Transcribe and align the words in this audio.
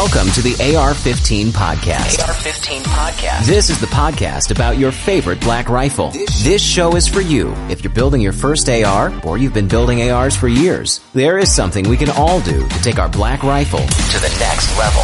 Welcome 0.00 0.32
to 0.32 0.40
the 0.40 0.54
AR-15 0.74 1.48
podcast. 1.48 2.26
AR-15 2.26 2.80
podcast. 2.84 3.44
This 3.44 3.68
is 3.68 3.78
the 3.82 3.86
podcast 3.88 4.50
about 4.50 4.78
your 4.78 4.92
favorite 4.92 5.38
black 5.42 5.68
rifle. 5.68 6.10
This 6.42 6.62
show 6.62 6.96
is 6.96 7.06
for 7.06 7.20
you 7.20 7.52
if 7.68 7.84
you're 7.84 7.92
building 7.92 8.22
your 8.22 8.32
first 8.32 8.70
AR 8.70 9.12
or 9.26 9.36
you've 9.36 9.52
been 9.52 9.68
building 9.68 10.10
ARs 10.10 10.34
for 10.34 10.48
years. 10.48 11.02
There 11.12 11.36
is 11.36 11.54
something 11.54 11.86
we 11.86 11.98
can 11.98 12.08
all 12.08 12.40
do 12.40 12.66
to 12.66 12.82
take 12.82 12.98
our 12.98 13.10
black 13.10 13.42
rifle 13.42 13.80
to 13.80 13.84
the 13.84 14.34
next 14.40 14.74
level. 14.78 15.02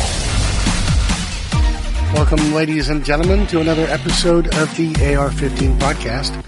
Welcome, 2.14 2.54
ladies 2.54 2.88
and 2.88 3.04
gentlemen, 3.04 3.46
to 3.48 3.60
another 3.60 3.84
episode 3.88 4.46
of 4.54 4.74
the 4.78 4.94
AR-15 5.14 5.78
podcast. 5.78 6.42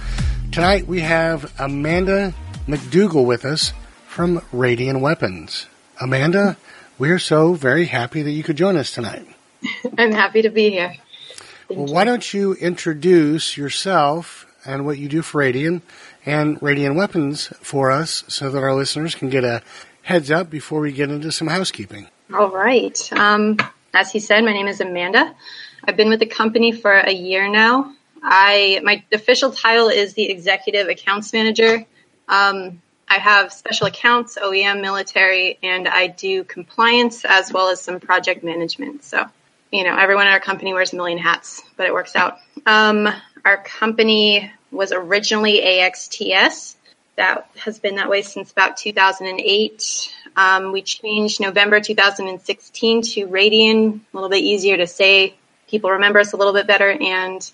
Tonight 0.53 0.87
we 0.87 1.01
have 1.01 1.53
Amanda 1.59 2.33
McDougal 2.67 3.27
with 3.27 3.45
us 3.45 3.75
from 4.07 4.39
Radian 4.55 5.03
Weapons. 5.03 5.67
Amanda, 6.01 6.57
we're 6.99 7.19
so 7.19 7.55
very 7.55 7.87
happy 7.87 8.23
that 8.23 8.31
you 8.31 8.43
could 8.43 8.57
join 8.57 8.77
us 8.77 8.91
tonight. 8.91 9.27
I'm 9.99 10.13
happy 10.13 10.43
to 10.43 10.51
be 10.51 10.71
here. 10.71 10.97
Well, 11.69 11.87
why 11.87 12.05
don't 12.05 12.33
you 12.33 12.55
introduce 12.55 13.57
yourself 13.57 14.47
and 14.65 14.85
what 14.85 14.99
you 14.99 15.09
do 15.09 15.23
for 15.23 15.43
Radian 15.43 15.83
and 16.25 16.61
Radian 16.61 16.97
Weapons 16.97 17.53
for 17.61 17.91
us 17.91 18.25
so 18.29 18.51
that 18.51 18.63
our 18.63 18.75
listeners 18.75 19.15
can 19.15 19.31
get 19.31 19.45
a 19.45 19.63
heads 20.03 20.31
up 20.31 20.51
before 20.51 20.81
we 20.81 20.93
get 20.93 21.11
into 21.11 21.31
some 21.31 21.49
housekeeping? 21.49 22.09
All 22.33 22.51
right. 22.51 23.13
Um, 23.13 23.59
as 23.95 24.11
he 24.11 24.21
said, 24.21 24.45
my 24.45 24.53
name 24.53 24.67
is 24.67 24.81
Amanda. 24.81 25.35
I've 25.85 25.97
been 25.97 26.09
with 26.09 26.21
the 26.21 26.27
company 26.27 26.73
for 26.73 26.93
a 26.93 27.13
year 27.13 27.49
now. 27.49 27.95
I 28.23 28.81
my 28.83 29.05
official 29.13 29.53
title 29.53 29.89
is 29.89 30.15
the 30.15 30.29
executive 30.31 30.89
accounts 30.89 31.33
manager. 31.33 31.87
Um, 32.29 32.83
I 33.11 33.19
have 33.19 33.53
special 33.53 33.87
accounts, 33.87 34.37
OEM, 34.41 34.81
military, 34.81 35.59
and 35.63 35.89
I 35.89 36.09
do 36.09 36.45
compliance 36.45 37.25
as 37.25 37.53
well 37.53 37.69
as 37.69 37.81
some 37.81 38.01
project 38.01 38.45
management. 38.45 39.05
So, 39.05 39.25
you 39.73 39.85
know, 39.85 39.97
everyone 39.97 40.27
in 40.27 40.33
our 40.33 40.41
company 40.41 40.75
wears 40.75 40.93
a 40.93 40.97
million 40.97 41.19
hats, 41.19 41.63
but 41.77 41.87
it 41.87 41.95
works 41.95 42.15
out. 42.17 42.39
Um, 42.67 43.09
our 43.45 43.57
company 43.63 44.53
was 44.71 44.93
originally 44.93 45.61
AXTS. 45.61 46.77
That 47.17 47.51
has 47.57 47.79
been 47.79 47.97
that 47.97 48.11
way 48.11 48.23
since 48.23 48.53
about 48.53 48.77
2008. 48.77 50.15
Um, 50.37 50.73
we 50.73 50.83
changed 50.83 51.41
November 51.41 51.81
2016 51.81 53.03
to 53.03 53.27
Radian, 53.27 54.01
a 54.13 54.17
little 54.17 54.29
bit 54.29 54.45
easier 54.45 54.77
to 54.77 54.87
say. 54.87 55.35
People 55.69 55.91
remember 55.91 56.21
us 56.21 56.33
a 56.33 56.37
little 56.37 56.53
bit 56.53 56.67
better, 56.67 56.91
and 56.91 57.51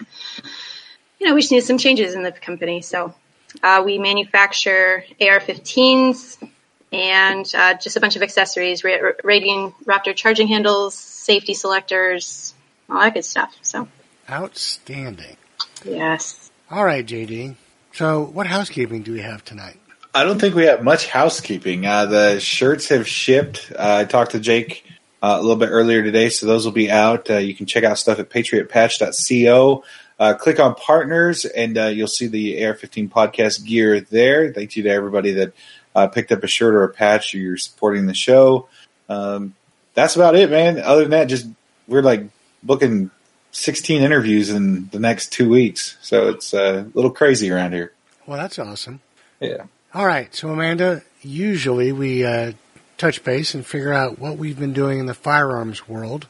you 1.19 1.27
know, 1.27 1.35
we 1.35 1.41
just 1.41 1.53
need 1.53 1.63
some 1.63 1.79
changes 1.79 2.15
in 2.15 2.23
the 2.23 2.33
company. 2.33 2.83
So 2.83 3.15
uh, 3.63 3.83
we 3.85 3.99
manufacture 3.99 5.05
AR-15s 5.21 6.49
and 6.93 7.51
uh, 7.55 7.75
just 7.75 7.97
a 7.97 8.01
bunch 8.01 8.17
of 8.17 8.23
accessories, 8.23 8.85
ra- 8.85 9.13
Radian 9.23 9.75
Raptor 9.85 10.15
charging 10.15 10.49
handles, 10.49 10.95
safety 10.95 11.55
selectors, 11.55 12.55
all 12.89 13.01
that 13.01 13.15
good 13.15 13.25
stuff. 13.25 13.57
So 13.63 13.89
outstanding. 14.31 15.37
Yes. 15.85 16.51
All 16.71 16.85
right, 16.85 17.05
JD. 17.05 17.57
So, 17.93 18.25
what 18.25 18.47
housekeeping 18.47 19.03
do 19.03 19.13
we 19.13 19.21
have 19.21 19.45
tonight? 19.45 19.79
I 20.15 20.25
don't 20.25 20.41
think 20.41 20.55
we 20.55 20.65
have 20.65 20.83
much 20.83 21.09
housekeeping. 21.09 21.87
Uh, 21.87 22.07
the 22.07 22.41
shirts 22.41 22.89
have 22.89 23.07
shipped. 23.07 23.73
Uh, 23.73 23.99
I 24.01 24.05
talked 24.05 24.33
to 24.33 24.41
Jake 24.41 24.85
uh, 25.23 25.37
a 25.39 25.43
little 25.43 25.57
bit 25.57 25.71
earlier 25.71 26.03
today, 26.03 26.29
so 26.29 26.47
those 26.47 26.65
will 26.65 26.73
be 26.73 26.91
out. 26.91 27.31
Uh, 27.31 27.39
you 27.39 27.55
can 27.55 27.67
check 27.67 27.85
out 27.85 27.99
stuff 27.99 28.19
at 28.19 28.31
patriotpatch.co. 28.31 29.85
Uh, 30.19 30.35
click 30.35 30.61
on 30.61 30.75
partners, 30.75 31.45
and 31.45 31.77
uh, 31.77 31.87
you'll 31.87 32.07
see 32.07 32.27
the 32.27 32.65
AR-15 32.65 33.11
podcast 33.11 33.65
gear 33.67 34.01
there. 34.01 34.53
Thank 34.53 34.77
you 34.77 34.85
to 34.85 34.91
everybody 34.91 35.33
that 35.33 36.13
picked 36.13 36.31
up 36.31 36.45
a 36.45 36.47
shirt 36.47 36.75
or 36.75 36.85
a 36.85 36.89
patch, 36.89 37.35
or 37.35 37.39
you're 37.39 37.57
supporting 37.57 38.07
the 38.07 38.15
show. 38.15 38.69
Um, 39.09 39.55
that's 39.95 40.17
about 40.17 40.37
it, 40.37 40.51
man. 40.51 40.79
Other 40.79 41.03
than 41.03 41.11
that, 41.11 41.25
just 41.25 41.47
we're 41.89 42.03
like 42.03 42.25
booking 42.63 43.11
16 43.53 44.03
interviews 44.03 44.51
in 44.51 44.89
the 44.89 44.99
next 44.99 45.33
two 45.33 45.49
weeks, 45.49 45.97
so 46.01 46.29
it's 46.29 46.53
a 46.55 46.89
little 46.95 47.11
crazy 47.11 47.51
around 47.51 47.73
here. 47.73 47.93
Well, 48.27 48.39
that's 48.39 48.59
awesome. 48.59 49.01
Yeah. 49.41 49.65
All 49.93 50.07
right, 50.07 50.35
so 50.35 50.49
Amanda, 50.49 51.03
usually 51.23 51.93
we 51.93 52.25
uh, 52.25 52.53
touch 52.99 53.23
base 53.23 53.55
and 53.55 53.65
figure 53.65 53.93
out 53.93 54.19
what 54.19 54.37
we've 54.37 54.59
been 54.59 54.73
doing 54.73 54.99
in 54.99 55.07
the 55.07 55.15
firearms 55.15 55.89
world. 55.89 56.27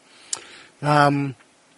Um, 0.83 1.35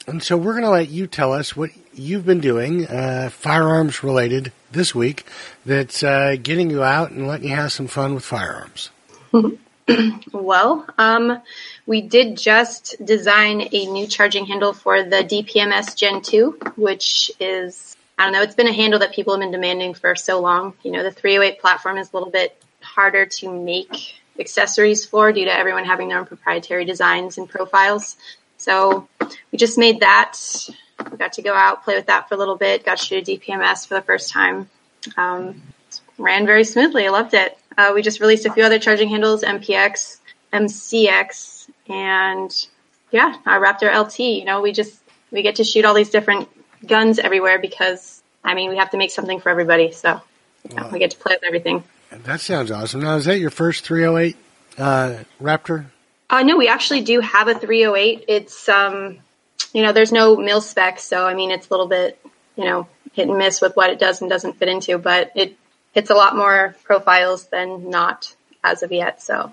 and 0.07 0.23
so 0.23 0.37
we're 0.37 0.53
going 0.53 0.65
to 0.65 0.71
let 0.71 0.89
you 0.89 1.07
tell 1.07 1.33
us 1.33 1.57
what 1.57 1.71
you've 1.95 2.27
been 2.27 2.41
doing, 2.41 2.87
uh, 2.87 3.31
firearms 3.33 4.03
related, 4.03 4.53
this 4.77 4.95
week 4.95 5.25
that's 5.65 6.03
uh, 6.03 6.37
getting 6.41 6.71
you 6.71 6.83
out 6.83 7.11
and 7.11 7.27
letting 7.27 7.49
you 7.49 7.55
have 7.57 7.73
some 7.73 7.89
fun 7.89 8.15
with 8.15 8.25
firearms. 8.25 8.91
well, 10.33 10.87
um, 10.99 11.41
we 11.87 12.03
did 12.03 12.37
just 12.37 12.97
design 13.05 13.69
a 13.73 13.87
new 13.87 14.07
charging 14.07 14.47
handle 14.47 14.73
for 14.73 15.03
the 15.03 15.25
DPMS 15.25 15.97
Gen 15.97 16.23
2, 16.23 16.59
which 16.77 17.31
is, 17.41 17.97
I 18.19 18.25
don't 18.25 18.33
know, 18.33 18.43
it's 18.43 18.55
been 18.55 18.69
a 18.69 18.73
handle 18.73 19.01
that 19.01 19.13
people 19.13 19.35
have 19.35 19.41
been 19.41 19.51
demanding 19.51 19.95
for 19.95 20.15
so 20.15 20.41
long. 20.41 20.75
You 20.83 20.93
know, 20.93 21.03
the 21.03 21.11
308 21.11 21.61
platform 21.61 21.99
is 21.99 22.13
a 22.13 22.17
little 22.17 22.31
bit 22.31 22.61
harder 22.81 23.27
to 23.27 23.51
make 23.51 24.15
accessories 24.39 25.05
for 25.07 25.33
due 25.33 25.47
to 25.47 25.57
everyone 25.57 25.85
having 25.85 26.09
their 26.09 26.19
own 26.19 26.27
proprietary 26.27 26.85
designs 26.85 27.39
and 27.39 27.49
profiles. 27.49 28.17
So 28.57 29.09
we 29.51 29.59
just 29.59 29.79
made 29.79 30.01
that. 30.01 30.37
We 31.11 31.17
got 31.17 31.35
to 31.35 31.43
go 31.43 31.55
out, 31.55 31.85
play 31.85 31.97
with 31.97 32.07
that 32.07 32.29
for 32.29 32.35
a 32.35 32.39
little 32.39 32.57
bit, 32.57 32.85
got 32.85 32.99
to 32.99 33.05
shoot 33.05 33.29
a 33.29 33.31
DPMS 33.33 33.87
for 33.87 33.95
the 33.95 34.03
first 34.03 34.31
time. 34.31 34.69
Um, 35.17 35.63
ran 36.19 36.47
very 36.47 36.65
smoothly. 36.65 37.07
I 37.07 37.11
loved 37.11 37.35
it. 37.35 37.57
Uh, 37.77 37.93
we 37.95 38.03
just 38.03 38.21
released 38.21 38.47
a 38.47 38.53
few 38.53 38.65
other 38.65 38.79
charging 38.79 39.09
handles, 39.09 39.43
MPX, 39.43 40.19
MCX, 40.53 41.69
and 41.89 42.67
yeah, 43.11 43.37
our 43.45 43.61
Raptor 43.61 43.95
LT. 43.95 44.19
You 44.21 44.45
know, 44.45 44.63
we 44.63 44.73
just 44.73 44.99
we 45.31 45.43
get 45.43 45.57
to 45.57 45.65
shoot 45.65 45.85
all 45.85 45.95
these 45.95 46.11
different 46.11 46.49
guns 46.87 47.19
everywhere 47.19 47.59
because 47.59 48.23
I 48.43 48.55
mean 48.55 48.71
we 48.71 48.79
have 48.79 48.91
to 48.91 48.97
make 48.97 49.11
something 49.11 49.41
for 49.41 49.51
everybody. 49.51 49.93
So 49.93 50.21
you 50.69 50.77
know, 50.77 50.89
we 50.93 50.99
get 50.99 51.11
to 51.13 51.19
play 51.19 51.35
with 51.35 51.45
everything. 51.45 51.85
That 52.11 52.41
sounds 52.41 52.71
awesome. 52.71 53.03
Now, 53.03 53.17
is 53.17 53.27
that 53.27 53.39
your 53.39 53.51
first 53.51 53.85
308 53.85 54.37
uh, 54.79 55.25
Raptor? 55.41 55.87
Uh, 56.29 56.43
no, 56.43 56.57
we 56.57 56.69
actually 56.69 57.03
do 57.03 57.21
have 57.21 57.49
a 57.49 57.55
308. 57.55 58.25
It's 58.29 58.69
um, 58.69 59.19
you 59.73 59.83
know, 59.83 59.93
there's 59.93 60.13
no 60.13 60.37
mil 60.37 60.61
spec, 60.61 60.99
so 60.99 61.27
I 61.27 61.35
mean, 61.35 61.51
it's 61.51 61.69
a 61.69 61.71
little 61.71 61.87
bit, 61.87 62.19
you 62.57 62.65
know, 62.65 62.89
hit 63.13 63.29
and 63.29 63.39
miss 63.39 63.61
with 63.61 63.77
what 63.77 63.91
it 63.91 63.99
does 63.99 64.21
and 64.21 64.31
doesn't 64.31 64.55
fit 64.55 64.69
into, 64.69 64.99
but 64.99 65.33
it 65.35 65.57
hits 65.93 66.11
a 66.11 66.15
lot 66.15 66.37
more 66.37 66.75
profiles 66.85 67.47
than 67.47 67.91
not 67.91 68.35
as 68.63 68.83
of 68.83 68.93
yet. 68.93 69.23
So, 69.23 69.53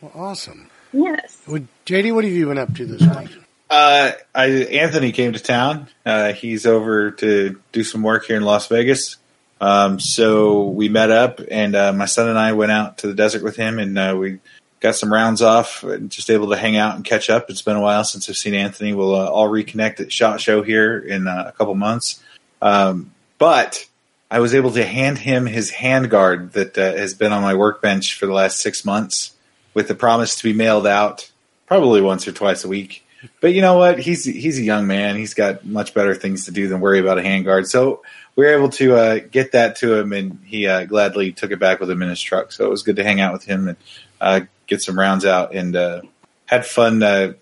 well, 0.00 0.12
awesome. 0.14 0.70
Yes. 0.92 1.42
Well, 1.46 1.62
JD, 1.86 2.14
what 2.14 2.24
have 2.24 2.32
you 2.32 2.46
been 2.46 2.58
up 2.58 2.74
to 2.74 2.86
this 2.86 3.02
week? 3.02 3.36
Uh, 3.70 4.12
I, 4.34 4.46
Anthony 4.46 5.12
came 5.12 5.34
to 5.34 5.38
town. 5.38 5.88
Uh, 6.04 6.32
he's 6.32 6.64
over 6.64 7.10
to 7.12 7.60
do 7.72 7.84
some 7.84 8.02
work 8.02 8.24
here 8.24 8.36
in 8.36 8.42
Las 8.42 8.68
Vegas. 8.68 9.16
Um, 9.60 10.00
so 10.00 10.64
we 10.64 10.88
met 10.88 11.10
up, 11.10 11.40
and 11.50 11.74
uh, 11.74 11.92
my 11.92 12.06
son 12.06 12.28
and 12.28 12.38
I 12.38 12.52
went 12.52 12.72
out 12.72 12.98
to 12.98 13.08
the 13.08 13.14
desert 13.14 13.42
with 13.42 13.56
him, 13.56 13.78
and 13.78 13.98
uh, 13.98 14.14
we 14.18 14.38
got 14.80 14.94
some 14.94 15.12
rounds 15.12 15.42
off, 15.42 15.82
and 15.82 16.10
just 16.10 16.30
able 16.30 16.50
to 16.50 16.56
hang 16.56 16.76
out 16.76 16.96
and 16.96 17.04
catch 17.04 17.30
up. 17.30 17.50
It's 17.50 17.62
been 17.62 17.76
a 17.76 17.80
while 17.80 18.04
since 18.04 18.28
I've 18.28 18.36
seen 18.36 18.54
Anthony. 18.54 18.94
We'll 18.94 19.14
uh, 19.14 19.26
all 19.26 19.48
reconnect 19.48 20.00
at 20.00 20.12
Shot 20.12 20.40
Show 20.40 20.62
here 20.62 20.98
in 20.98 21.26
uh, 21.26 21.44
a 21.48 21.52
couple 21.52 21.74
months. 21.74 22.22
Um, 22.62 23.12
but 23.38 23.86
I 24.30 24.40
was 24.40 24.54
able 24.54 24.72
to 24.72 24.84
hand 24.84 25.18
him 25.18 25.46
his 25.46 25.70
handguard 25.70 26.52
that 26.52 26.76
uh, 26.76 26.92
has 26.92 27.14
been 27.14 27.32
on 27.32 27.42
my 27.42 27.54
workbench 27.54 28.14
for 28.14 28.26
the 28.26 28.32
last 28.32 28.60
six 28.60 28.84
months, 28.84 29.32
with 29.74 29.88
the 29.88 29.94
promise 29.94 30.36
to 30.36 30.44
be 30.44 30.52
mailed 30.52 30.86
out 30.86 31.30
probably 31.66 32.00
once 32.00 32.26
or 32.26 32.32
twice 32.32 32.64
a 32.64 32.68
week. 32.68 33.04
But 33.40 33.52
you 33.52 33.62
know 33.62 33.76
what? 33.76 33.98
He's 33.98 34.24
he's 34.24 34.58
a 34.58 34.62
young 34.62 34.86
man. 34.86 35.16
He's 35.16 35.34
got 35.34 35.64
much 35.64 35.92
better 35.92 36.14
things 36.14 36.44
to 36.44 36.52
do 36.52 36.68
than 36.68 36.80
worry 36.80 37.00
about 37.00 37.18
a 37.18 37.22
handguard. 37.22 37.66
So 37.66 38.02
we 38.36 38.44
were 38.44 38.54
able 38.54 38.68
to 38.70 38.94
uh, 38.94 39.18
get 39.18 39.52
that 39.52 39.76
to 39.76 39.94
him, 39.94 40.12
and 40.12 40.38
he 40.44 40.68
uh, 40.68 40.84
gladly 40.84 41.32
took 41.32 41.50
it 41.50 41.58
back 41.58 41.80
with 41.80 41.90
him 41.90 42.02
in 42.02 42.08
his 42.08 42.22
truck. 42.22 42.52
So 42.52 42.64
it 42.64 42.70
was 42.70 42.84
good 42.84 42.96
to 42.96 43.04
hang 43.04 43.20
out 43.20 43.32
with 43.32 43.44
him 43.44 43.68
and 43.68 43.76
uh, 44.20 44.40
get 44.68 44.80
some 44.80 44.96
rounds 44.96 45.24
out, 45.24 45.52
and 45.52 45.74
uh, 45.74 46.02
had 46.46 46.64
fun 46.64 47.02
uh, 47.02 47.32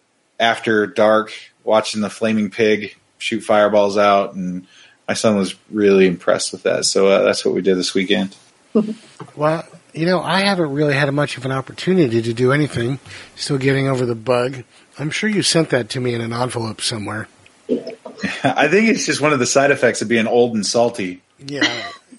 after 0.41 0.87
dark 0.87 1.33
watching 1.65 2.01
the 2.01 2.09
flaming 2.09 2.51
pig 2.51 2.97
shoot 3.19 3.41
fireballs 3.41 3.99
out, 3.99 4.35
and 4.35 4.67
my 5.07 5.15
son 5.15 5.37
was 5.37 5.55
really 5.71 6.07
impressed 6.07 6.53
with 6.53 6.63
that. 6.63 6.85
So 6.85 7.09
uh, 7.09 7.23
that's 7.23 7.45
what 7.45 7.55
we 7.55 7.63
did 7.63 7.77
this 7.77 7.93
weekend. 7.93 8.37
well, 9.37 9.67
you 9.93 10.07
know, 10.07 10.21
I 10.21 10.41
haven't 10.41 10.73
really 10.73 10.95
had 10.95 11.13
much 11.13 11.37
of 11.37 11.45
an 11.45 11.53
opportunity 11.53 12.23
to 12.23 12.33
do 12.33 12.53
anything. 12.53 12.99
Still 13.35 13.59
getting 13.59 13.89
over 13.89 14.05
the 14.05 14.15
bug. 14.15 14.65
I'm 14.99 15.11
sure 15.11 15.29
you 15.29 15.43
sent 15.43 15.71
that 15.71 15.91
to 15.91 16.01
me 16.01 16.15
in 16.15 16.21
an 16.21 16.33
envelope 16.33 16.81
somewhere. 16.81 17.29
I 18.45 18.69
think 18.69 18.89
it's 18.89 19.07
just 19.07 19.21
one 19.21 19.33
of 19.33 19.39
the 19.39 19.47
side 19.47 19.71
effects 19.71 20.03
of 20.03 20.09
being 20.09 20.27
old 20.27 20.55
and 20.55 20.65
salty. 20.65 21.23
Yeah, 21.39 21.69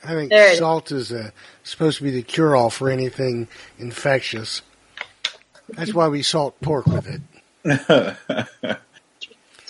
I 0.04 0.14
think 0.14 0.34
salt 0.58 0.92
is 0.92 1.12
uh, 1.12 1.32
supposed 1.64 1.98
to 1.98 2.04
be 2.04 2.12
the 2.12 2.22
cure-all 2.22 2.70
for 2.70 2.90
anything 2.90 3.48
infectious. 3.80 4.62
That's 5.70 5.94
why 5.94 6.08
we 6.08 6.24
salt 6.24 6.60
pork 6.62 6.86
with 6.86 7.08
it. 7.08 7.22
That's 7.64 8.18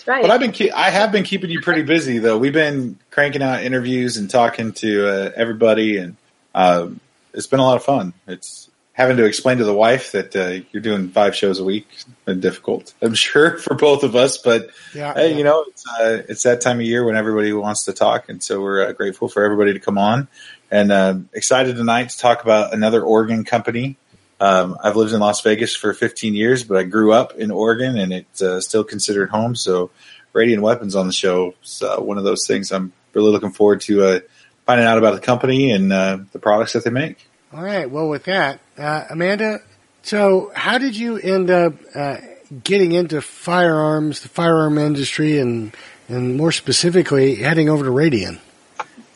right. 0.06 0.22
But 0.22 0.30
I've 0.30 0.40
been 0.40 0.52
ke- 0.52 0.72
I 0.74 0.90
have 0.90 1.12
been 1.12 1.24
keeping 1.24 1.50
you 1.50 1.60
pretty 1.60 1.82
busy 1.82 2.18
though. 2.18 2.38
We've 2.38 2.52
been 2.52 2.98
cranking 3.10 3.42
out 3.42 3.62
interviews 3.62 4.16
and 4.16 4.30
talking 4.30 4.72
to 4.74 5.08
uh, 5.08 5.32
everybody, 5.34 5.98
and 5.98 6.16
uh, 6.54 6.88
it's 7.32 7.46
been 7.46 7.60
a 7.60 7.64
lot 7.64 7.76
of 7.76 7.84
fun. 7.84 8.12
It's 8.26 8.70
having 8.92 9.16
to 9.16 9.24
explain 9.24 9.58
to 9.58 9.64
the 9.64 9.74
wife 9.74 10.12
that 10.12 10.34
uh, 10.34 10.64
you're 10.72 10.82
doing 10.82 11.08
five 11.10 11.34
shows 11.34 11.60
a 11.60 11.64
week 11.64 11.86
been 12.24 12.40
difficult. 12.40 12.92
I'm 13.00 13.14
sure 13.14 13.56
for 13.58 13.76
both 13.76 14.02
of 14.02 14.16
us, 14.16 14.38
but 14.38 14.70
Yeah, 14.92 15.14
hey, 15.14 15.30
yeah. 15.30 15.36
you 15.38 15.44
know, 15.44 15.64
it's 15.68 15.86
uh, 15.88 16.22
it's 16.28 16.42
that 16.44 16.60
time 16.60 16.78
of 16.78 16.82
year 16.86 17.04
when 17.04 17.16
everybody 17.16 17.52
wants 17.52 17.84
to 17.84 17.92
talk, 17.92 18.28
and 18.28 18.42
so 18.42 18.60
we're 18.60 18.86
uh, 18.86 18.92
grateful 18.92 19.28
for 19.28 19.44
everybody 19.44 19.72
to 19.72 19.80
come 19.80 19.98
on, 19.98 20.28
and 20.70 20.92
uh, 20.92 21.14
excited 21.32 21.76
tonight 21.76 22.10
to 22.10 22.18
talk 22.18 22.42
about 22.42 22.72
another 22.74 23.02
Oregon 23.02 23.44
company. 23.44 23.96
Um, 24.40 24.76
I've 24.82 24.96
lived 24.96 25.12
in 25.12 25.20
Las 25.20 25.40
Vegas 25.40 25.74
for 25.74 25.92
15 25.92 26.34
years, 26.34 26.64
but 26.64 26.76
I 26.76 26.84
grew 26.84 27.12
up 27.12 27.34
in 27.34 27.50
Oregon, 27.50 27.98
and 27.98 28.12
it's 28.12 28.40
uh, 28.40 28.60
still 28.60 28.84
considered 28.84 29.30
home. 29.30 29.56
So, 29.56 29.90
Radian 30.34 30.60
Weapons 30.60 30.94
on 30.94 31.06
the 31.06 31.12
show 31.12 31.54
is 31.64 31.82
uh, 31.82 31.96
one 31.96 32.18
of 32.18 32.24
those 32.24 32.46
things. 32.46 32.70
I'm 32.70 32.92
really 33.14 33.32
looking 33.32 33.50
forward 33.50 33.80
to 33.82 34.04
uh, 34.04 34.20
finding 34.66 34.86
out 34.86 34.98
about 34.98 35.14
the 35.14 35.20
company 35.20 35.72
and 35.72 35.92
uh, 35.92 36.18
the 36.32 36.38
products 36.38 36.74
that 36.74 36.84
they 36.84 36.90
make. 36.90 37.26
All 37.52 37.62
right. 37.62 37.90
Well, 37.90 38.08
with 38.08 38.24
that, 38.24 38.60
uh, 38.76 39.04
Amanda, 39.10 39.60
so 40.02 40.52
how 40.54 40.78
did 40.78 40.96
you 40.96 41.16
end 41.16 41.50
up 41.50 41.74
uh, 41.94 42.18
getting 42.62 42.92
into 42.92 43.20
firearms, 43.20 44.20
the 44.20 44.28
firearm 44.28 44.78
industry, 44.78 45.38
and 45.38 45.74
and 46.08 46.36
more 46.36 46.52
specifically, 46.52 47.34
heading 47.36 47.68
over 47.68 47.84
to 47.84 47.90
Radian? 47.90 48.38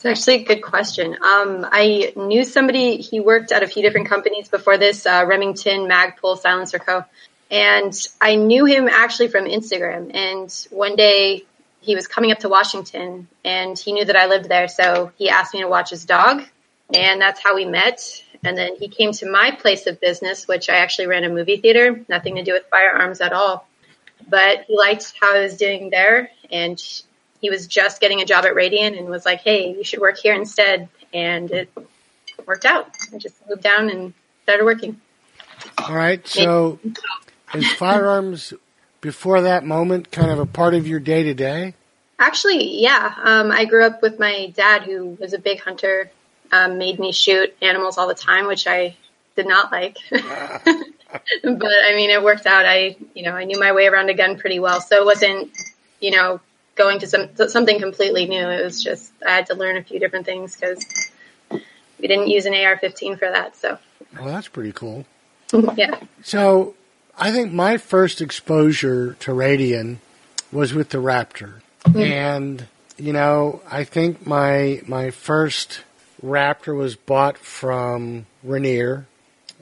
It's 0.04 0.18
actually 0.18 0.42
a 0.42 0.44
good 0.44 0.62
question. 0.62 1.14
Um, 1.14 1.64
I 1.70 2.12
knew 2.16 2.44
somebody, 2.44 2.96
he 2.96 3.20
worked 3.20 3.52
at 3.52 3.62
a 3.62 3.68
few 3.68 3.82
different 3.82 4.08
companies 4.08 4.48
before 4.48 4.76
this, 4.76 5.06
uh, 5.06 5.24
Remington, 5.28 5.88
Magpul, 5.88 6.36
Silencer 6.36 6.80
Co. 6.80 7.04
And 7.52 7.94
I 8.20 8.34
knew 8.34 8.64
him 8.64 8.88
actually 8.88 9.28
from 9.28 9.44
Instagram. 9.44 10.12
And 10.12 10.52
one 10.70 10.96
day 10.96 11.44
he 11.82 11.94
was 11.94 12.08
coming 12.08 12.32
up 12.32 12.40
to 12.40 12.48
Washington 12.48 13.28
and 13.44 13.78
he 13.78 13.92
knew 13.92 14.04
that 14.04 14.16
I 14.16 14.26
lived 14.26 14.48
there. 14.48 14.66
So 14.66 15.12
he 15.18 15.28
asked 15.28 15.54
me 15.54 15.60
to 15.60 15.68
watch 15.68 15.90
his 15.90 16.04
dog. 16.04 16.42
And 16.92 17.20
that's 17.20 17.40
how 17.40 17.54
we 17.54 17.64
met. 17.64 18.24
And 18.42 18.58
then 18.58 18.74
he 18.80 18.88
came 18.88 19.12
to 19.12 19.30
my 19.30 19.52
place 19.52 19.86
of 19.86 20.00
business, 20.00 20.48
which 20.48 20.68
I 20.68 20.78
actually 20.78 21.06
ran 21.06 21.22
a 21.22 21.28
movie 21.28 21.58
theater, 21.58 22.04
nothing 22.08 22.34
to 22.34 22.42
do 22.42 22.54
with 22.54 22.64
firearms 22.72 23.20
at 23.20 23.32
all. 23.32 23.68
But 24.28 24.64
he 24.66 24.76
liked 24.76 25.14
how 25.20 25.36
I 25.36 25.42
was 25.42 25.56
doing 25.56 25.90
there. 25.90 26.32
And 26.50 26.82
he 27.42 27.50
was 27.50 27.66
just 27.66 28.00
getting 28.00 28.22
a 28.22 28.24
job 28.24 28.46
at 28.46 28.54
Radian 28.54 28.96
and 28.96 29.08
was 29.08 29.26
like, 29.26 29.40
"Hey, 29.40 29.74
you 29.76 29.84
should 29.84 30.00
work 30.00 30.16
here 30.16 30.34
instead." 30.34 30.88
And 31.12 31.50
it 31.50 31.70
worked 32.46 32.64
out. 32.64 32.88
I 33.12 33.18
just 33.18 33.36
moved 33.46 33.62
down 33.62 33.90
and 33.90 34.14
started 34.44 34.64
working. 34.64 34.98
All 35.76 35.94
right. 35.94 36.26
So, 36.26 36.78
is 37.52 37.70
firearms 37.74 38.54
before 39.00 39.42
that 39.42 39.64
moment 39.64 40.10
kind 40.10 40.30
of 40.30 40.38
a 40.38 40.46
part 40.46 40.72
of 40.72 40.86
your 40.86 41.00
day 41.00 41.24
to 41.24 41.34
day? 41.34 41.74
Actually, 42.18 42.80
yeah. 42.80 43.14
Um, 43.22 43.50
I 43.50 43.64
grew 43.64 43.84
up 43.84 44.00
with 44.00 44.18
my 44.18 44.52
dad, 44.54 44.82
who 44.82 45.18
was 45.20 45.32
a 45.32 45.38
big 45.38 45.60
hunter. 45.60 46.10
Um, 46.52 46.78
made 46.78 46.98
me 46.98 47.12
shoot 47.12 47.54
animals 47.60 47.98
all 47.98 48.06
the 48.06 48.14
time, 48.14 48.46
which 48.46 48.66
I 48.66 48.96
did 49.36 49.48
not 49.48 49.72
like. 49.72 49.96
but 50.10 50.22
I 51.42 51.94
mean, 51.96 52.10
it 52.10 52.22
worked 52.22 52.46
out. 52.46 52.64
I, 52.64 52.96
you 53.14 53.22
know, 53.22 53.32
I 53.32 53.44
knew 53.44 53.58
my 53.58 53.72
way 53.72 53.86
around 53.86 54.10
a 54.10 54.14
gun 54.14 54.38
pretty 54.38 54.60
well, 54.60 54.80
so 54.80 55.00
it 55.00 55.04
wasn't, 55.04 55.50
you 56.00 56.10
know, 56.12 56.40
going 56.74 56.98
to 57.00 57.06
some 57.06 57.28
something 57.48 57.78
completely 57.80 58.26
new. 58.26 58.48
It 58.48 58.64
was 58.64 58.82
just 58.82 59.12
I 59.26 59.30
had 59.30 59.46
to 59.46 59.54
learn 59.54 59.76
a 59.76 59.82
few 59.82 59.98
different 59.98 60.26
things 60.26 60.56
because 60.56 60.84
we 61.50 62.08
didn't 62.08 62.28
use 62.28 62.46
an 62.46 62.54
AR-15 62.54 63.18
for 63.18 63.30
that. 63.30 63.56
So 63.56 63.78
Well, 64.16 64.26
that's 64.26 64.48
pretty 64.48 64.72
cool. 64.72 65.06
yeah. 65.76 66.00
So, 66.22 66.74
I 67.18 67.30
think 67.30 67.52
my 67.52 67.76
first 67.76 68.20
exposure 68.22 69.14
to 69.20 69.32
Radian 69.32 69.98
was 70.50 70.72
with 70.72 70.88
the 70.90 70.98
Raptor, 70.98 71.60
and 71.94 72.66
you 72.96 73.12
know, 73.12 73.60
I 73.70 73.84
think 73.84 74.26
my 74.26 74.80
my 74.86 75.10
first 75.10 75.82
Raptor 76.24 76.76
was 76.76 76.96
bought 76.96 77.36
from 77.36 78.26
Rainier, 78.42 79.06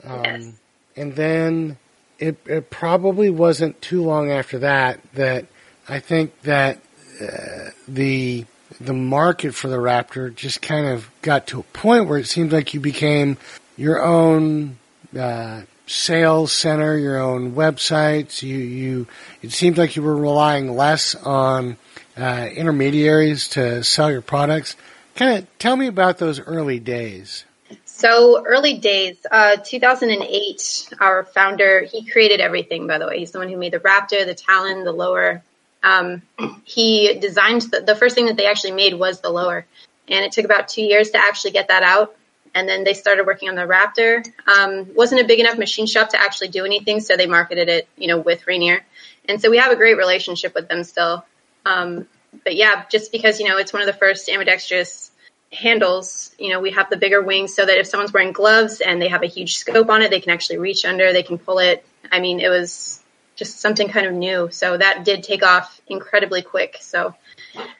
um, 0.05 0.23
Yes. 0.23 0.51
and 0.95 1.15
then 1.15 1.77
it, 2.19 2.37
it 2.45 2.69
probably 2.69 3.29
wasn't 3.29 3.81
too 3.81 4.01
long 4.03 4.31
after 4.31 4.59
that 4.59 4.99
that 5.13 5.47
I 5.89 5.99
think 5.99 6.39
that 6.43 6.79
uh, 7.19 7.71
the 7.87 8.45
the 8.79 8.93
market 8.93 9.53
for 9.53 9.67
the 9.67 9.77
Raptor 9.77 10.33
just 10.33 10.61
kind 10.61 10.87
of 10.87 11.09
got 11.21 11.47
to 11.47 11.59
a 11.59 11.63
point 11.63 12.07
where 12.07 12.17
it 12.17 12.27
seemed 12.27 12.51
like 12.51 12.73
you 12.73 12.79
became 12.79 13.37
your 13.77 14.01
own 14.01 14.77
uh, 15.17 15.61
sales 15.87 16.51
center, 16.53 16.97
your 16.97 17.19
own 17.19 17.53
websites. 17.53 18.41
You 18.41 18.57
you 18.57 19.07
it 19.41 19.51
seemed 19.51 19.77
like 19.77 19.95
you 19.95 20.01
were 20.01 20.15
relying 20.15 20.75
less 20.75 21.15
on 21.15 21.77
uh, 22.17 22.49
intermediaries 22.53 23.49
to 23.49 23.83
sell 23.83 24.11
your 24.11 24.21
products. 24.21 24.75
Kind 25.15 25.39
of 25.39 25.57
tell 25.59 25.75
me 25.75 25.87
about 25.87 26.17
those 26.17 26.39
early 26.39 26.79
days. 26.79 27.45
So 27.85 28.43
early 28.45 28.77
days, 28.79 29.17
uh, 29.29 29.57
2008, 29.63 30.93
our 30.99 31.23
founder, 31.23 31.81
he 31.81 32.09
created 32.09 32.41
everything, 32.41 32.87
by 32.87 32.97
the 32.97 33.07
way. 33.07 33.19
He's 33.19 33.31
the 33.31 33.39
one 33.39 33.47
who 33.47 33.57
made 33.57 33.73
the 33.73 33.79
Raptor, 33.79 34.25
the 34.25 34.33
Talon, 34.33 34.83
the 34.83 34.91
lower. 34.91 35.43
Um, 35.83 36.21
he 36.63 37.17
designed 37.19 37.63
the, 37.63 37.81
the 37.81 37.95
first 37.95 38.15
thing 38.15 38.27
that 38.27 38.37
they 38.37 38.45
actually 38.45 38.73
made 38.73 38.93
was 38.93 39.21
the 39.21 39.29
lower. 39.29 39.65
And 40.07 40.25
it 40.25 40.31
took 40.31 40.45
about 40.45 40.67
two 40.67 40.81
years 40.81 41.11
to 41.11 41.17
actually 41.17 41.51
get 41.51 41.69
that 41.69 41.83
out. 41.83 42.15
And 42.53 42.67
then 42.67 42.83
they 42.83 42.93
started 42.93 43.25
working 43.25 43.49
on 43.49 43.55
the 43.55 43.61
Raptor. 43.61 44.25
Um, 44.45 44.93
wasn't 44.93 45.21
a 45.21 45.25
big 45.25 45.39
enough 45.39 45.57
machine 45.57 45.87
shop 45.87 46.09
to 46.09 46.19
actually 46.19 46.49
do 46.49 46.65
anything, 46.65 46.99
so 46.99 47.15
they 47.15 47.27
marketed 47.27 47.69
it, 47.69 47.87
you 47.97 48.07
know, 48.07 48.17
with 48.17 48.45
Rainier. 48.45 48.85
And 49.27 49.41
so 49.41 49.49
we 49.49 49.57
have 49.57 49.71
a 49.71 49.75
great 49.75 49.97
relationship 49.97 50.53
with 50.53 50.67
them 50.67 50.83
still. 50.83 51.25
Um, 51.65 52.07
but 52.43 52.55
yeah, 52.55 52.83
just 52.89 53.11
because, 53.11 53.39
you 53.39 53.47
know, 53.47 53.57
it's 53.57 53.71
one 53.71 53.81
of 53.81 53.87
the 53.87 53.93
first 53.93 54.29
ambidextrous 54.29 55.11
handles, 55.51 56.33
you 56.39 56.49
know, 56.49 56.59
we 56.59 56.71
have 56.71 56.89
the 56.89 56.97
bigger 56.97 57.21
wings 57.21 57.53
so 57.53 57.65
that 57.65 57.77
if 57.77 57.87
someone's 57.87 58.13
wearing 58.13 58.31
gloves 58.31 58.81
and 58.81 59.01
they 59.01 59.09
have 59.09 59.23
a 59.23 59.27
huge 59.27 59.57
scope 59.57 59.89
on 59.89 60.01
it, 60.01 60.09
they 60.09 60.19
can 60.19 60.31
actually 60.31 60.57
reach 60.57 60.85
under, 60.85 61.13
they 61.13 61.23
can 61.23 61.37
pull 61.37 61.59
it. 61.59 61.85
I 62.11 62.19
mean, 62.19 62.39
it 62.39 62.49
was 62.49 63.00
just 63.35 63.59
something 63.59 63.89
kind 63.89 64.05
of 64.05 64.13
new. 64.13 64.49
So 64.51 64.77
that 64.77 65.05
did 65.05 65.23
take 65.23 65.43
off 65.43 65.81
incredibly 65.87 66.41
quick. 66.41 66.77
So 66.81 67.15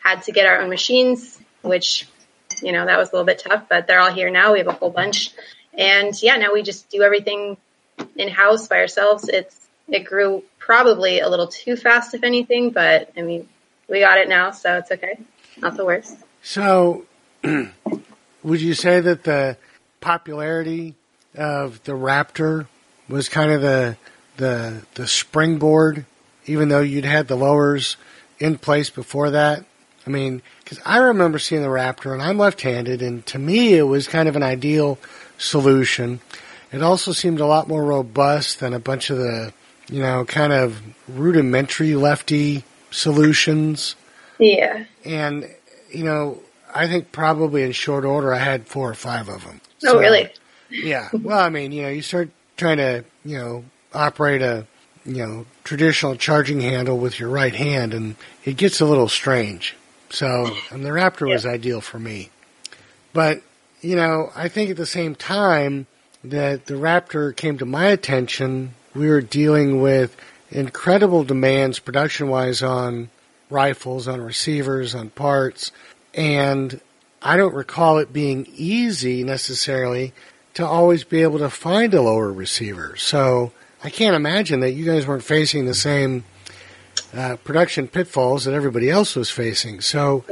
had 0.01 0.23
to 0.23 0.31
get 0.31 0.45
our 0.45 0.61
own 0.61 0.69
machines, 0.69 1.39
which, 1.61 2.07
you 2.61 2.71
know, 2.71 2.85
that 2.85 2.97
was 2.97 3.09
a 3.09 3.11
little 3.13 3.25
bit 3.25 3.39
tough, 3.39 3.65
but 3.69 3.87
they're 3.87 3.99
all 3.99 4.11
here 4.11 4.29
now. 4.29 4.53
We 4.53 4.59
have 4.59 4.67
a 4.67 4.73
whole 4.73 4.89
bunch. 4.89 5.31
And 5.73 6.13
yeah, 6.21 6.37
now 6.37 6.53
we 6.53 6.63
just 6.63 6.89
do 6.89 7.01
everything 7.01 7.57
in 8.15 8.29
house 8.29 8.67
by 8.67 8.77
ourselves. 8.77 9.29
It's, 9.29 9.55
it 9.87 10.05
grew 10.05 10.43
probably 10.57 11.19
a 11.19 11.29
little 11.29 11.47
too 11.47 11.75
fast, 11.75 12.13
if 12.13 12.23
anything, 12.23 12.71
but 12.71 13.11
I 13.17 13.21
mean, 13.21 13.47
we 13.89 13.99
got 13.99 14.17
it 14.17 14.29
now, 14.29 14.51
so 14.51 14.77
it's 14.77 14.91
okay. 14.91 15.19
Not 15.57 15.75
the 15.75 15.85
worst. 15.85 16.17
So, 16.41 17.05
would 17.43 18.61
you 18.61 18.73
say 18.73 19.01
that 19.01 19.23
the 19.23 19.57
popularity 19.99 20.95
of 21.35 21.83
the 21.83 21.91
Raptor 21.93 22.67
was 23.09 23.29
kind 23.29 23.51
of 23.51 23.61
the 23.61 23.97
the 24.37 24.83
the 24.95 25.07
springboard, 25.07 26.05
even 26.45 26.69
though 26.69 26.81
you'd 26.81 27.05
had 27.05 27.27
the 27.27 27.35
lowers 27.35 27.97
in 28.39 28.57
place 28.57 28.89
before 28.89 29.31
that? 29.31 29.65
I 30.05 30.09
mean, 30.09 30.41
because 30.63 30.79
I 30.85 30.97
remember 30.97 31.37
seeing 31.37 31.61
the 31.61 31.67
Raptor, 31.67 32.11
and 32.11 32.21
I'm 32.21 32.37
left-handed, 32.37 33.01
and 33.01 33.25
to 33.27 33.37
me, 33.37 33.75
it 33.75 33.83
was 33.83 34.07
kind 34.07 34.27
of 34.27 34.35
an 34.35 34.43
ideal 34.43 34.97
solution. 35.37 36.21
It 36.71 36.81
also 36.81 37.11
seemed 37.11 37.39
a 37.39 37.45
lot 37.45 37.67
more 37.67 37.83
robust 37.83 38.59
than 38.59 38.73
a 38.73 38.79
bunch 38.79 39.09
of 39.09 39.17
the, 39.17 39.53
you 39.89 40.01
know, 40.01 40.25
kind 40.25 40.53
of 40.53 40.81
rudimentary 41.07 41.93
lefty 41.95 42.63
solutions. 42.89 43.95
Yeah. 44.39 44.85
And, 45.05 45.49
you 45.91 46.03
know, 46.03 46.39
I 46.73 46.87
think 46.87 47.11
probably 47.11 47.63
in 47.63 47.73
short 47.73 48.05
order 48.05 48.33
I 48.33 48.39
had 48.39 48.67
four 48.67 48.89
or 48.89 48.95
five 48.95 49.29
of 49.29 49.43
them. 49.43 49.61
Oh, 49.85 49.99
really? 49.99 50.29
Yeah. 50.69 51.09
Well, 51.13 51.39
I 51.39 51.49
mean, 51.49 51.71
you 51.71 51.83
know, 51.83 51.89
you 51.89 52.01
start 52.01 52.29
trying 52.57 52.77
to, 52.77 53.03
you 53.25 53.37
know, 53.37 53.65
operate 53.93 54.41
a, 54.41 54.65
you 55.05 55.25
know, 55.25 55.45
traditional 55.63 56.15
charging 56.15 56.61
handle 56.61 56.97
with 56.97 57.19
your 57.19 57.29
right 57.29 57.55
hand 57.55 57.93
and 57.93 58.15
it 58.45 58.57
gets 58.57 58.81
a 58.81 58.85
little 58.85 59.09
strange. 59.09 59.75
So, 60.09 60.55
and 60.71 60.85
the 60.85 60.89
Raptor 60.89 61.29
was 61.29 61.45
ideal 61.45 61.81
for 61.81 61.99
me. 61.99 62.29
But, 63.13 63.41
you 63.81 63.95
know, 63.95 64.31
I 64.35 64.47
think 64.47 64.69
at 64.69 64.77
the 64.77 64.85
same 64.85 65.15
time 65.15 65.87
that 66.23 66.65
the 66.65 66.75
Raptor 66.75 67.35
came 67.35 67.57
to 67.57 67.65
my 67.65 67.87
attention, 67.87 68.75
we 68.93 69.09
were 69.09 69.21
dealing 69.21 69.81
with 69.81 70.15
incredible 70.51 71.23
demands 71.23 71.79
production 71.79 72.27
wise 72.27 72.61
on 72.61 73.09
rifles, 73.49 74.07
on 74.07 74.21
receivers, 74.21 74.93
on 74.93 75.09
parts, 75.09 75.71
and 76.13 76.79
I 77.21 77.37
don't 77.37 77.53
recall 77.53 77.97
it 77.99 78.11
being 78.11 78.47
easy 78.55 79.23
necessarily 79.23 80.13
to 80.55 80.65
always 80.65 81.03
be 81.03 81.21
able 81.21 81.39
to 81.39 81.49
find 81.49 81.93
a 81.93 82.01
lower 82.01 82.31
receiver. 82.31 82.95
So 82.97 83.51
I 83.83 83.89
can't 83.89 84.15
imagine 84.15 84.59
that 84.61 84.71
you 84.71 84.85
guys 84.85 85.07
weren't 85.07 85.23
facing 85.23 85.65
the 85.65 85.73
same 85.73 86.23
uh, 87.15 87.37
production 87.37 87.87
pitfalls 87.87 88.45
that 88.45 88.53
everybody 88.53 88.89
else 88.89 89.15
was 89.15 89.29
facing. 89.29 89.81
So 89.81 90.23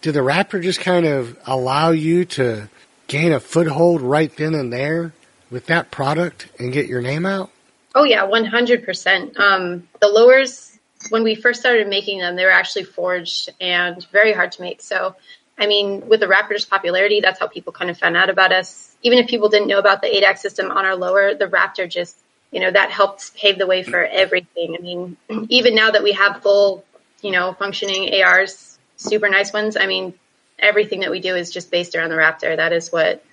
did 0.00 0.12
the 0.12 0.20
Raptor 0.20 0.62
just 0.62 0.80
kind 0.80 1.06
of 1.06 1.36
allow 1.46 1.90
you 1.90 2.24
to 2.26 2.68
gain 3.06 3.32
a 3.32 3.40
foothold 3.40 4.00
right 4.00 4.34
then 4.36 4.54
and 4.54 4.72
there 4.72 5.12
with 5.50 5.66
that 5.66 5.90
product 5.90 6.48
and 6.58 6.72
get 6.72 6.86
your 6.86 7.02
name 7.02 7.26
out? 7.26 7.50
Oh 7.94 8.04
yeah, 8.04 8.24
one 8.24 8.44
hundred 8.44 8.84
percent. 8.84 9.38
Um, 9.38 9.88
the 10.00 10.08
lowers 10.08 10.78
when 11.10 11.22
we 11.22 11.34
first 11.34 11.60
started 11.60 11.86
making 11.88 12.18
them, 12.18 12.34
they 12.34 12.44
were 12.44 12.50
actually 12.50 12.84
forged 12.84 13.50
and 13.60 14.04
very 14.10 14.32
hard 14.32 14.52
to 14.52 14.62
make. 14.62 14.80
So 14.82 15.16
I 15.58 15.66
mean, 15.66 16.08
with 16.08 16.20
the 16.20 16.26
Raptor's 16.26 16.64
popularity, 16.64 17.20
that's 17.20 17.38
how 17.38 17.46
people 17.46 17.72
kind 17.72 17.90
of 17.90 17.98
found 17.98 18.16
out 18.16 18.30
about 18.30 18.52
us. 18.52 18.96
Even 19.02 19.18
if 19.18 19.28
people 19.28 19.48
didn't 19.48 19.68
know 19.68 19.78
about 19.78 20.02
the 20.02 20.08
ADAC 20.08 20.38
system 20.38 20.70
on 20.70 20.84
our 20.84 20.96
lower, 20.96 21.34
the 21.34 21.46
Raptor 21.46 21.88
just, 21.88 22.16
you 22.54 22.60
know, 22.60 22.70
that 22.70 22.92
helped 22.92 23.34
pave 23.34 23.58
the 23.58 23.66
way 23.66 23.82
for 23.82 24.04
everything. 24.04 24.76
I 24.78 24.80
mean, 24.80 25.16
even 25.48 25.74
now 25.74 25.90
that 25.90 26.04
we 26.04 26.12
have 26.12 26.40
full, 26.40 26.84
you 27.20 27.32
know, 27.32 27.52
functioning 27.52 28.22
ARs, 28.22 28.78
super 28.96 29.28
nice 29.28 29.52
ones, 29.52 29.76
I 29.76 29.86
mean, 29.86 30.14
everything 30.56 31.00
that 31.00 31.10
we 31.10 31.18
do 31.18 31.34
is 31.34 31.50
just 31.50 31.72
based 31.72 31.96
around 31.96 32.10
the 32.10 32.14
Raptor. 32.14 32.56
That 32.56 32.72
is 32.72 32.92
what, 32.92 33.24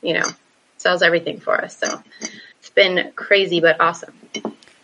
you 0.00 0.14
know, 0.14 0.24
sells 0.78 1.02
everything 1.02 1.40
for 1.40 1.62
us. 1.62 1.76
So 1.76 2.02
it's 2.58 2.70
been 2.70 3.12
crazy, 3.14 3.60
but 3.60 3.82
awesome. 3.82 4.14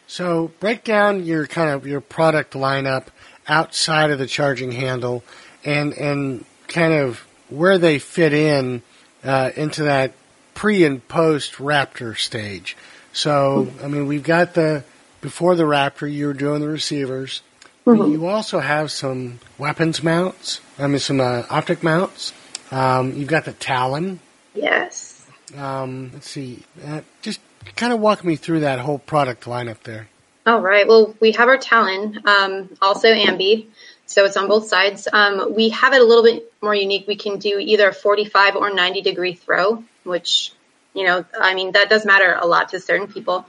So 0.06 0.52
break 0.60 0.84
down 0.84 1.25
your 1.25 1.46
kind 1.46 1.70
of 1.70 1.87
your 1.87 2.02
product 2.02 2.52
lineup 2.52 3.06
outside 3.49 4.10
of 4.10 4.18
the 4.18 4.26
charging 4.26 4.72
handle 4.72 5.25
and, 5.64 5.94
and 5.94 6.44
kind 6.68 6.92
of 6.92 7.20
where 7.49 7.78
they 7.78 7.99
fit 7.99 8.34
in 8.34 8.82
uh, 9.25 9.52
into 9.56 9.84
that 9.84 10.12
pre 10.52 10.84
and 10.84 11.08
post 11.08 11.54
Raptor 11.54 12.14
stage. 12.14 12.76
So, 13.12 13.69
I 13.83 13.88
mean, 13.88 14.07
we've 14.07 14.23
got 14.23 14.55
the 14.55 14.85
before 15.21 15.55
the 15.55 15.64
Raptor, 15.64 16.11
you 16.11 16.26
were 16.26 16.33
doing 16.33 16.61
the 16.61 16.69
receivers. 16.69 17.43
Mm-hmm. 17.87 18.12
You 18.12 18.26
also 18.26 18.61
have 18.61 18.90
some 18.90 19.40
weapons 19.59 20.02
mounts. 20.02 20.61
I 20.79 20.87
mean, 20.87 20.99
some 20.99 21.21
uh, 21.21 21.45
optic 21.50 21.83
mounts. 21.83 22.33
Um, 22.71 23.14
you've 23.14 23.29
got 23.29 23.45
the 23.45 23.52
Talon. 23.52 24.21
Yes. 24.55 25.26
Um, 25.57 26.11
let's 26.12 26.29
see. 26.29 26.62
Uh, 26.85 27.00
just 27.23 27.40
kind 27.76 27.93
of 27.93 28.00
walk 28.00 28.25
me 28.25 28.37
through 28.37 28.61
that 28.61 28.79
whole 28.79 28.99
product 28.99 29.45
lineup 29.45 29.83
there. 29.83 30.09
All 30.47 30.61
right. 30.61 30.87
Well, 30.87 31.14
we 31.21 31.33
have 31.33 31.49
our 31.49 31.59
Talon, 31.59 32.23
um, 32.25 32.71
also 32.81 33.09
Ambi. 33.09 33.67
So 34.07 34.25
it's 34.25 34.37
on 34.37 34.49
both 34.49 34.67
sides. 34.67 35.07
Um, 35.12 35.55
we 35.55 35.69
have 35.69 35.93
it 35.93 36.00
a 36.00 36.05
little 36.05 36.25
bit 36.25 36.52
more 36.61 36.75
unique. 36.75 37.07
We 37.07 37.17
can 37.17 37.38
do 37.38 37.59
either 37.59 37.90
a 37.90 37.95
45 37.95 38.57
or 38.57 38.73
90 38.73 39.02
degree 39.02 39.35
throw, 39.35 39.85
which, 40.02 40.52
you 40.94 41.04
know, 41.04 41.25
I 41.38 41.54
mean, 41.54 41.73
that 41.73 41.88
does 41.88 42.04
matter 42.04 42.37
a 42.40 42.47
lot 42.47 42.70
to 42.70 42.80
certain 42.80 43.06
people. 43.06 43.47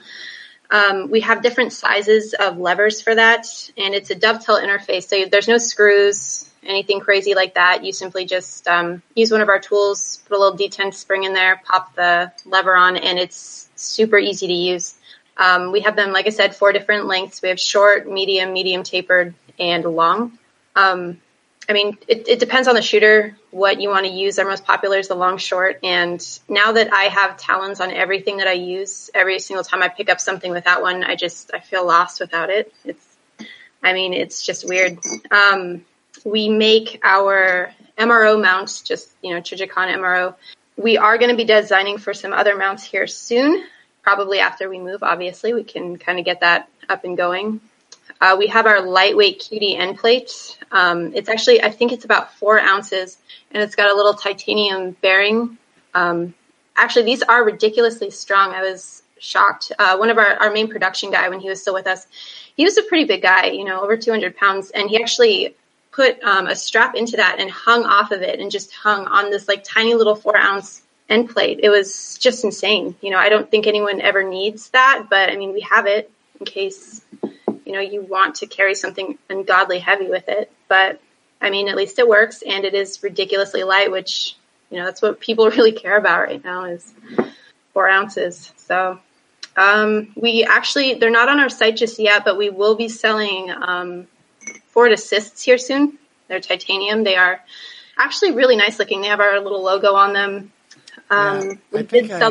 Um, 0.69 1.09
we 1.09 1.19
have 1.21 1.43
different 1.43 1.73
sizes 1.73 2.33
of 2.33 2.57
levers 2.57 3.01
for 3.01 3.13
that, 3.13 3.45
and 3.77 3.93
it's 3.93 4.09
a 4.09 4.15
dovetail 4.15 4.57
interface. 4.57 5.03
So 5.03 5.25
there's 5.29 5.49
no 5.49 5.57
screws, 5.57 6.49
anything 6.63 7.01
crazy 7.01 7.35
like 7.35 7.55
that. 7.55 7.83
You 7.83 7.91
simply 7.91 8.25
just 8.25 8.67
um, 8.67 9.01
use 9.13 9.31
one 9.31 9.41
of 9.41 9.49
our 9.49 9.59
tools, 9.59 10.21
put 10.27 10.37
a 10.37 10.39
little 10.39 10.57
detent 10.57 10.93
spring 10.93 11.25
in 11.25 11.33
there, 11.33 11.61
pop 11.65 11.93
the 11.95 12.31
lever 12.45 12.75
on, 12.75 12.95
and 12.95 13.19
it's 13.19 13.69
super 13.75 14.17
easy 14.17 14.47
to 14.47 14.53
use. 14.53 14.95
Um, 15.35 15.71
we 15.71 15.81
have 15.81 15.95
them, 15.95 16.13
like 16.13 16.27
I 16.27 16.29
said, 16.29 16.55
four 16.55 16.71
different 16.71 17.05
lengths. 17.05 17.41
We 17.41 17.49
have 17.49 17.59
short, 17.59 18.09
medium, 18.09 18.53
medium 18.53 18.83
tapered, 18.83 19.33
and 19.59 19.83
long. 19.83 20.37
Um, 20.75 21.19
I 21.69 21.73
mean, 21.73 21.97
it, 22.07 22.27
it, 22.27 22.39
depends 22.39 22.67
on 22.67 22.75
the 22.75 22.81
shooter 22.81 23.37
what 23.51 23.79
you 23.79 23.89
want 23.89 24.05
to 24.05 24.11
use. 24.11 24.39
Our 24.39 24.47
most 24.47 24.65
popular 24.65 24.97
is 24.97 25.07
the 25.07 25.15
long 25.15 25.37
short. 25.37 25.79
And 25.83 26.21
now 26.49 26.73
that 26.73 26.91
I 26.91 27.03
have 27.03 27.37
talons 27.37 27.79
on 27.79 27.91
everything 27.91 28.37
that 28.37 28.47
I 28.47 28.53
use, 28.53 29.09
every 29.13 29.39
single 29.39 29.63
time 29.63 29.81
I 29.81 29.87
pick 29.87 30.09
up 30.09 30.19
something 30.19 30.51
without 30.51 30.81
one, 30.81 31.03
I 31.03 31.15
just 31.15 31.51
I 31.53 31.59
feel 31.59 31.85
lost 31.85 32.19
without 32.19 32.49
it. 32.49 32.73
It's, 32.83 33.05
I 33.83 33.93
mean, 33.93 34.13
it's 34.13 34.45
just 34.45 34.67
weird. 34.67 34.99
Um, 35.29 35.85
we 36.25 36.49
make 36.49 36.99
our 37.03 37.71
MRO 37.97 38.41
mounts, 38.41 38.81
just 38.81 39.09
you 39.21 39.33
know, 39.33 39.41
Trijicon 39.41 39.93
MRO. 39.95 40.35
We 40.77 40.97
are 40.97 41.17
going 41.17 41.31
to 41.31 41.37
be 41.37 41.45
designing 41.45 41.99
for 41.99 42.13
some 42.13 42.33
other 42.33 42.57
mounts 42.57 42.83
here 42.83 43.07
soon. 43.07 43.63
Probably 44.01 44.39
after 44.39 44.67
we 44.67 44.79
move, 44.79 45.03
obviously, 45.03 45.53
we 45.53 45.63
can 45.63 45.97
kind 45.97 46.17
of 46.17 46.25
get 46.25 46.39
that 46.39 46.67
up 46.89 47.03
and 47.03 47.15
going. 47.15 47.61
Uh, 48.21 48.35
we 48.37 48.47
have 48.47 48.67
our 48.67 48.81
lightweight 48.81 49.39
QD 49.39 49.79
end 49.79 49.97
plate. 49.97 50.59
Um, 50.71 51.13
it's 51.15 51.27
actually, 51.27 51.63
I 51.63 51.71
think 51.71 51.91
it's 51.91 52.05
about 52.05 52.33
four 52.35 52.59
ounces, 52.59 53.17
and 53.51 53.63
it's 53.63 53.75
got 53.75 53.89
a 53.89 53.95
little 53.95 54.13
titanium 54.13 54.91
bearing. 55.01 55.57
Um, 55.95 56.35
actually, 56.77 57.05
these 57.05 57.23
are 57.23 57.43
ridiculously 57.43 58.11
strong. 58.11 58.51
I 58.51 58.61
was 58.61 59.01
shocked. 59.19 59.71
Uh, 59.77 59.97
one 59.97 60.11
of 60.11 60.19
our, 60.19 60.35
our 60.35 60.51
main 60.51 60.67
production 60.67 61.09
guy, 61.09 61.29
when 61.29 61.39
he 61.39 61.49
was 61.49 61.61
still 61.61 61.73
with 61.73 61.87
us, 61.87 62.05
he 62.55 62.63
was 62.63 62.77
a 62.77 62.83
pretty 62.83 63.05
big 63.05 63.23
guy, 63.23 63.47
you 63.47 63.63
know, 63.63 63.81
over 63.81 63.97
200 63.97 64.37
pounds, 64.37 64.69
and 64.69 64.87
he 64.87 65.01
actually 65.01 65.55
put 65.91 66.21
um, 66.23 66.45
a 66.45 66.55
strap 66.55 66.95
into 66.95 67.17
that 67.17 67.37
and 67.39 67.49
hung 67.49 67.83
off 67.85 68.11
of 68.11 68.21
it 68.21 68.39
and 68.39 68.51
just 68.51 68.71
hung 68.71 69.07
on 69.07 69.29
this 69.29 69.47
like 69.47 69.63
tiny 69.63 69.93
little 69.93 70.15
four 70.15 70.37
ounce 70.37 70.83
end 71.09 71.29
plate. 71.29 71.59
It 71.61 71.69
was 71.69 72.17
just 72.19 72.43
insane. 72.43 72.95
You 73.01 73.09
know, 73.09 73.17
I 73.17 73.29
don't 73.29 73.49
think 73.49 73.67
anyone 73.67 73.99
ever 73.99 74.23
needs 74.23 74.69
that, 74.69 75.07
but 75.09 75.29
I 75.29 75.35
mean, 75.35 75.53
we 75.53 75.61
have 75.61 75.87
it 75.87 76.09
in 76.39 76.45
case 76.45 77.01
you 77.71 77.77
know, 77.77 77.83
you 77.83 78.01
want 78.01 78.35
to 78.35 78.47
carry 78.47 78.75
something 78.75 79.17
ungodly 79.29 79.79
heavy 79.79 80.09
with 80.09 80.27
it. 80.27 80.51
But 80.67 81.01
I 81.39 81.49
mean, 81.49 81.69
at 81.69 81.77
least 81.77 81.99
it 81.99 82.07
works 82.07 82.41
and 82.45 82.65
it 82.65 82.73
is 82.73 83.01
ridiculously 83.01 83.63
light, 83.63 83.91
which, 83.91 84.35
you 84.69 84.77
know, 84.77 84.83
that's 84.83 85.01
what 85.01 85.21
people 85.21 85.49
really 85.49 85.71
care 85.71 85.97
about 85.97 86.27
right 86.27 86.43
now 86.43 86.65
is 86.65 86.93
four 87.73 87.87
ounces. 87.87 88.51
So, 88.57 88.99
um, 89.55 90.11
we 90.17 90.43
actually, 90.43 90.95
they're 90.95 91.09
not 91.09 91.29
on 91.29 91.39
our 91.39 91.47
site 91.47 91.77
just 91.77 91.97
yet, 91.97 92.25
but 92.25 92.37
we 92.37 92.49
will 92.49 92.75
be 92.75 92.89
selling, 92.89 93.49
um, 93.51 94.07
forward 94.67 94.91
assists 94.91 95.41
here 95.43 95.57
soon. 95.57 95.97
They're 96.27 96.41
titanium. 96.41 97.05
They 97.05 97.15
are 97.15 97.41
actually 97.97 98.31
really 98.31 98.57
nice 98.57 98.79
looking. 98.79 98.99
They 98.99 99.07
have 99.07 99.21
our 99.21 99.39
little 99.39 99.63
logo 99.63 99.93
on 99.93 100.11
them. 100.11 100.51
Um, 101.09 101.59
yeah, 101.71 101.79
I, 101.79 101.83
think 101.83 102.11
I, 102.11 102.27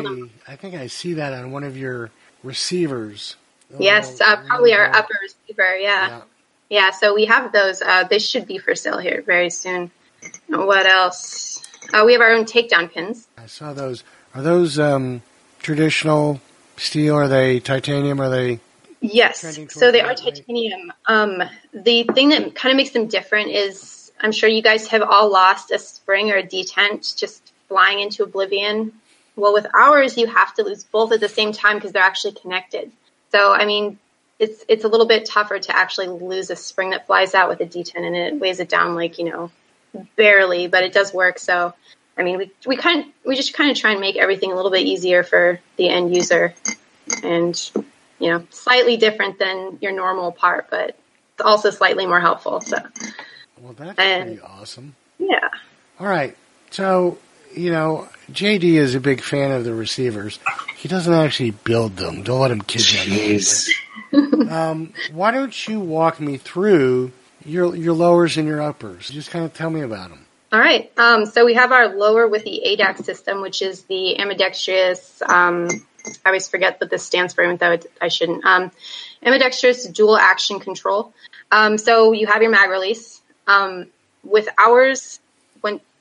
I 0.47 0.55
think 0.55 0.75
I 0.75 0.85
see 0.85 1.13
that 1.13 1.33
on 1.33 1.51
one 1.51 1.63
of 1.63 1.77
your 1.77 2.11
receivers 2.43 3.37
yes, 3.79 4.21
uh, 4.21 4.37
probably 4.47 4.73
our 4.73 4.85
upper 4.85 5.13
receiver. 5.21 5.77
Yeah. 5.77 6.07
yeah. 6.07 6.21
yeah. 6.69 6.91
so 6.91 7.13
we 7.13 7.25
have 7.25 7.51
those. 7.51 7.81
Uh, 7.81 8.03
they 8.03 8.19
should 8.19 8.47
be 8.47 8.57
for 8.57 8.75
sale 8.75 8.97
here 8.97 9.23
very 9.25 9.49
soon. 9.49 9.91
What 10.47 10.85
else? 10.85 11.63
Uh, 11.93 12.03
we 12.05 12.13
have 12.13 12.21
our 12.21 12.31
own 12.31 12.45
takedown 12.45 12.91
pins. 12.91 13.27
I 13.37 13.47
saw 13.47 13.73
those. 13.73 14.03
Are 14.33 14.41
those 14.41 14.79
um, 14.79 15.21
traditional 15.59 16.39
steel? 16.77 17.15
Are 17.15 17.27
they 17.27 17.59
titanium? 17.59 18.21
Are 18.21 18.29
they? 18.29 18.59
Yes. 19.01 19.59
So 19.69 19.91
they 19.91 20.01
are 20.01 20.13
titanium. 20.13 20.93
Um, 21.05 21.41
the 21.73 22.03
thing 22.03 22.29
that 22.29 22.53
kind 22.55 22.71
of 22.71 22.77
makes 22.77 22.91
them 22.91 23.07
different 23.07 23.49
is 23.49 24.11
I'm 24.21 24.31
sure 24.31 24.47
you 24.47 24.61
guys 24.61 24.87
have 24.87 25.01
all 25.01 25.31
lost 25.31 25.71
a 25.71 25.79
spring 25.79 26.31
or 26.31 26.37
a 26.37 26.43
detent 26.43 27.17
just 27.17 27.51
flying 27.67 27.99
into 27.99 28.23
oblivion. 28.23 28.93
Well, 29.35 29.53
with 29.53 29.65
ours, 29.73 30.17
you 30.17 30.27
have 30.27 30.53
to 30.55 30.63
lose 30.63 30.83
both 30.83 31.11
at 31.11 31.19
the 31.19 31.29
same 31.29 31.51
time 31.51 31.77
because 31.77 31.91
they're 31.91 32.03
actually 32.03 32.33
connected. 32.33 32.91
So, 33.31 33.53
I 33.53 33.65
mean, 33.65 33.97
it's 34.39 34.65
it's 34.67 34.83
a 34.83 34.87
little 34.87 35.07
bit 35.07 35.25
tougher 35.25 35.59
to 35.59 35.75
actually 35.75 36.07
lose 36.07 36.49
a 36.49 36.55
spring 36.55 36.89
that 36.91 37.05
flies 37.05 37.35
out 37.35 37.49
with 37.49 37.61
a 37.61 37.65
detent 37.65 38.05
and 38.05 38.15
it 38.15 38.39
weighs 38.39 38.59
it 38.59 38.69
down 38.69 38.95
like 38.95 39.19
you 39.19 39.25
know 39.25 39.51
barely, 40.15 40.67
but 40.67 40.83
it 40.83 40.93
does 40.93 41.13
work. 41.13 41.37
So, 41.39 41.73
I 42.17 42.23
mean, 42.23 42.37
we 42.37 42.51
we 42.65 42.75
kind 42.75 43.01
of, 43.01 43.05
we 43.25 43.35
just 43.35 43.53
kind 43.53 43.71
of 43.71 43.77
try 43.77 43.91
and 43.91 44.01
make 44.01 44.17
everything 44.17 44.51
a 44.51 44.55
little 44.55 44.71
bit 44.71 44.85
easier 44.85 45.23
for 45.23 45.59
the 45.77 45.89
end 45.89 46.15
user, 46.15 46.53
and 47.23 47.71
you 48.19 48.29
know, 48.29 48.45
slightly 48.49 48.97
different 48.97 49.39
than 49.39 49.77
your 49.81 49.91
normal 49.91 50.31
part, 50.31 50.69
but 50.69 50.89
it's 50.89 51.41
also 51.43 51.71
slightly 51.71 52.05
more 52.05 52.19
helpful. 52.19 52.61
So, 52.61 52.77
well, 53.59 53.73
that's 53.73 53.99
and, 53.99 54.23
pretty 54.23 54.41
awesome. 54.41 54.95
Yeah. 55.17 55.49
All 55.99 56.07
right. 56.07 56.35
So, 56.69 57.17
you 57.55 57.71
know, 57.71 58.07
JD 58.31 58.63
is 58.63 58.95
a 58.95 58.99
big 58.99 59.21
fan 59.21 59.51
of 59.51 59.63
the 59.63 59.73
receivers. 59.73 60.39
He 60.75 60.87
doesn't 60.87 61.13
actually 61.13 61.51
build 61.51 61.97
them. 61.97 62.23
Don't 62.23 62.39
let 62.39 62.51
him 62.51 62.61
kid 62.61 62.91
you. 62.91 63.39
um, 64.49 64.93
why 65.11 65.31
don't 65.31 65.67
you 65.67 65.79
walk 65.79 66.19
me 66.19 66.37
through 66.37 67.11
your 67.45 67.75
your 67.75 67.93
lowers 67.93 68.37
and 68.37 68.47
your 68.47 68.61
uppers? 68.61 69.09
Just 69.09 69.29
kind 69.29 69.45
of 69.45 69.53
tell 69.53 69.69
me 69.69 69.81
about 69.81 70.09
them. 70.09 70.25
All 70.51 70.59
right. 70.59 70.91
Um, 70.97 71.25
so 71.25 71.45
we 71.45 71.53
have 71.53 71.71
our 71.71 71.95
lower 71.95 72.27
with 72.27 72.43
the 72.43 72.61
ADAC 72.65 73.05
system, 73.05 73.41
which 73.41 73.61
is 73.61 73.83
the 73.83 74.19
ambidextrous. 74.19 75.21
Um, 75.21 75.69
I 76.25 76.29
always 76.29 76.49
forget 76.49 76.79
what 76.81 76.89
this 76.89 77.03
stands 77.03 77.33
for, 77.33 77.43
even 77.43 77.57
though 77.57 77.77
I 78.01 78.09
shouldn't. 78.09 78.43
Um, 78.43 78.71
ambidextrous 79.23 79.85
dual 79.85 80.17
action 80.17 80.59
control. 80.59 81.13
Um, 81.51 81.77
so 81.77 82.11
you 82.11 82.27
have 82.27 82.41
your 82.41 82.51
mag 82.51 82.69
release. 82.69 83.21
Um, 83.47 83.87
with 84.23 84.47
ours, 84.57 85.19
when 85.21 85.30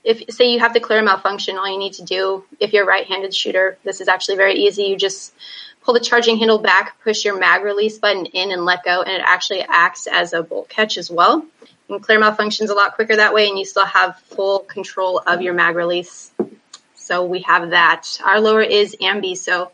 if 0.02 0.22
say 0.30 0.52
you 0.52 0.60
have 0.60 0.74
the 0.74 0.80
clear 0.80 1.02
malfunction, 1.02 1.58
all 1.58 1.70
you 1.70 1.78
need 1.78 1.94
to 1.94 2.04
do 2.04 2.44
if 2.58 2.72
you're 2.72 2.84
a 2.84 2.86
right-handed 2.86 3.34
shooter, 3.34 3.76
this 3.84 4.00
is 4.00 4.08
actually 4.08 4.36
very 4.36 4.54
easy. 4.54 4.84
You 4.84 4.96
just 4.96 5.34
pull 5.82 5.94
the 5.94 6.00
charging 6.00 6.38
handle 6.38 6.58
back, 6.58 7.00
push 7.02 7.24
your 7.24 7.38
mag 7.38 7.62
release 7.62 7.98
button 7.98 8.26
in 8.26 8.52
and 8.52 8.64
let 8.64 8.84
go, 8.84 9.02
and 9.02 9.12
it 9.12 9.22
actually 9.24 9.62
acts 9.62 10.06
as 10.06 10.32
a 10.32 10.42
bolt 10.42 10.68
catch 10.68 10.98
as 10.98 11.10
well. 11.10 11.44
And 11.88 12.02
clear 12.02 12.20
malfunctions 12.20 12.70
a 12.70 12.74
lot 12.74 12.94
quicker 12.94 13.16
that 13.16 13.34
way, 13.34 13.48
and 13.48 13.58
you 13.58 13.64
still 13.64 13.86
have 13.86 14.18
full 14.30 14.60
control 14.60 15.22
of 15.26 15.42
your 15.42 15.54
mag 15.54 15.76
release. 15.76 16.30
So 16.94 17.24
we 17.24 17.40
have 17.40 17.70
that. 17.70 18.06
Our 18.24 18.40
lower 18.40 18.62
is 18.62 18.96
ambi, 19.00 19.36
so 19.36 19.72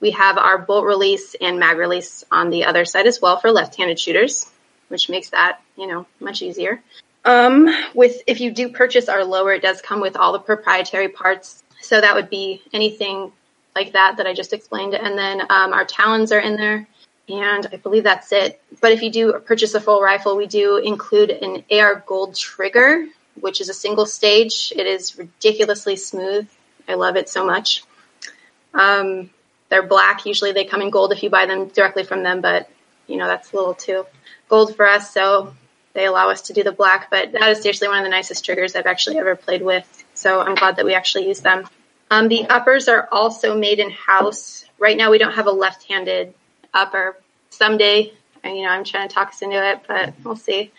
we 0.00 0.12
have 0.12 0.38
our 0.38 0.58
bolt 0.58 0.86
release 0.86 1.36
and 1.40 1.58
mag 1.58 1.76
release 1.76 2.24
on 2.30 2.50
the 2.50 2.64
other 2.64 2.84
side 2.84 3.06
as 3.06 3.20
well 3.20 3.38
for 3.38 3.52
left-handed 3.52 3.98
shooters, 3.98 4.50
which 4.88 5.08
makes 5.08 5.30
that, 5.30 5.60
you 5.76 5.86
know, 5.86 6.06
much 6.20 6.40
easier. 6.40 6.82
Um, 7.28 7.68
with 7.94 8.22
if 8.26 8.40
you 8.40 8.50
do 8.50 8.70
purchase 8.70 9.06
our 9.06 9.22
lower, 9.22 9.52
it 9.52 9.60
does 9.60 9.82
come 9.82 10.00
with 10.00 10.16
all 10.16 10.32
the 10.32 10.38
proprietary 10.38 11.08
parts. 11.08 11.62
So 11.82 12.00
that 12.00 12.14
would 12.14 12.30
be 12.30 12.62
anything 12.72 13.32
like 13.76 13.92
that 13.92 14.16
that 14.16 14.26
I 14.26 14.32
just 14.32 14.54
explained. 14.54 14.94
And 14.94 15.18
then 15.18 15.42
um, 15.42 15.74
our 15.74 15.84
talons 15.84 16.32
are 16.32 16.38
in 16.38 16.56
there, 16.56 16.88
and 17.28 17.66
I 17.70 17.76
believe 17.76 18.04
that's 18.04 18.32
it. 18.32 18.62
But 18.80 18.92
if 18.92 19.02
you 19.02 19.10
do 19.10 19.34
purchase 19.40 19.74
a 19.74 19.80
full 19.80 20.00
rifle, 20.00 20.38
we 20.38 20.46
do 20.46 20.78
include 20.78 21.28
an 21.28 21.64
AR 21.70 22.02
Gold 22.06 22.34
trigger, 22.34 23.06
which 23.38 23.60
is 23.60 23.68
a 23.68 23.74
single 23.74 24.06
stage. 24.06 24.72
It 24.74 24.86
is 24.86 25.18
ridiculously 25.18 25.96
smooth. 25.96 26.48
I 26.88 26.94
love 26.94 27.16
it 27.16 27.28
so 27.28 27.44
much. 27.44 27.84
Um, 28.72 29.28
they're 29.68 29.86
black. 29.86 30.24
Usually 30.24 30.52
they 30.52 30.64
come 30.64 30.80
in 30.80 30.88
gold 30.88 31.12
if 31.12 31.22
you 31.22 31.28
buy 31.28 31.44
them 31.44 31.68
directly 31.68 32.04
from 32.04 32.22
them, 32.22 32.40
but 32.40 32.70
you 33.06 33.18
know, 33.18 33.26
that's 33.26 33.52
a 33.52 33.56
little 33.56 33.74
too 33.74 34.06
gold 34.48 34.74
for 34.74 34.88
us. 34.88 35.12
So 35.12 35.52
they 35.98 36.06
allow 36.06 36.30
us 36.30 36.42
to 36.42 36.52
do 36.52 36.62
the 36.62 36.72
black, 36.72 37.10
but 37.10 37.32
that 37.32 37.50
is 37.50 37.60
seriously 37.60 37.88
one 37.88 37.98
of 37.98 38.04
the 38.04 38.10
nicest 38.10 38.44
triggers 38.44 38.76
I've 38.76 38.86
actually 38.86 39.18
ever 39.18 39.34
played 39.34 39.62
with. 39.62 40.04
So 40.14 40.40
I'm 40.40 40.54
glad 40.54 40.76
that 40.76 40.84
we 40.84 40.94
actually 40.94 41.26
use 41.26 41.40
them. 41.40 41.68
Um, 42.10 42.28
the 42.28 42.46
uppers 42.46 42.88
are 42.88 43.08
also 43.10 43.58
made 43.58 43.80
in 43.80 43.90
house. 43.90 44.64
Right 44.78 44.96
now 44.96 45.10
we 45.10 45.18
don't 45.18 45.32
have 45.32 45.46
a 45.46 45.52
left-handed 45.52 46.34
upper. 46.72 47.16
Someday, 47.50 48.12
you 48.44 48.62
know, 48.62 48.68
I'm 48.68 48.84
trying 48.84 49.08
to 49.08 49.14
talk 49.14 49.28
us 49.28 49.42
into 49.42 49.56
it, 49.56 49.80
but 49.88 50.14
we'll 50.22 50.36
see. 50.36 50.70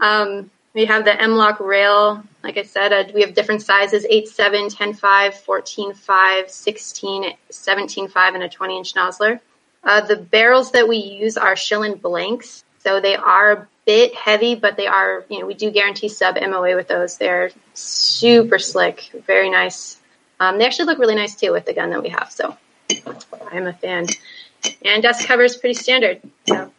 Um, 0.00 0.50
we 0.74 0.84
have 0.86 1.04
the 1.04 1.20
M-LOK 1.20 1.60
rail. 1.60 2.22
Like 2.42 2.56
I 2.56 2.62
said, 2.62 2.92
uh, 2.92 3.04
we 3.12 3.22
have 3.22 3.34
different 3.34 3.62
sizes, 3.62 4.06
8.7, 4.06 4.72
10.5, 4.72 5.44
14.5, 5.44 6.50
16, 6.50 7.34
17.5, 7.50 8.34
and 8.34 8.42
a 8.42 8.48
20-inch 8.48 8.94
Nosler. 8.94 9.40
Uh, 9.84 10.00
the 10.02 10.16
barrels 10.16 10.70
that 10.70 10.88
we 10.88 10.98
use 10.98 11.36
are 11.36 11.54
Shilen 11.54 12.00
blanks. 12.00 12.64
So 12.78 13.00
they 13.00 13.16
are 13.16 13.68
bit 13.86 14.14
heavy, 14.14 14.54
but 14.54 14.76
they 14.76 14.86
are, 14.86 15.24
you 15.28 15.40
know, 15.40 15.46
we 15.46 15.54
do 15.54 15.70
guarantee 15.70 16.08
sub 16.08 16.36
MOA 16.40 16.76
with 16.76 16.88
those. 16.88 17.16
They're 17.16 17.50
super 17.74 18.58
slick, 18.58 19.10
very 19.26 19.50
nice. 19.50 19.98
Um, 20.38 20.58
they 20.58 20.66
actually 20.66 20.86
look 20.86 20.98
really 20.98 21.14
nice 21.14 21.34
too 21.34 21.52
with 21.52 21.66
the 21.66 21.72
gun 21.72 21.90
that 21.90 22.02
we 22.02 22.10
have. 22.10 22.30
So 22.30 22.56
I'm 23.50 23.66
a 23.66 23.72
fan. 23.72 24.06
And 24.84 25.02
dust 25.02 25.26
cover 25.26 25.42
is 25.42 25.56
pretty 25.56 25.74
standard. 25.74 26.20
So, 26.48 26.70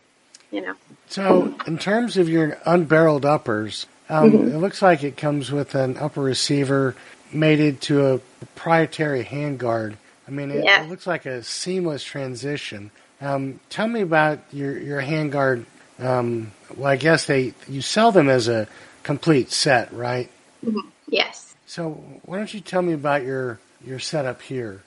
you 0.52 0.62
know. 0.62 0.76
So, 1.08 1.54
in 1.68 1.78
terms 1.78 2.18
of 2.18 2.30
your 2.30 2.58
unbarreled 2.66 3.26
uppers, 3.26 3.86
um, 4.10 4.32
mm-hmm. 4.32 4.48
it 4.48 4.58
looks 4.58 4.82
like 4.82 5.04
it 5.04 5.18
comes 5.18 5.52
with 5.52 5.76
an 5.76 5.98
upper 5.98 6.22
receiver 6.22 6.96
mated 7.32 7.82
to 7.82 8.06
a 8.06 8.18
proprietary 8.18 9.24
handguard. 9.24 9.96
I 10.28 10.32
mean, 10.32 10.52
it, 10.52 10.64
yeah. 10.64 10.84
it 10.84 10.90
looks 10.90 11.06
like 11.06 11.26
a 11.26 11.44
seamless 11.44 12.04
transition. 12.04 12.92
Um, 13.22 13.60
tell 13.70 13.88
me 13.88 14.02
about 14.02 14.40
your 14.52 14.78
your 14.78 15.02
handguard. 15.02 15.66
Um, 16.00 16.52
well, 16.78 16.92
I 16.92 16.96
guess 16.96 17.26
they 17.26 17.54
you 17.68 17.82
sell 17.82 18.12
them 18.12 18.30
as 18.30 18.48
a 18.48 18.68
complete 19.04 19.52
set, 19.52 19.94
right? 19.94 20.30
Mm-hmm. 20.66 20.90
Yes. 21.08 21.56
So, 21.66 21.92
why 22.26 22.38
don't 22.38 22.54
you 22.54 22.60
tell 22.60 22.82
me 22.82 22.94
about 22.94 23.24
your 23.24 23.60
your 23.86 24.00
setup 24.00 24.42
here? 24.42 24.82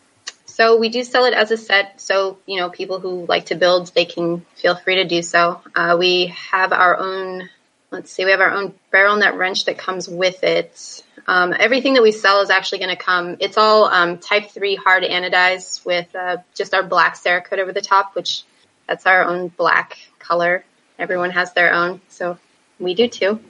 So 0.56 0.78
we 0.78 0.88
do 0.88 1.04
sell 1.04 1.26
it 1.26 1.34
as 1.34 1.50
a 1.50 1.58
set. 1.58 2.00
So, 2.00 2.38
you 2.46 2.58
know, 2.58 2.70
people 2.70 2.98
who 2.98 3.26
like 3.26 3.46
to 3.46 3.56
build, 3.56 3.88
they 3.94 4.06
can 4.06 4.40
feel 4.54 4.74
free 4.74 4.94
to 4.94 5.04
do 5.04 5.20
so. 5.20 5.60
Uh, 5.74 5.96
we 5.98 6.28
have 6.28 6.72
our 6.72 6.96
own, 6.96 7.50
let's 7.90 8.10
see, 8.10 8.24
we 8.24 8.30
have 8.30 8.40
our 8.40 8.52
own 8.52 8.72
barrel 8.90 9.16
nut 9.16 9.36
wrench 9.36 9.66
that 9.66 9.76
comes 9.76 10.08
with 10.08 10.42
it. 10.44 11.02
Um, 11.26 11.52
everything 11.58 11.92
that 11.92 12.02
we 12.02 12.10
sell 12.10 12.40
is 12.40 12.48
actually 12.48 12.78
going 12.78 12.96
to 12.96 12.96
come, 12.96 13.36
it's 13.40 13.58
all 13.58 13.84
um, 13.84 14.16
type 14.16 14.50
3 14.50 14.76
hard 14.76 15.02
anodized 15.02 15.84
with 15.84 16.14
uh, 16.16 16.38
just 16.54 16.72
our 16.72 16.82
black 16.82 17.16
Cerakote 17.16 17.58
over 17.58 17.74
the 17.74 17.82
top, 17.82 18.16
which 18.16 18.44
that's 18.88 19.04
our 19.04 19.24
own 19.24 19.48
black 19.48 19.98
color. 20.18 20.64
Everyone 20.98 21.30
has 21.30 21.52
their 21.52 21.72
own, 21.72 22.00
so 22.08 22.38
we 22.78 22.94
do 22.94 23.08
too. 23.08 23.40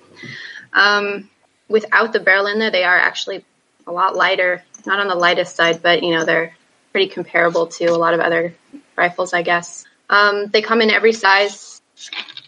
Um, 0.73 1.31
without 1.69 2.13
the 2.13 2.21
barrel 2.21 2.47
in 2.47 2.59
there, 2.59 2.71
they 2.71 2.85
are 2.85 2.97
actually 2.97 3.45
a 3.87 3.93
lot 3.93 4.17
lighter. 4.17 4.63
Not 4.85 5.01
on 5.01 5.09
the 5.09 5.15
lightest 5.15 5.57
side, 5.57 5.83
but 5.83 6.03
you 6.03 6.13
know 6.13 6.25
they're 6.25 6.55
pretty 6.93 7.09
comparable 7.09 7.67
to 7.67 7.87
a 7.87 7.97
lot 7.97 8.15
of 8.15 8.21
other 8.21 8.55
rifles, 8.97 9.33
I 9.33 9.43
guess. 9.43 9.85
Um, 10.09 10.47
they 10.47 10.63
come 10.63 10.81
in 10.81 10.91
every 10.91 11.13
size 11.13 11.81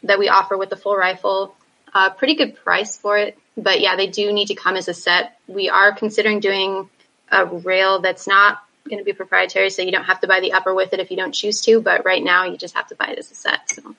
that 0.05 0.19
we 0.19 0.29
offer 0.29 0.57
with 0.57 0.71
the 0.71 0.77
full 0.77 0.97
rifle. 0.97 1.55
Uh, 1.93 2.11
pretty 2.11 2.35
good 2.35 2.57
price 2.57 2.97
for 2.97 3.19
it, 3.19 3.39
but 3.57 3.81
yeah, 3.81 3.97
they 3.97 4.07
do 4.07 4.33
need 4.33 4.49
to 4.49 4.55
come 4.55 4.77
as 4.77 4.89
a 4.89 4.95
set. 4.95 5.39
We 5.47 5.69
are 5.69 5.95
considering 5.95 6.41
doing 6.41 6.89
a 7.31 7.45
rail 7.45 8.01
that's 8.01 8.27
not 8.27 8.63
going 8.89 8.99
to 8.99 9.05
be 9.05 9.13
proprietary, 9.13 9.71
so 9.71 9.83
you 9.83 9.93
don't 9.93 10.05
have 10.05 10.21
to 10.21 10.29
buy 10.29 10.41
the 10.41 10.53
upper 10.53 10.75
with 10.75 10.93
it 10.93 11.01
if 11.01 11.11
you 11.11 11.17
don't 11.17 11.33
choose 11.33 11.61
to. 11.63 11.81
But 11.81 12.05
right 12.05 12.23
now, 12.23 12.45
you 12.45 12.57
just 12.57 12.75
have 12.75 12.89
to 12.89 12.95
buy 12.95 13.07
it 13.07 13.19
as 13.19 13.31
a 13.31 13.35
set. 13.35 13.71
So. 13.71 13.95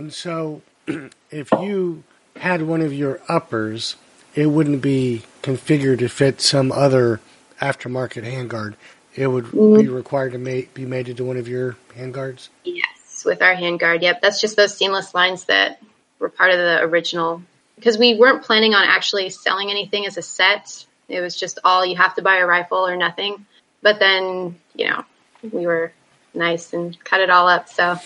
And 0.00 0.12
so, 0.12 0.62
if 1.30 1.50
you 1.52 2.04
had 2.36 2.62
one 2.62 2.80
of 2.80 2.92
your 2.92 3.20
uppers, 3.28 3.96
it 4.34 4.46
wouldn't 4.46 4.82
be 4.82 5.22
configured 5.42 5.98
to 6.00 6.08
fit 6.08 6.40
some 6.40 6.72
other 6.72 7.20
aftermarket 7.60 8.24
handguard 8.24 8.74
it 9.14 9.26
would 9.26 9.44
mm-hmm. 9.46 9.80
be 9.80 9.88
required 9.88 10.32
to 10.32 10.38
be 10.38 10.84
made 10.86 11.08
into 11.08 11.24
one 11.24 11.36
of 11.36 11.48
your 11.48 11.76
handguards? 11.96 12.48
Yes, 12.64 13.24
with 13.24 13.42
our 13.42 13.54
handguard. 13.54 14.02
Yep, 14.02 14.20
that's 14.22 14.40
just 14.40 14.56
those 14.56 14.76
seamless 14.76 15.14
lines 15.14 15.44
that 15.44 15.82
were 16.18 16.28
part 16.28 16.52
of 16.52 16.58
the 16.58 16.80
original. 16.82 17.42
Because 17.76 17.98
we 17.98 18.14
weren't 18.14 18.44
planning 18.44 18.74
on 18.74 18.84
actually 18.86 19.30
selling 19.30 19.70
anything 19.70 20.06
as 20.06 20.16
a 20.16 20.22
set. 20.22 20.86
It 21.08 21.20
was 21.20 21.34
just 21.34 21.58
all 21.64 21.84
you 21.84 21.96
have 21.96 22.14
to 22.16 22.22
buy 22.22 22.36
a 22.36 22.46
rifle 22.46 22.86
or 22.86 22.96
nothing. 22.96 23.46
But 23.82 23.98
then, 23.98 24.56
you 24.74 24.88
know, 24.88 25.04
we 25.42 25.66
were 25.66 25.92
nice 26.34 26.72
and 26.72 27.02
cut 27.02 27.20
it 27.20 27.30
all 27.30 27.48
up. 27.48 27.68
So, 27.68 27.98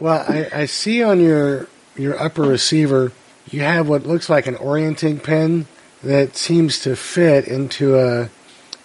well, 0.00 0.24
I, 0.28 0.48
I 0.52 0.66
see 0.66 1.02
on 1.02 1.20
your 1.20 1.68
your 1.96 2.20
upper 2.20 2.42
receiver 2.42 3.12
you 3.50 3.60
have 3.60 3.88
what 3.88 4.06
looks 4.06 4.28
like 4.28 4.46
an 4.46 4.56
orienting 4.56 5.18
pin 5.18 5.66
that 6.02 6.36
seems 6.36 6.80
to 6.80 6.94
fit 6.94 7.48
into 7.48 7.98
a 7.98 8.30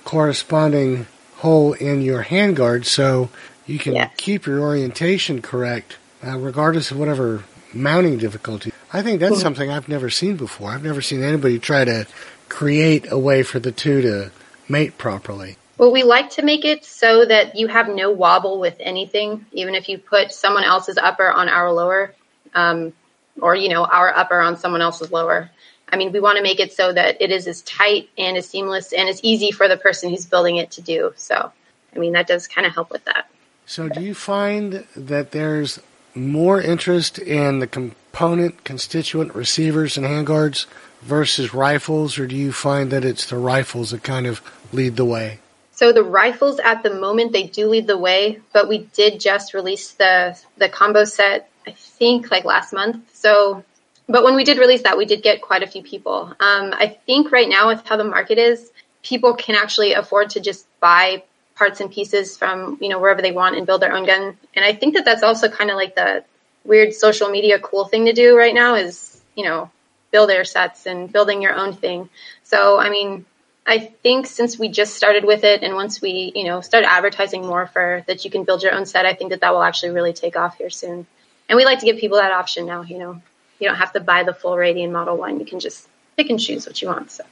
corresponding 0.03 1.05
hole 1.37 1.73
in 1.73 2.01
your 2.01 2.23
handguard 2.23 2.85
so 2.85 3.29
you 3.65 3.77
can 3.77 4.09
keep 4.17 4.45
your 4.45 4.59
orientation 4.59 5.41
correct 5.41 5.97
uh, 6.25 6.37
regardless 6.37 6.91
of 6.91 6.97
whatever 6.97 7.43
mounting 7.73 8.17
difficulty. 8.17 8.71
I 8.91 9.01
think 9.01 9.19
that's 9.19 9.35
mm-hmm. 9.35 9.41
something 9.41 9.69
I've 9.69 9.89
never 9.89 10.09
seen 10.09 10.37
before. 10.37 10.71
I've 10.71 10.83
never 10.83 11.01
seen 11.01 11.23
anybody 11.23 11.59
try 11.59 11.85
to 11.85 12.07
create 12.49 13.11
a 13.11 13.17
way 13.17 13.43
for 13.43 13.59
the 13.59 13.71
two 13.71 14.01
to 14.01 14.31
mate 14.69 14.97
properly. 14.97 15.57
Well, 15.77 15.91
we 15.91 16.03
like 16.03 16.31
to 16.31 16.43
make 16.43 16.65
it 16.65 16.85
so 16.85 17.25
that 17.25 17.55
you 17.55 17.67
have 17.67 17.89
no 17.89 18.11
wobble 18.11 18.59
with 18.59 18.75
anything, 18.79 19.45
even 19.51 19.73
if 19.73 19.89
you 19.89 19.97
put 19.97 20.31
someone 20.31 20.63
else's 20.63 20.97
upper 20.97 21.29
on 21.29 21.49
our 21.49 21.71
lower, 21.71 22.13
um, 22.53 22.93
or 23.41 23.55
you 23.55 23.69
know 23.69 23.83
our 23.85 24.15
upper 24.15 24.39
on 24.39 24.57
someone 24.57 24.81
else's 24.81 25.11
lower. 25.11 25.49
I 25.89 25.95
mean, 25.95 26.11
we 26.11 26.19
want 26.19 26.37
to 26.37 26.43
make 26.43 26.59
it 26.59 26.73
so 26.73 26.91
that 26.93 27.21
it 27.21 27.31
is 27.31 27.47
as 27.47 27.61
tight 27.61 28.09
and 28.17 28.37
as 28.37 28.47
seamless 28.47 28.93
and 28.93 29.09
as 29.09 29.23
easy 29.23 29.51
for 29.51 29.67
the 29.67 29.77
person 29.77 30.09
who's 30.09 30.25
building 30.25 30.57
it 30.57 30.71
to 30.71 30.81
do. 30.81 31.13
So, 31.15 31.51
I 31.95 31.99
mean, 31.99 32.13
that 32.13 32.27
does 32.27 32.47
kind 32.47 32.65
of 32.65 32.73
help 32.73 32.91
with 32.91 33.05
that. 33.05 33.29
So, 33.65 33.89
do 33.89 34.01
you 34.01 34.13
find 34.13 34.85
that 34.95 35.31
there's 35.31 35.79
more 36.15 36.61
interest 36.61 37.17
in 37.17 37.59
the 37.59 37.67
component 37.67 38.63
constituent 38.63 39.33
receivers 39.33 39.97
and 39.97 40.05
handguards 40.05 40.65
versus 41.01 41.53
rifles, 41.53 42.19
or 42.19 42.27
do 42.27 42.35
you 42.35 42.51
find 42.51 42.91
that 42.91 43.03
it's 43.03 43.25
the 43.25 43.37
rifles 43.37 43.91
that 43.91 44.03
kind 44.03 44.27
of 44.27 44.41
lead 44.71 44.95
the 44.95 45.05
way? 45.05 45.39
So 45.73 45.91
the 45.91 46.03
rifles 46.03 46.59
at 46.59 46.83
the 46.83 46.93
moment 46.93 47.33
they 47.33 47.43
do 47.43 47.67
lead 47.67 47.87
the 47.87 47.97
way, 47.97 48.39
but 48.53 48.69
we 48.69 48.79
did 48.93 49.19
just 49.19 49.53
release 49.53 49.91
the 49.93 50.39
the 50.57 50.69
combo 50.69 51.03
set 51.03 51.49
I 51.67 51.71
think 51.71 52.31
like 52.31 52.45
last 52.45 52.73
month. 52.73 52.97
So 53.13 53.63
but 54.07 54.23
when 54.23 54.35
we 54.35 54.43
did 54.43 54.57
release 54.57 54.83
that, 54.83 54.97
we 54.97 55.05
did 55.05 55.23
get 55.23 55.41
quite 55.41 55.63
a 55.63 55.67
few 55.67 55.81
people. 55.81 56.33
Um, 56.39 56.73
I 56.73 56.97
think 57.05 57.31
right 57.31 57.47
now 57.47 57.69
with 57.69 57.87
how 57.87 57.95
the 57.95 58.03
market 58.03 58.37
is, 58.37 58.69
people 59.01 59.33
can 59.33 59.55
actually 59.55 59.93
afford 59.93 60.31
to 60.31 60.41
just 60.41 60.67
buy 60.79 61.23
parts 61.55 61.79
and 61.79 61.91
pieces 61.91 62.35
from 62.37 62.77
you 62.81 62.89
know 62.89 62.99
wherever 62.99 63.21
they 63.21 63.31
want 63.31 63.55
and 63.55 63.65
build 63.65 63.81
their 63.81 63.93
own 63.93 64.05
gun. 64.05 64.37
And 64.55 64.65
I 64.65 64.73
think 64.73 64.95
that 64.95 65.05
that's 65.05 65.23
also 65.23 65.49
kind 65.49 65.69
of 65.69 65.75
like 65.75 65.95
the 65.95 66.23
weird 66.65 66.93
social 66.93 67.29
media 67.29 67.59
cool 67.59 67.85
thing 67.85 68.05
to 68.05 68.13
do 68.13 68.37
right 68.37 68.53
now 68.53 68.75
is 68.75 69.21
you 69.35 69.45
know 69.45 69.69
build 70.11 70.29
their 70.29 70.45
sets 70.45 70.85
and 70.85 71.11
building 71.11 71.41
your 71.41 71.55
own 71.55 71.73
thing. 71.73 72.09
So 72.43 72.79
I 72.79 72.89
mean, 72.89 73.25
I 73.65 73.79
think 73.79 74.27
since 74.27 74.59
we 74.59 74.67
just 74.67 74.95
started 74.95 75.23
with 75.23 75.43
it, 75.43 75.63
and 75.63 75.75
once 75.75 76.01
we 76.01 76.31
you 76.35 76.45
know 76.45 76.61
start 76.61 76.83
advertising 76.85 77.45
more 77.45 77.67
for 77.67 78.03
that 78.07 78.25
you 78.25 78.31
can 78.31 78.43
build 78.43 78.61
your 78.63 78.73
own 78.73 78.85
set, 78.85 79.05
I 79.05 79.13
think 79.13 79.31
that 79.31 79.41
that 79.41 79.53
will 79.53 79.63
actually 79.63 79.91
really 79.91 80.13
take 80.13 80.35
off 80.35 80.57
here 80.57 80.69
soon. 80.69 81.05
And 81.47 81.57
we 81.57 81.65
like 81.65 81.79
to 81.79 81.85
give 81.85 81.97
people 81.97 82.17
that 82.17 82.31
option 82.31 82.65
now. 82.65 82.81
You 82.81 82.99
know, 82.99 83.21
you 83.59 83.67
don't 83.67 83.77
have 83.77 83.93
to 83.93 83.99
buy 83.99 84.23
the 84.23 84.33
full 84.33 84.53
Radian 84.53 84.91
Model 84.91 85.17
1. 85.17 85.39
You 85.39 85.45
can 85.45 85.59
just 85.59 85.87
pick 86.17 86.29
and 86.29 86.39
choose 86.39 86.65
what 86.65 86.81
you 86.81 86.89
want. 86.89 87.11
So, 87.11 87.23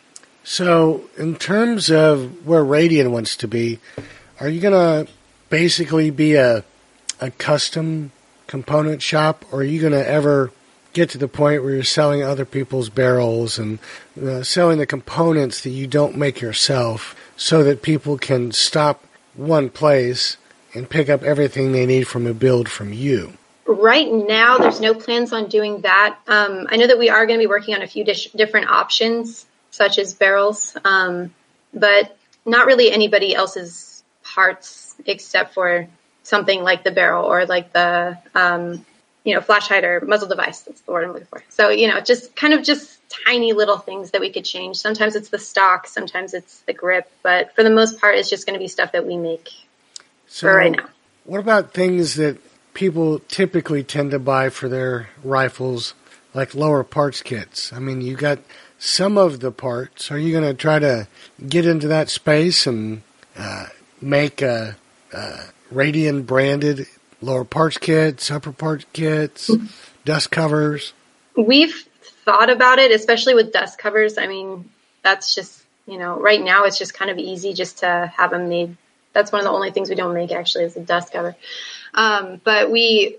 so 0.43 1.09
in 1.17 1.35
terms 1.35 1.89
of 1.91 2.45
where 2.45 2.63
Radian 2.63 3.11
wants 3.11 3.35
to 3.37 3.47
be, 3.47 3.79
are 4.39 4.49
you 4.49 4.61
going 4.61 4.73
to 4.73 5.11
basically 5.49 6.11
be 6.11 6.35
a, 6.35 6.63
a 7.19 7.31
custom 7.31 8.11
component 8.47 9.01
shop, 9.01 9.45
or 9.51 9.59
are 9.59 9.63
you 9.63 9.79
going 9.79 9.93
to 9.93 10.07
ever 10.07 10.51
get 10.93 11.09
to 11.11 11.17
the 11.17 11.27
point 11.27 11.63
where 11.63 11.73
you're 11.73 11.83
selling 11.83 12.23
other 12.23 12.45
people's 12.45 12.89
barrels 12.89 13.57
and 13.57 13.79
uh, 14.21 14.43
selling 14.43 14.77
the 14.77 14.85
components 14.85 15.61
that 15.61 15.69
you 15.69 15.87
don't 15.87 16.17
make 16.17 16.41
yourself 16.41 17.15
so 17.37 17.63
that 17.63 17.81
people 17.81 18.17
can 18.17 18.51
stop 18.51 19.03
one 19.35 19.69
place 19.69 20.37
and 20.73 20.89
pick 20.89 21.09
up 21.09 21.23
everything 21.23 21.71
they 21.71 21.85
need 21.85 22.07
from 22.07 22.27
a 22.27 22.33
build 22.33 22.69
from 22.69 22.93
you? 22.93 23.33
Right 23.65 24.11
now, 24.11 24.57
there's 24.57 24.81
no 24.81 24.93
plans 24.93 25.33
on 25.33 25.47
doing 25.47 25.81
that. 25.81 26.17
Um, 26.27 26.67
I 26.69 26.77
know 26.77 26.87
that 26.87 26.99
we 26.99 27.09
are 27.09 27.25
going 27.25 27.39
to 27.39 27.43
be 27.43 27.47
working 27.47 27.75
on 27.75 27.81
a 27.81 27.87
few 27.87 28.03
dish- 28.03 28.31
different 28.31 28.69
options, 28.69 29.45
such 29.69 29.97
as 29.97 30.13
barrels, 30.13 30.75
um, 30.83 31.33
but 31.73 32.17
not 32.45 32.65
really 32.65 32.91
anybody 32.91 33.35
else's 33.35 34.03
parts 34.23 34.95
except 35.05 35.53
for 35.53 35.87
something 36.23 36.63
like 36.63 36.83
the 36.83 36.91
barrel 36.91 37.25
or 37.25 37.45
like 37.45 37.71
the 37.73 38.17
um, 38.35 38.85
you 39.23 39.35
know 39.35 39.41
flash 39.41 39.67
hider 39.67 40.01
muzzle 40.05 40.27
device. 40.27 40.61
That's 40.61 40.81
the 40.81 40.91
word 40.91 41.05
I'm 41.05 41.11
looking 41.13 41.27
for. 41.27 41.43
So 41.49 41.69
you 41.69 41.87
know, 41.87 41.99
just 42.01 42.35
kind 42.35 42.53
of 42.53 42.63
just 42.63 42.99
tiny 43.25 43.53
little 43.53 43.77
things 43.77 44.11
that 44.11 44.21
we 44.21 44.31
could 44.31 44.45
change. 44.45 44.77
Sometimes 44.77 45.15
it's 45.15 45.29
the 45.29 45.39
stock, 45.39 45.87
sometimes 45.87 46.33
it's 46.33 46.61
the 46.61 46.73
grip, 46.73 47.11
but 47.23 47.53
for 47.55 47.63
the 47.63 47.69
most 47.69 47.99
part, 47.99 48.15
it's 48.15 48.29
just 48.29 48.45
going 48.45 48.53
to 48.53 48.59
be 48.59 48.67
stuff 48.67 48.93
that 48.93 49.05
we 49.05 49.17
make 49.17 49.49
So, 50.27 50.47
for 50.47 50.55
right 50.55 50.71
now. 50.71 50.87
what 51.25 51.39
about 51.39 51.73
things 51.73 52.15
that 52.15 52.37
people 52.73 53.19
typically 53.27 53.83
tend 53.83 54.11
to 54.11 54.19
buy 54.19 54.49
for 54.49 54.69
their 54.69 55.09
rifles, 55.23 55.93
like 56.33 56.55
lower 56.55 56.83
parts 56.83 57.21
kits? 57.21 57.73
I 57.73 57.79
mean, 57.79 58.01
you 58.01 58.15
got 58.15 58.39
some 58.79 59.17
of 59.17 59.41
the 59.41 59.51
parts. 59.51 60.09
Are 60.09 60.17
you 60.17 60.31
going 60.31 60.49
to 60.49 60.53
try 60.53 60.79
to 60.79 61.07
get 61.47 61.65
into 61.65 61.87
that 61.89 62.09
space 62.09 62.65
and 62.65 63.01
uh, 63.37 63.65
make 64.01 64.41
a, 64.41 64.77
a 65.11 65.39
Radian 65.73 66.25
branded 66.25 66.87
lower 67.21 67.45
parts 67.45 67.77
kits, 67.77 68.29
upper 68.31 68.51
parts 68.51 68.85
kits, 68.93 69.49
dust 70.05 70.31
covers? 70.31 70.93
We've 71.37 71.87
thought 72.25 72.49
about 72.49 72.79
it, 72.79 72.91
especially 72.91 73.35
with 73.35 73.53
dust 73.53 73.77
covers. 73.77 74.17
I 74.17 74.27
mean, 74.27 74.69
that's 75.03 75.33
just, 75.33 75.63
you 75.87 75.97
know, 75.97 76.19
right 76.19 76.41
now 76.41 76.65
it's 76.65 76.77
just 76.77 76.93
kind 76.93 77.09
of 77.11 77.17
easy 77.17 77.53
just 77.53 77.79
to 77.79 78.11
have 78.15 78.31
them 78.31 78.49
made. 78.49 78.75
That's 79.13 79.31
one 79.31 79.41
of 79.41 79.45
the 79.45 79.51
only 79.51 79.71
things 79.71 79.89
we 79.89 79.95
don't 79.95 80.13
make 80.13 80.31
actually 80.31 80.65
is 80.65 80.77
a 80.77 80.81
dust 80.81 81.11
cover. 81.11 81.35
Um, 81.93 82.39
but 82.43 82.71
we, 82.71 83.17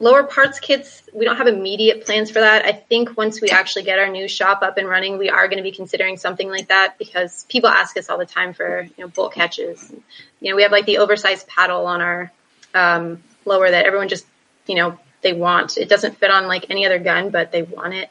lower 0.00 0.24
parts 0.24 0.58
kits, 0.58 1.02
we 1.12 1.24
don't 1.24 1.36
have 1.36 1.46
immediate 1.46 2.04
plans 2.04 2.30
for 2.30 2.40
that. 2.40 2.64
I 2.64 2.72
think 2.72 3.16
once 3.16 3.40
we 3.40 3.50
actually 3.50 3.84
get 3.84 3.98
our 3.98 4.08
new 4.08 4.26
shop 4.26 4.62
up 4.62 4.76
and 4.76 4.88
running, 4.88 5.18
we 5.18 5.30
are 5.30 5.46
going 5.46 5.58
to 5.58 5.62
be 5.62 5.70
considering 5.70 6.16
something 6.16 6.48
like 6.48 6.68
that 6.68 6.98
because 6.98 7.44
people 7.48 7.70
ask 7.70 7.96
us 7.96 8.10
all 8.10 8.18
the 8.18 8.26
time 8.26 8.54
for, 8.54 8.82
you 8.82 9.04
know, 9.04 9.08
bolt 9.08 9.34
catches. 9.34 9.92
You 10.40 10.50
know, 10.50 10.56
we 10.56 10.62
have 10.62 10.72
like 10.72 10.86
the 10.86 10.98
oversized 10.98 11.46
paddle 11.46 11.86
on 11.86 12.00
our 12.00 12.32
um, 12.74 13.22
lower 13.44 13.70
that 13.70 13.86
everyone 13.86 14.08
just, 14.08 14.26
you 14.66 14.74
know, 14.74 14.98
they 15.22 15.32
want. 15.32 15.78
It 15.78 15.88
doesn't 15.88 16.18
fit 16.18 16.30
on 16.30 16.46
like 16.46 16.66
any 16.70 16.84
other 16.84 16.98
gun, 16.98 17.30
but 17.30 17.50
they 17.52 17.62
want 17.62 17.94
it. 17.94 18.10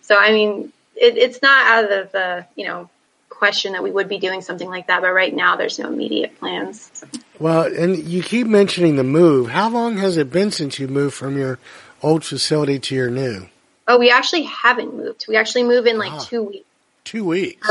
So, 0.00 0.16
I 0.18 0.32
mean, 0.32 0.72
it, 0.96 1.16
it's 1.16 1.40
not 1.42 1.66
out 1.66 1.92
of 1.92 2.12
the, 2.12 2.46
you 2.56 2.66
know, 2.66 2.90
question 3.28 3.72
that 3.72 3.82
we 3.82 3.90
would 3.90 4.08
be 4.08 4.18
doing 4.18 4.42
something 4.42 4.68
like 4.68 4.88
that. 4.88 5.00
But 5.00 5.12
right 5.12 5.34
now, 5.34 5.56
there's 5.56 5.78
no 5.78 5.88
immediate 5.88 6.38
plans. 6.38 7.04
Well, 7.38 7.72
and 7.72 7.96
you 7.96 8.22
keep 8.22 8.46
mentioning 8.46 8.96
the 8.96 9.04
move. 9.04 9.48
How 9.48 9.70
long 9.70 9.96
has 9.98 10.16
it 10.16 10.30
been 10.30 10.50
since 10.50 10.78
you 10.78 10.88
moved 10.88 11.14
from 11.14 11.38
your 11.38 11.58
old 12.02 12.24
facility 12.24 12.78
to 12.80 12.94
your 12.94 13.10
new? 13.10 13.48
Oh, 13.88 13.98
we 13.98 14.10
actually 14.10 14.42
haven't 14.42 14.94
moved. 14.94 15.26
We 15.28 15.36
actually 15.36 15.64
move 15.64 15.86
in 15.86 15.98
like 15.98 16.12
Ah. 16.12 16.18
two 16.18 16.42
weeks. 16.42 16.66
Two 17.04 17.24
weeks. 17.24 17.70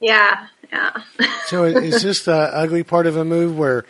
Yeah, 0.00 0.46
yeah. 0.72 1.02
So 1.46 1.64
is 1.64 2.02
this 2.02 2.24
the 2.24 2.32
ugly 2.32 2.84
part 2.84 3.06
of 3.06 3.16
a 3.16 3.24
move 3.24 3.58
where 3.58 3.84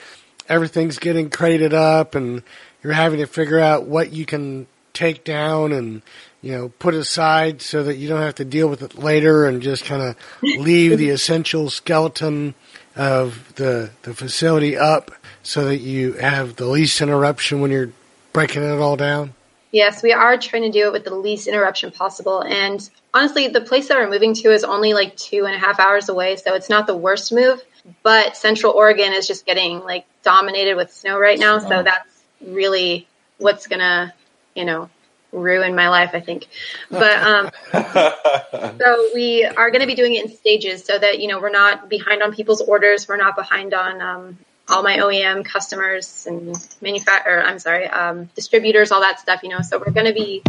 everything's 0.52 0.98
getting 0.98 1.30
crated 1.30 1.72
up 1.72 2.14
and 2.14 2.42
you're 2.82 2.92
having 2.92 3.18
to 3.18 3.26
figure 3.26 3.58
out 3.58 3.86
what 3.86 4.12
you 4.12 4.26
can 4.26 4.66
take 4.92 5.24
down 5.24 5.72
and 5.72 6.02
you 6.42 6.52
know 6.52 6.68
put 6.78 6.92
aside 6.92 7.62
so 7.62 7.82
that 7.82 7.96
you 7.96 8.06
don't 8.06 8.20
have 8.20 8.34
to 8.34 8.44
deal 8.44 8.68
with 8.68 8.82
it 8.82 8.98
later 8.98 9.46
and 9.46 9.62
just 9.62 9.84
kind 9.84 10.02
of 10.02 10.16
leave 10.42 10.98
the 10.98 11.08
essential 11.08 11.70
skeleton 11.70 12.54
of 12.94 13.54
the 13.54 13.90
the 14.02 14.12
facility 14.12 14.76
up 14.76 15.10
so 15.42 15.64
that 15.64 15.78
you 15.78 16.12
have 16.14 16.56
the 16.56 16.66
least 16.66 17.00
interruption 17.00 17.60
when 17.60 17.70
you're 17.70 17.90
breaking 18.32 18.62
it 18.62 18.78
all 18.78 18.96
down. 18.96 19.34
Yes, 19.70 20.02
we 20.02 20.12
are 20.12 20.36
trying 20.36 20.62
to 20.62 20.70
do 20.70 20.86
it 20.86 20.92
with 20.92 21.04
the 21.04 21.14
least 21.14 21.48
interruption 21.48 21.90
possible. 21.90 22.42
And 22.42 22.88
honestly, 23.14 23.48
the 23.48 23.62
place 23.62 23.88
that 23.88 23.96
we're 23.96 24.10
moving 24.10 24.34
to 24.34 24.52
is 24.52 24.64
only 24.64 24.92
like 24.92 25.16
two 25.16 25.46
and 25.46 25.54
a 25.54 25.58
half 25.58 25.80
hours 25.80 26.10
away, 26.10 26.36
so 26.36 26.54
it's 26.54 26.68
not 26.68 26.86
the 26.86 26.96
worst 26.96 27.32
move. 27.32 27.62
But 28.02 28.36
Central 28.36 28.74
Oregon 28.74 29.14
is 29.14 29.26
just 29.26 29.46
getting 29.46 29.80
like 29.80 30.04
dominated 30.22 30.74
with 30.74 30.92
snow 30.92 31.18
right 31.18 31.38
now, 31.38 31.58
so 31.58 31.82
that's 31.82 32.22
really 32.44 33.06
what's 33.38 33.66
gonna, 33.66 34.14
you 34.54 34.64
know, 34.64 34.88
ruin 35.32 35.74
my 35.74 35.88
life, 35.88 36.10
I 36.12 36.20
think. 36.20 36.46
But 36.90 37.22
um, 37.22 37.50
so 38.78 39.10
we 39.14 39.44
are 39.44 39.70
going 39.70 39.80
to 39.80 39.86
be 39.86 39.94
doing 39.94 40.14
it 40.14 40.24
in 40.24 40.30
stages, 40.30 40.84
so 40.84 40.98
that 40.98 41.20
you 41.20 41.28
know 41.28 41.40
we're 41.40 41.50
not 41.50 41.88
behind 41.88 42.22
on 42.22 42.34
people's 42.34 42.60
orders, 42.60 43.08
we're 43.08 43.16
not 43.16 43.34
behind 43.34 43.74
on 43.74 44.00
um, 44.00 44.38
all 44.68 44.82
my 44.82 44.98
OEM 44.98 45.44
customers 45.44 46.26
and 46.26 46.56
manufacturer. 46.80 47.42
I'm 47.42 47.58
sorry, 47.58 47.88
um, 47.88 48.26
distributors, 48.34 48.92
all 48.92 49.00
that 49.00 49.20
stuff. 49.20 49.42
You 49.42 49.50
know, 49.50 49.62
so 49.62 49.78
we're 49.78 49.92
going 49.92 50.06
to 50.06 50.14
be 50.14 50.42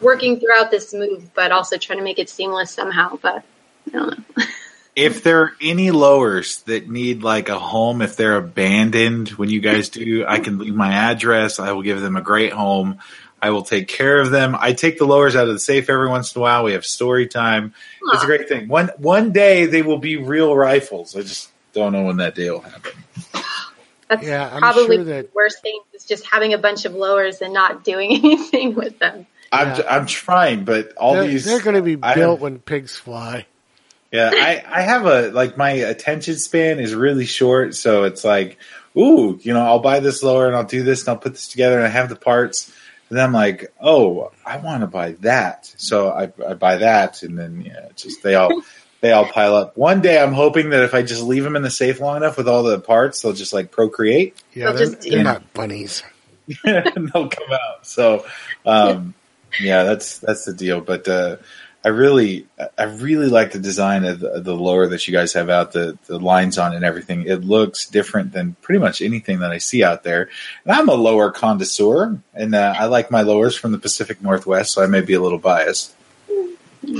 working 0.00 0.40
throughout 0.40 0.70
this 0.70 0.92
move, 0.92 1.32
but 1.34 1.52
also 1.52 1.76
trying 1.76 1.98
to 1.98 2.04
make 2.04 2.18
it 2.18 2.28
seamless 2.28 2.70
somehow. 2.72 3.18
But 3.20 3.44
I 3.88 3.90
don't 3.90 4.36
know. 4.36 4.44
if 4.96 5.22
there 5.22 5.42
are 5.42 5.52
any 5.60 5.90
lowers 5.90 6.62
that 6.62 6.88
need 6.88 7.22
like 7.22 7.48
a 7.50 7.58
home, 7.58 8.00
if 8.02 8.16
they're 8.16 8.36
abandoned 8.38 9.28
when 9.30 9.50
you 9.50 9.60
guys 9.60 9.90
do, 9.90 10.24
I 10.26 10.40
can 10.40 10.58
leave 10.58 10.74
my 10.74 10.90
address. 10.92 11.60
I 11.60 11.72
will 11.72 11.82
give 11.82 12.00
them 12.00 12.16
a 12.16 12.22
great 12.22 12.52
home. 12.52 12.98
I 13.40 13.50
will 13.50 13.62
take 13.62 13.86
care 13.88 14.18
of 14.20 14.30
them. 14.30 14.56
I 14.58 14.72
take 14.72 14.98
the 14.98 15.04
lowers 15.06 15.36
out 15.36 15.46
of 15.46 15.52
the 15.52 15.58
safe 15.60 15.90
every 15.90 16.08
once 16.08 16.34
in 16.34 16.40
a 16.40 16.42
while. 16.42 16.64
We 16.64 16.72
have 16.72 16.86
story 16.86 17.26
time. 17.26 17.74
It's 18.12 18.22
a 18.22 18.26
great 18.26 18.48
thing. 18.48 18.66
One 18.68 18.90
one 18.96 19.32
day 19.32 19.66
they 19.66 19.82
will 19.82 19.98
be 19.98 20.16
real 20.16 20.56
rifles. 20.56 21.14
I 21.14 21.20
just 21.20 21.50
don't 21.74 21.92
know 21.92 22.04
when 22.04 22.16
that 22.16 22.34
day 22.34 22.50
will 22.50 22.60
happen. 22.62 22.92
That's 24.08 24.26
Yeah, 24.26 24.48
I'm 24.52 24.60
probably 24.60 24.96
sure 24.96 25.04
that- 25.04 25.26
the 25.26 25.34
worst 25.34 25.60
thing 25.62 25.78
is 25.92 26.04
just 26.04 26.24
having 26.26 26.54
a 26.54 26.58
bunch 26.58 26.86
of 26.86 26.94
lowers 26.94 27.42
and 27.42 27.52
not 27.52 27.84
doing 27.84 28.12
anything 28.24 28.74
with 28.74 28.98
them. 28.98 29.26
I'm 29.52 29.68
Yeah. 29.78 29.82
I'm 29.90 30.06
trying, 30.06 30.64
but 30.64 30.94
all 30.96 31.14
They're, 31.14 31.26
these 31.26 31.44
they're 31.44 31.60
going 31.60 31.76
to 31.76 31.82
be 31.82 31.98
I 32.02 32.08
have- 32.08 32.16
built 32.16 32.40
when 32.40 32.58
pigs 32.60 32.96
fly. 32.96 33.46
Yeah, 34.16 34.30
I, 34.32 34.62
I 34.66 34.82
have 34.82 35.06
a 35.06 35.28
like 35.30 35.56
my 35.56 35.70
attention 35.70 36.36
span 36.36 36.78
is 36.80 36.94
really 36.94 37.26
short, 37.26 37.74
so 37.74 38.04
it's 38.04 38.24
like, 38.24 38.58
ooh, 38.96 39.38
you 39.42 39.52
know, 39.54 39.60
I'll 39.60 39.80
buy 39.80 40.00
this 40.00 40.22
lower 40.22 40.46
and 40.46 40.56
I'll 40.56 40.64
do 40.64 40.82
this 40.82 41.00
and 41.02 41.10
I'll 41.10 41.16
put 41.18 41.32
this 41.34 41.48
together 41.48 41.76
and 41.76 41.84
I 41.86 41.90
have 41.90 42.08
the 42.08 42.16
parts, 42.16 42.72
and 43.08 43.18
then 43.18 43.24
I'm 43.24 43.32
like, 43.32 43.72
oh, 43.80 44.32
I 44.44 44.56
want 44.58 44.80
to 44.82 44.86
buy 44.86 45.12
that, 45.20 45.72
so 45.76 46.10
I, 46.10 46.32
I 46.48 46.54
buy 46.54 46.76
that, 46.78 47.22
and 47.22 47.38
then 47.38 47.60
yeah, 47.62 47.88
just 47.94 48.22
they 48.22 48.34
all 48.34 48.62
they 49.02 49.12
all 49.12 49.26
pile 49.26 49.54
up. 49.54 49.76
One 49.76 50.00
day, 50.00 50.18
I'm 50.22 50.32
hoping 50.32 50.70
that 50.70 50.82
if 50.82 50.94
I 50.94 51.02
just 51.02 51.22
leave 51.22 51.44
them 51.44 51.54
in 51.56 51.62
the 51.62 51.70
safe 51.70 52.00
long 52.00 52.16
enough 52.16 52.38
with 52.38 52.48
all 52.48 52.62
the 52.62 52.80
parts, 52.80 53.20
they'll 53.20 53.32
just 53.34 53.52
like 53.52 53.70
procreate 53.70 54.36
Yeah, 54.54 54.66
They'll 54.66 54.74
they're, 54.76 54.86
just- 54.86 55.00
they're 55.02 55.16
yeah. 55.18 55.22
not 55.22 55.52
bunnies. 55.52 56.02
and 56.64 57.10
they'll 57.12 57.28
come 57.28 57.52
out. 57.52 57.84
So, 57.86 58.24
um, 58.64 59.14
yeah, 59.60 59.82
that's 59.82 60.18
that's 60.20 60.44
the 60.44 60.52
deal. 60.54 60.80
But 60.80 61.06
uh, 61.08 61.36
I 61.86 61.90
really, 61.90 62.48
I 62.76 62.82
really 62.82 63.28
like 63.28 63.52
the 63.52 63.60
design 63.60 64.04
of 64.04 64.18
the, 64.18 64.40
the 64.40 64.56
lower 64.56 64.88
that 64.88 65.06
you 65.06 65.12
guys 65.14 65.34
have 65.34 65.48
out, 65.48 65.70
the 65.70 65.96
the 66.06 66.18
lines 66.18 66.58
on 66.58 66.72
it 66.72 66.76
and 66.76 66.84
everything. 66.84 67.22
It 67.28 67.44
looks 67.44 67.86
different 67.86 68.32
than 68.32 68.56
pretty 68.60 68.80
much 68.80 69.00
anything 69.00 69.38
that 69.38 69.52
I 69.52 69.58
see 69.58 69.84
out 69.84 70.02
there. 70.02 70.28
And 70.64 70.72
I'm 70.72 70.88
a 70.88 70.94
lower 70.94 71.30
connoisseur, 71.30 72.18
and 72.34 72.54
uh, 72.56 72.74
I 72.76 72.86
like 72.86 73.12
my 73.12 73.22
lowers 73.22 73.54
from 73.54 73.70
the 73.70 73.78
Pacific 73.78 74.20
Northwest, 74.20 74.72
so 74.72 74.82
I 74.82 74.88
may 74.88 75.00
be 75.00 75.14
a 75.14 75.20
little 75.20 75.38
biased. 75.38 75.94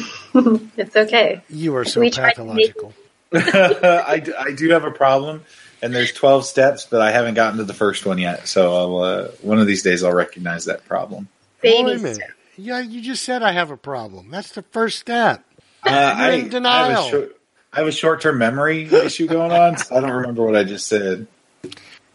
It's 0.76 0.94
okay. 0.94 1.42
You 1.48 1.74
are 1.76 1.84
so 1.84 2.00
We 2.00 2.10
tried 2.10 2.34
to 2.34 2.44
make- 2.44 2.74
pathological. 2.74 2.94
I, 3.32 4.20
do- 4.20 4.34
I 4.38 4.52
do 4.52 4.70
have 4.70 4.84
a 4.84 4.90
problem. 4.92 5.44
And 5.82 5.94
there's 5.94 6.12
12 6.12 6.44
steps, 6.46 6.86
but 6.88 7.00
I 7.00 7.10
haven't 7.10 7.34
gotten 7.34 7.58
to 7.58 7.64
the 7.64 7.74
first 7.74 8.06
one 8.06 8.18
yet. 8.18 8.46
So 8.46 8.74
I'll, 8.74 8.98
uh, 8.98 9.28
one 9.42 9.58
of 9.58 9.66
these 9.66 9.82
days 9.82 10.04
I'll 10.04 10.12
recognize 10.12 10.66
that 10.66 10.84
problem. 10.86 11.28
Baby 11.60 11.96
minute. 11.96 12.30
Yeah, 12.56 12.80
you 12.80 13.02
just 13.02 13.24
said 13.24 13.42
I 13.42 13.52
have 13.52 13.70
a 13.70 13.76
problem. 13.76 14.30
That's 14.30 14.52
the 14.52 14.62
first 14.62 14.98
step. 14.98 15.44
Uh, 15.84 15.90
I, 15.90 16.30
in 16.32 16.48
denial. 16.48 16.72
I 16.72 16.88
have 16.88 16.98
a 16.98 17.10
short, 17.10 17.36
I 17.72 17.78
have 17.78 17.88
a 17.88 17.92
short-term 17.92 18.38
memory 18.38 18.84
issue 18.84 19.26
going 19.26 19.52
on. 19.52 19.76
So 19.76 19.96
I 19.96 20.00
don't 20.00 20.10
remember 20.10 20.42
what 20.42 20.56
I 20.56 20.64
just 20.64 20.86
said. 20.86 21.26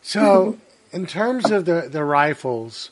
So, 0.02 0.58
in 0.92 1.06
terms 1.06 1.52
of 1.52 1.66
the, 1.66 1.88
the 1.90 2.04
rifles, 2.04 2.90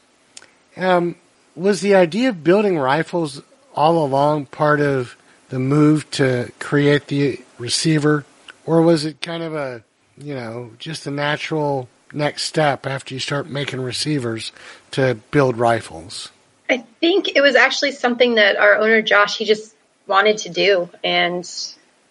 um, 0.78 1.16
was 1.56 1.82
the 1.82 1.96
idea 1.96 2.30
of 2.30 2.44
building 2.44 2.78
rifles 2.78 3.42
all 3.76 4.04
along 4.04 4.46
part 4.48 4.80
of 4.80 5.16
the 5.50 5.60
move 5.60 6.10
to 6.12 6.52
create 6.60 7.08
the 7.08 7.42
receiver, 7.58 8.26
or 8.66 8.82
was 8.82 9.06
it 9.06 9.22
kind 9.22 9.42
of 9.42 9.56
a, 9.56 9.84
you 10.18 10.36
know, 10.36 10.72
just 10.78 11.08
a 11.08 11.12
natural 11.12 11.90
next 12.14 12.44
step 12.44 12.86
after 12.86 13.14
you 13.14 13.20
start 13.20 13.50
making 13.50 13.82
receivers 13.82 14.52
to 14.92 15.16
build 15.32 15.58
rifles? 15.58 16.30
I 16.70 16.78
think 17.00 17.36
it 17.36 17.42
was 17.42 17.56
actually 17.56 17.92
something 17.94 18.36
that 18.36 18.58
our 18.58 18.76
owner 18.76 19.02
Josh 19.02 19.38
he 19.38 19.46
just 19.46 19.76
wanted 20.06 20.40
to 20.40 20.50
do, 20.50 20.90
and 21.04 21.50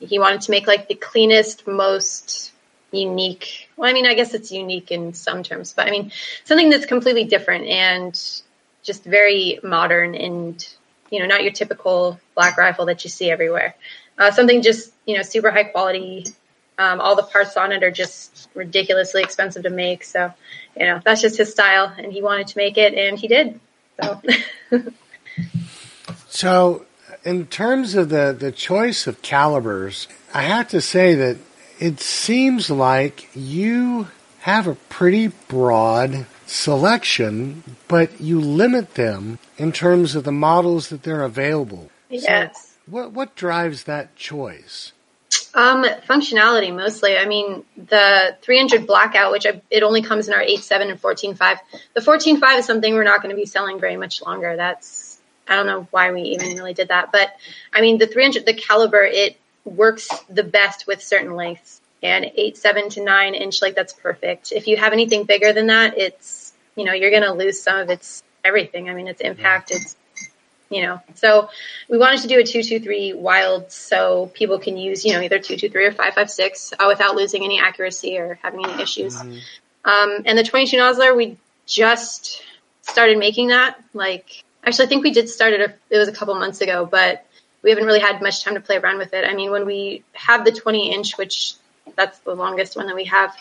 he 0.00 0.18
wanted 0.18 0.42
to 0.42 0.50
make 0.50 0.66
like 0.66 0.88
the 0.88 0.94
cleanest, 0.94 1.66
most 1.66 2.52
unique. 2.90 3.68
Well, 3.76 3.88
I 3.88 3.92
mean, 3.92 4.06
I 4.06 4.14
guess 4.14 4.34
it's 4.34 4.50
unique 4.50 4.90
in 4.90 5.14
some 5.14 5.42
terms, 5.42 5.72
but 5.72 5.86
I 5.86 5.90
mean 5.90 6.12
something 6.44 6.70
that's 6.70 6.86
completely 6.86 7.24
different 7.24 7.66
and 7.66 8.14
just 8.82 9.04
very 9.04 9.60
modern 9.62 10.14
and 10.14 10.66
you 11.10 11.20
know 11.20 11.26
not 11.26 11.42
your 11.42 11.52
typical 11.52 12.18
black 12.34 12.56
rifle 12.56 12.86
that 12.86 13.04
you 13.04 13.10
see 13.10 13.30
everywhere. 13.30 13.74
Uh, 14.18 14.30
something 14.32 14.62
just 14.62 14.92
you 15.06 15.16
know 15.16 15.22
super 15.22 15.50
high 15.50 15.64
quality. 15.64 16.26
Um, 16.78 17.00
all 17.00 17.16
the 17.16 17.24
parts 17.24 17.56
on 17.56 17.72
it 17.72 17.82
are 17.82 17.90
just 17.90 18.48
ridiculously 18.54 19.22
expensive 19.22 19.64
to 19.64 19.70
make, 19.70 20.04
so 20.04 20.32
you 20.76 20.86
know 20.86 21.00
that's 21.04 21.20
just 21.20 21.36
his 21.36 21.50
style, 21.50 21.92
and 21.96 22.12
he 22.12 22.22
wanted 22.22 22.48
to 22.48 22.56
make 22.56 22.76
it, 22.78 22.94
and 22.94 23.18
he 23.18 23.28
did. 23.28 23.60
So. 24.00 24.22
So, 26.28 26.86
in 27.24 27.46
terms 27.46 27.94
of 27.94 28.10
the, 28.10 28.36
the 28.38 28.52
choice 28.52 29.06
of 29.06 29.22
calibers, 29.22 30.06
I 30.32 30.42
have 30.42 30.68
to 30.68 30.80
say 30.80 31.14
that 31.14 31.38
it 31.80 32.00
seems 32.00 32.70
like 32.70 33.28
you 33.34 34.08
have 34.40 34.66
a 34.66 34.74
pretty 34.74 35.28
broad 35.48 36.26
selection, 36.46 37.64
but 37.88 38.20
you 38.20 38.40
limit 38.40 38.94
them 38.94 39.38
in 39.56 39.72
terms 39.72 40.14
of 40.14 40.24
the 40.24 40.32
models 40.32 40.90
that 40.90 41.02
they're 41.02 41.24
available. 41.24 41.90
Yes. 42.08 42.76
What 42.86 43.12
what 43.12 43.34
drives 43.34 43.84
that 43.84 44.14
choice? 44.14 44.92
Um, 45.54 45.84
functionality 45.84 46.74
mostly. 46.74 47.16
I 47.16 47.26
mean, 47.26 47.64
the 47.76 48.36
300 48.42 48.86
blackout, 48.86 49.32
which 49.32 49.46
I, 49.46 49.60
it 49.70 49.82
only 49.82 50.02
comes 50.02 50.28
in 50.28 50.34
our 50.34 50.40
8.7 50.40 50.90
and 50.90 51.00
14.5. 51.00 51.58
The 51.94 52.00
14.5 52.00 52.58
is 52.58 52.66
something 52.66 52.92
we're 52.94 53.04
not 53.04 53.22
going 53.22 53.34
to 53.34 53.40
be 53.40 53.46
selling 53.46 53.80
very 53.80 53.96
much 53.96 54.22
longer. 54.22 54.56
That's 54.56 55.18
I 55.48 55.56
don't 55.56 55.66
know 55.66 55.88
why 55.90 56.12
we 56.12 56.22
even 56.22 56.56
really 56.56 56.74
did 56.74 56.88
that, 56.88 57.10
but 57.10 57.34
I 57.72 57.80
mean, 57.80 57.96
the 57.98 58.06
300, 58.06 58.44
the 58.44 58.52
caliber, 58.52 59.02
it 59.02 59.38
works 59.64 60.08
the 60.28 60.44
best 60.44 60.86
with 60.86 61.02
certain 61.02 61.34
lengths. 61.34 61.80
And 62.02 62.26
8.7 62.26 62.90
to 62.90 63.04
9 63.04 63.34
inch, 63.34 63.60
like 63.60 63.74
that's 63.74 63.92
perfect. 63.92 64.52
If 64.52 64.68
you 64.68 64.76
have 64.76 64.92
anything 64.92 65.24
bigger 65.24 65.52
than 65.52 65.66
that, 65.66 65.98
it's 65.98 66.52
you 66.76 66.84
know 66.84 66.92
you're 66.92 67.10
going 67.10 67.24
to 67.24 67.32
lose 67.32 67.60
some 67.60 67.78
of 67.78 67.90
its 67.90 68.22
everything. 68.44 68.88
I 68.88 68.94
mean, 68.94 69.08
its 69.08 69.20
impact, 69.20 69.72
it's 69.72 69.96
you 70.70 70.82
know. 70.82 71.00
So 71.14 71.48
we 71.88 71.98
wanted 71.98 72.20
to 72.22 72.28
do 72.28 72.38
a 72.38 72.44
two 72.44 72.62
two 72.62 72.80
three 72.80 73.12
Wylde 73.12 73.70
so 73.72 74.30
people 74.34 74.58
can 74.58 74.76
use 74.76 75.04
you 75.04 75.12
know 75.12 75.20
either 75.20 75.38
two 75.38 75.56
two 75.56 75.68
three 75.68 75.86
or 75.86 75.92
five 75.92 76.14
five 76.14 76.30
six 76.30 76.72
uh, 76.78 76.84
without 76.88 77.16
losing 77.16 77.44
any 77.44 77.60
accuracy 77.60 78.18
or 78.18 78.38
having 78.42 78.64
any 78.64 78.82
issues. 78.82 79.16
Mm-hmm. 79.16 79.38
Um, 79.84 80.22
and 80.26 80.36
the 80.36 80.44
twenty 80.44 80.66
two 80.66 80.76
Nosler, 80.76 81.16
we 81.16 81.36
just 81.66 82.42
started 82.82 83.18
making 83.18 83.48
that. 83.48 83.82
Like 83.94 84.44
actually, 84.64 84.86
I 84.86 84.88
think 84.88 85.04
we 85.04 85.12
did 85.12 85.28
start 85.28 85.52
it. 85.52 85.60
A, 85.60 85.74
it 85.94 85.98
was 85.98 86.08
a 86.08 86.12
couple 86.12 86.34
months 86.34 86.60
ago, 86.60 86.86
but 86.86 87.24
we 87.62 87.70
haven't 87.70 87.86
really 87.86 88.00
had 88.00 88.22
much 88.22 88.44
time 88.44 88.54
to 88.54 88.60
play 88.60 88.76
around 88.76 88.98
with 88.98 89.12
it. 89.14 89.24
I 89.24 89.34
mean, 89.34 89.50
when 89.50 89.66
we 89.66 90.04
have 90.12 90.44
the 90.44 90.52
twenty 90.52 90.92
inch, 90.92 91.16
which 91.18 91.54
that's 91.96 92.18
the 92.20 92.34
longest 92.34 92.76
one 92.76 92.86
that 92.86 92.96
we 92.96 93.04
have. 93.04 93.34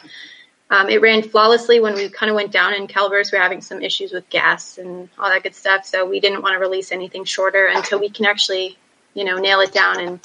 Um, 0.70 0.90
it 0.90 1.02
ran 1.02 1.24
flawlessly 1.24 1.80
when 1.80 1.94
we 1.94 2.10
kind 2.10 2.30
of 2.30 2.36
went 2.36 2.52
down 2.52 2.74
in 2.74 2.88
calibers. 2.88 3.32
We 3.32 3.38
are 3.38 3.42
having 3.42 3.62
some 3.62 3.82
issues 3.82 4.12
with 4.12 4.30
gas 4.30 4.78
and 4.78 5.10
all 5.18 5.30
that 5.30 5.44
good 5.44 5.56
stuff. 5.56 5.86
So 5.86 6.06
we 6.06 6.20
didn't 6.20 6.42
want 6.42 6.56
to 6.56 6.60
release 6.60 6.92
anything 6.92 7.24
shorter 7.24 7.68
until 7.68 8.00
we 8.00 8.10
can 8.10 8.26
actually, 8.26 8.78
you 9.14 9.24
know, 9.24 9.38
nail 9.38 9.62
it 9.62 9.72
down 9.72 10.00
and 10.00 10.20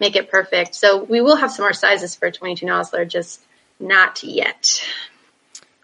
make 0.00 0.16
it 0.16 0.30
perfect. 0.30 0.74
So 0.74 1.04
we 1.04 1.20
will 1.20 1.36
have 1.36 1.52
some 1.52 1.62
more 1.64 1.72
sizes 1.72 2.16
for 2.16 2.30
22 2.30 2.66
Nosler, 2.66 3.08
just 3.08 3.40
not 3.78 4.22
yet. 4.24 4.82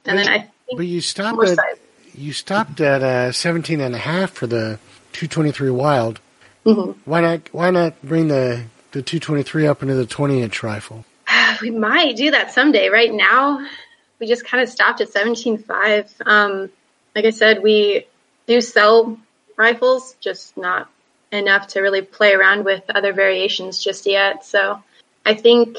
And 0.05 0.17
but 0.17 0.25
then 0.25 0.29
I 0.29 0.38
think 0.38 0.77
but 0.77 0.87
you 0.87 1.01
stopped 1.01 1.41
at 1.43 1.57
size. 1.57 1.77
you 2.14 2.33
stopped 2.33 2.81
at 2.81 3.03
uh, 3.03 3.31
17 3.31 3.81
and 3.81 3.95
a 3.95 3.99
half 3.99 4.33
for 4.33 4.49
the 4.49 4.81
223 5.12 5.71
Wylde. 5.71 6.21
Mm-hmm. 6.67 7.01
Why 7.05 7.21
not? 7.21 7.49
Why 7.53 7.71
not 7.71 8.01
bring 8.03 8.29
the 8.29 8.64
the 8.91 9.03
223 9.03 9.67
up 9.67 9.83
into 9.83 9.95
the 9.95 10.07
20 10.07 10.43
inch 10.43 10.62
rifle? 10.62 11.05
we 11.62 11.71
might 11.71 12.17
do 12.17 12.31
that 12.31 12.53
someday. 12.53 12.88
Right 12.88 13.12
now, 13.12 13.67
we 14.19 14.27
just 14.27 14.45
kind 14.45 14.62
of 14.62 14.69
stopped 14.69 15.01
at 15.01 15.12
17.5. 15.12 16.27
Um, 16.27 16.71
like 17.14 17.25
I 17.25 17.31
said, 17.31 17.62
we 17.62 18.07
do 18.47 18.61
sell 18.61 19.19
rifles, 19.57 20.14
just 20.21 20.57
not 20.57 20.88
enough 21.31 21.69
to 21.69 21.81
really 21.81 22.03
play 22.03 22.33
around 22.33 22.64
with 22.64 22.83
other 22.88 23.12
variations 23.12 23.83
just 23.83 24.07
yet. 24.07 24.45
So 24.45 24.83
I 25.27 25.35
think 25.35 25.79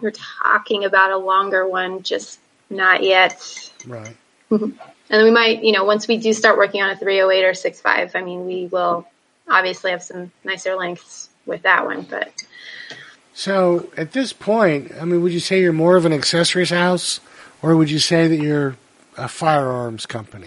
we're 0.00 0.12
talking 0.12 0.84
about 0.84 1.10
a 1.10 1.16
longer 1.16 1.68
one, 1.68 2.02
just 2.02 2.38
not 2.70 3.02
yet. 3.02 3.70
Right. 3.86 4.16
Mm-hmm. 4.50 4.64
And 4.64 5.20
then 5.20 5.24
we 5.24 5.30
might, 5.30 5.62
you 5.62 5.72
know, 5.72 5.84
once 5.84 6.08
we 6.08 6.16
do 6.16 6.32
start 6.32 6.56
working 6.56 6.82
on 6.82 6.90
a 6.90 6.96
308 6.96 7.44
or 7.44 7.52
6.5, 7.52 8.12
I 8.14 8.22
mean, 8.22 8.46
we 8.46 8.66
will 8.66 9.06
obviously 9.48 9.92
have 9.92 10.02
some 10.02 10.32
nicer 10.44 10.74
lengths 10.74 11.28
with 11.44 11.62
that 11.62 11.84
one, 11.84 12.02
but 12.02 12.32
so 13.36 13.90
at 13.98 14.12
this 14.12 14.32
point, 14.32 14.92
I 14.98 15.04
mean, 15.04 15.20
would 15.22 15.30
you 15.30 15.40
say 15.40 15.60
you're 15.60 15.74
more 15.74 15.96
of 15.96 16.06
an 16.06 16.14
accessories 16.14 16.70
house, 16.70 17.20
or 17.60 17.76
would 17.76 17.90
you 17.90 17.98
say 17.98 18.28
that 18.28 18.36
you're 18.38 18.76
a 19.18 19.28
firearms 19.28 20.06
company? 20.06 20.46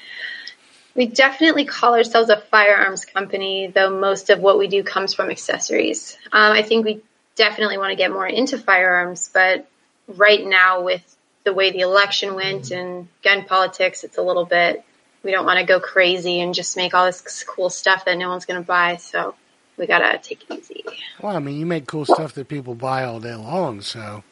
We 0.96 1.06
definitely 1.06 1.66
call 1.66 1.94
ourselves 1.94 2.32
a 2.32 2.42
firearms 2.42 3.06
company, 3.06 3.68
though 3.68 3.92
most 3.92 4.32
of 4.32 4.40
what 4.40 4.58
we 4.58 4.68
do 4.68 4.82
comes 4.82 5.14
from 5.14 5.30
accessories. 5.30 6.18
Um, 6.32 6.52
I 6.52 6.64
think 6.64 6.84
we 6.84 7.02
definitely 7.36 7.78
want 7.78 7.92
to 7.92 7.96
get 7.96 8.12
more 8.12 8.26
into 8.26 8.58
firearms, 8.58 9.30
but 9.32 9.70
right 10.08 10.44
now, 10.44 10.82
with 10.82 11.04
the 11.44 11.54
way 11.54 11.70
the 11.70 11.82
election 11.82 12.34
went 12.34 12.72
and 12.72 13.08
gun 13.24 13.46
politics, 13.46 14.04
it's 14.04 14.18
a 14.18 14.24
little 14.24 14.46
bit, 14.46 14.84
we 15.22 15.30
don't 15.30 15.46
want 15.46 15.60
to 15.60 15.66
go 15.66 15.80
crazy 15.80 16.42
and 16.42 16.56
just 16.56 16.76
make 16.76 16.96
all 16.96 17.06
this 17.06 17.44
cool 17.44 17.70
stuff 17.70 18.06
that 18.06 18.18
no 18.18 18.30
one's 18.30 18.46
going 18.46 18.60
to 18.60 18.66
buy. 18.66 18.96
So 18.96 19.36
we 19.80 19.88
gotta 19.88 20.20
take 20.20 20.46
it 20.48 20.60
easy. 20.60 20.84
Well, 21.22 21.36
I 21.36 21.40
mean, 21.40 21.58
you 21.58 21.66
make 21.66 21.88
cool 21.88 22.06
stuff 22.06 22.34
that 22.34 22.48
people 22.48 22.76
buy 22.76 23.06
all 23.06 23.20
day 23.20 23.34
long, 23.34 23.82
so 23.82 24.24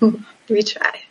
we 0.48 0.62
try. 0.62 1.02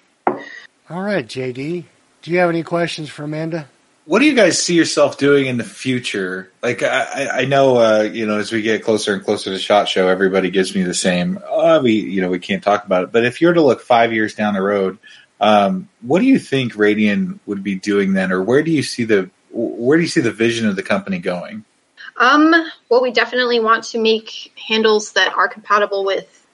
All 0.89 1.01
right, 1.01 1.25
JD, 1.25 1.84
do 2.21 2.32
you 2.32 2.38
have 2.38 2.49
any 2.49 2.63
questions 2.63 3.10
for 3.10 3.23
Amanda? 3.23 3.67
What 4.06 4.19
do 4.19 4.25
you 4.25 4.36
guys 4.36 4.62
see 4.62 4.75
yourself 4.75 5.17
doing 5.17 5.47
in 5.47 5.58
the 5.58 5.63
future? 5.63 6.51
Like, 6.62 6.84
I, 6.84 7.28
I 7.39 7.45
know, 7.45 7.78
uh, 7.78 8.01
you 8.04 8.28
know, 8.28 8.38
as 8.38 8.51
we 8.51 8.62
get 8.62 8.84
closer 8.84 9.15
and 9.15 9.25
closer 9.25 9.49
to 9.49 9.58
Shot 9.58 9.89
Show, 9.89 10.08
everybody 10.10 10.51
gives 10.51 10.75
me 10.75 10.84
the 10.84 10.93
same. 10.93 11.39
Oh, 11.43 11.82
we, 11.82 11.93
you 11.93 12.21
know, 12.21 12.30
we 12.30 12.38
can't 12.38 12.63
talk 12.63 12.86
about 12.86 13.06
it. 13.06 13.12
But 13.12 13.25
if 13.25 13.41
you 13.41 13.47
were 13.47 13.56
to 13.56 13.63
look 13.63 13.82
five 13.82 14.13
years 14.13 14.36
down 14.36 14.54
the 14.54 14.62
road, 14.62 14.99
um, 15.41 15.89
what 16.01 16.19
do 16.19 16.25
you 16.25 16.38
think 16.38 16.73
Radian 16.73 17.39
would 17.47 17.63
be 17.63 17.75
doing 17.75 18.13
then, 18.13 18.32
or 18.32 18.43
where 18.43 18.62
do 18.62 18.69
you 18.69 18.84
see 18.84 19.06
the 19.06 19.32
where 19.51 19.97
do 19.97 20.04
you 20.04 20.10
see 20.10 20.21
the 20.21 20.32
vision 20.32 20.67
of 20.67 20.75
the 20.75 20.84
company 20.84 21.17
going? 21.17 21.65
Um, 22.17 22.54
well, 22.89 23.01
we 23.01 23.12
definitely 23.12 23.60
want 23.60 23.86
to 23.86 23.99
make 23.99 24.54
handles 24.67 25.13
that 25.13 25.34
are 25.34 25.47
compatible 25.47 26.06
with, 26.06 26.47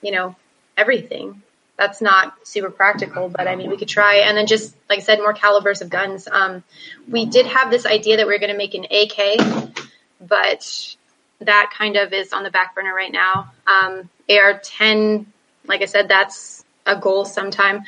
you 0.00 0.12
know, 0.12 0.34
everything. 0.76 1.42
That's 1.76 2.00
not 2.00 2.34
super 2.46 2.70
practical, 2.70 3.28
but 3.28 3.48
I 3.48 3.56
mean, 3.56 3.68
we 3.68 3.76
could 3.76 3.88
try. 3.88 4.16
And 4.16 4.36
then 4.36 4.46
just, 4.46 4.74
like 4.88 5.00
I 5.00 5.02
said, 5.02 5.18
more 5.18 5.34
calibers 5.34 5.82
of 5.82 5.90
guns. 5.90 6.28
Um, 6.30 6.62
we 7.08 7.26
did 7.26 7.46
have 7.46 7.70
this 7.70 7.84
idea 7.84 8.18
that 8.18 8.26
we 8.26 8.34
are 8.34 8.38
going 8.38 8.52
to 8.52 8.56
make 8.56 8.74
an 8.74 8.84
AK, 8.84 9.88
but 10.20 10.96
that 11.40 11.72
kind 11.76 11.96
of 11.96 12.12
is 12.12 12.32
on 12.32 12.44
the 12.44 12.50
back 12.50 12.74
burner 12.74 12.94
right 12.94 13.12
now. 13.12 13.52
Um, 13.66 14.08
AR-10, 14.30 15.26
like 15.66 15.82
I 15.82 15.86
said, 15.86 16.08
that's 16.08 16.64
a 16.86 16.96
goal 16.96 17.24
sometime. 17.24 17.82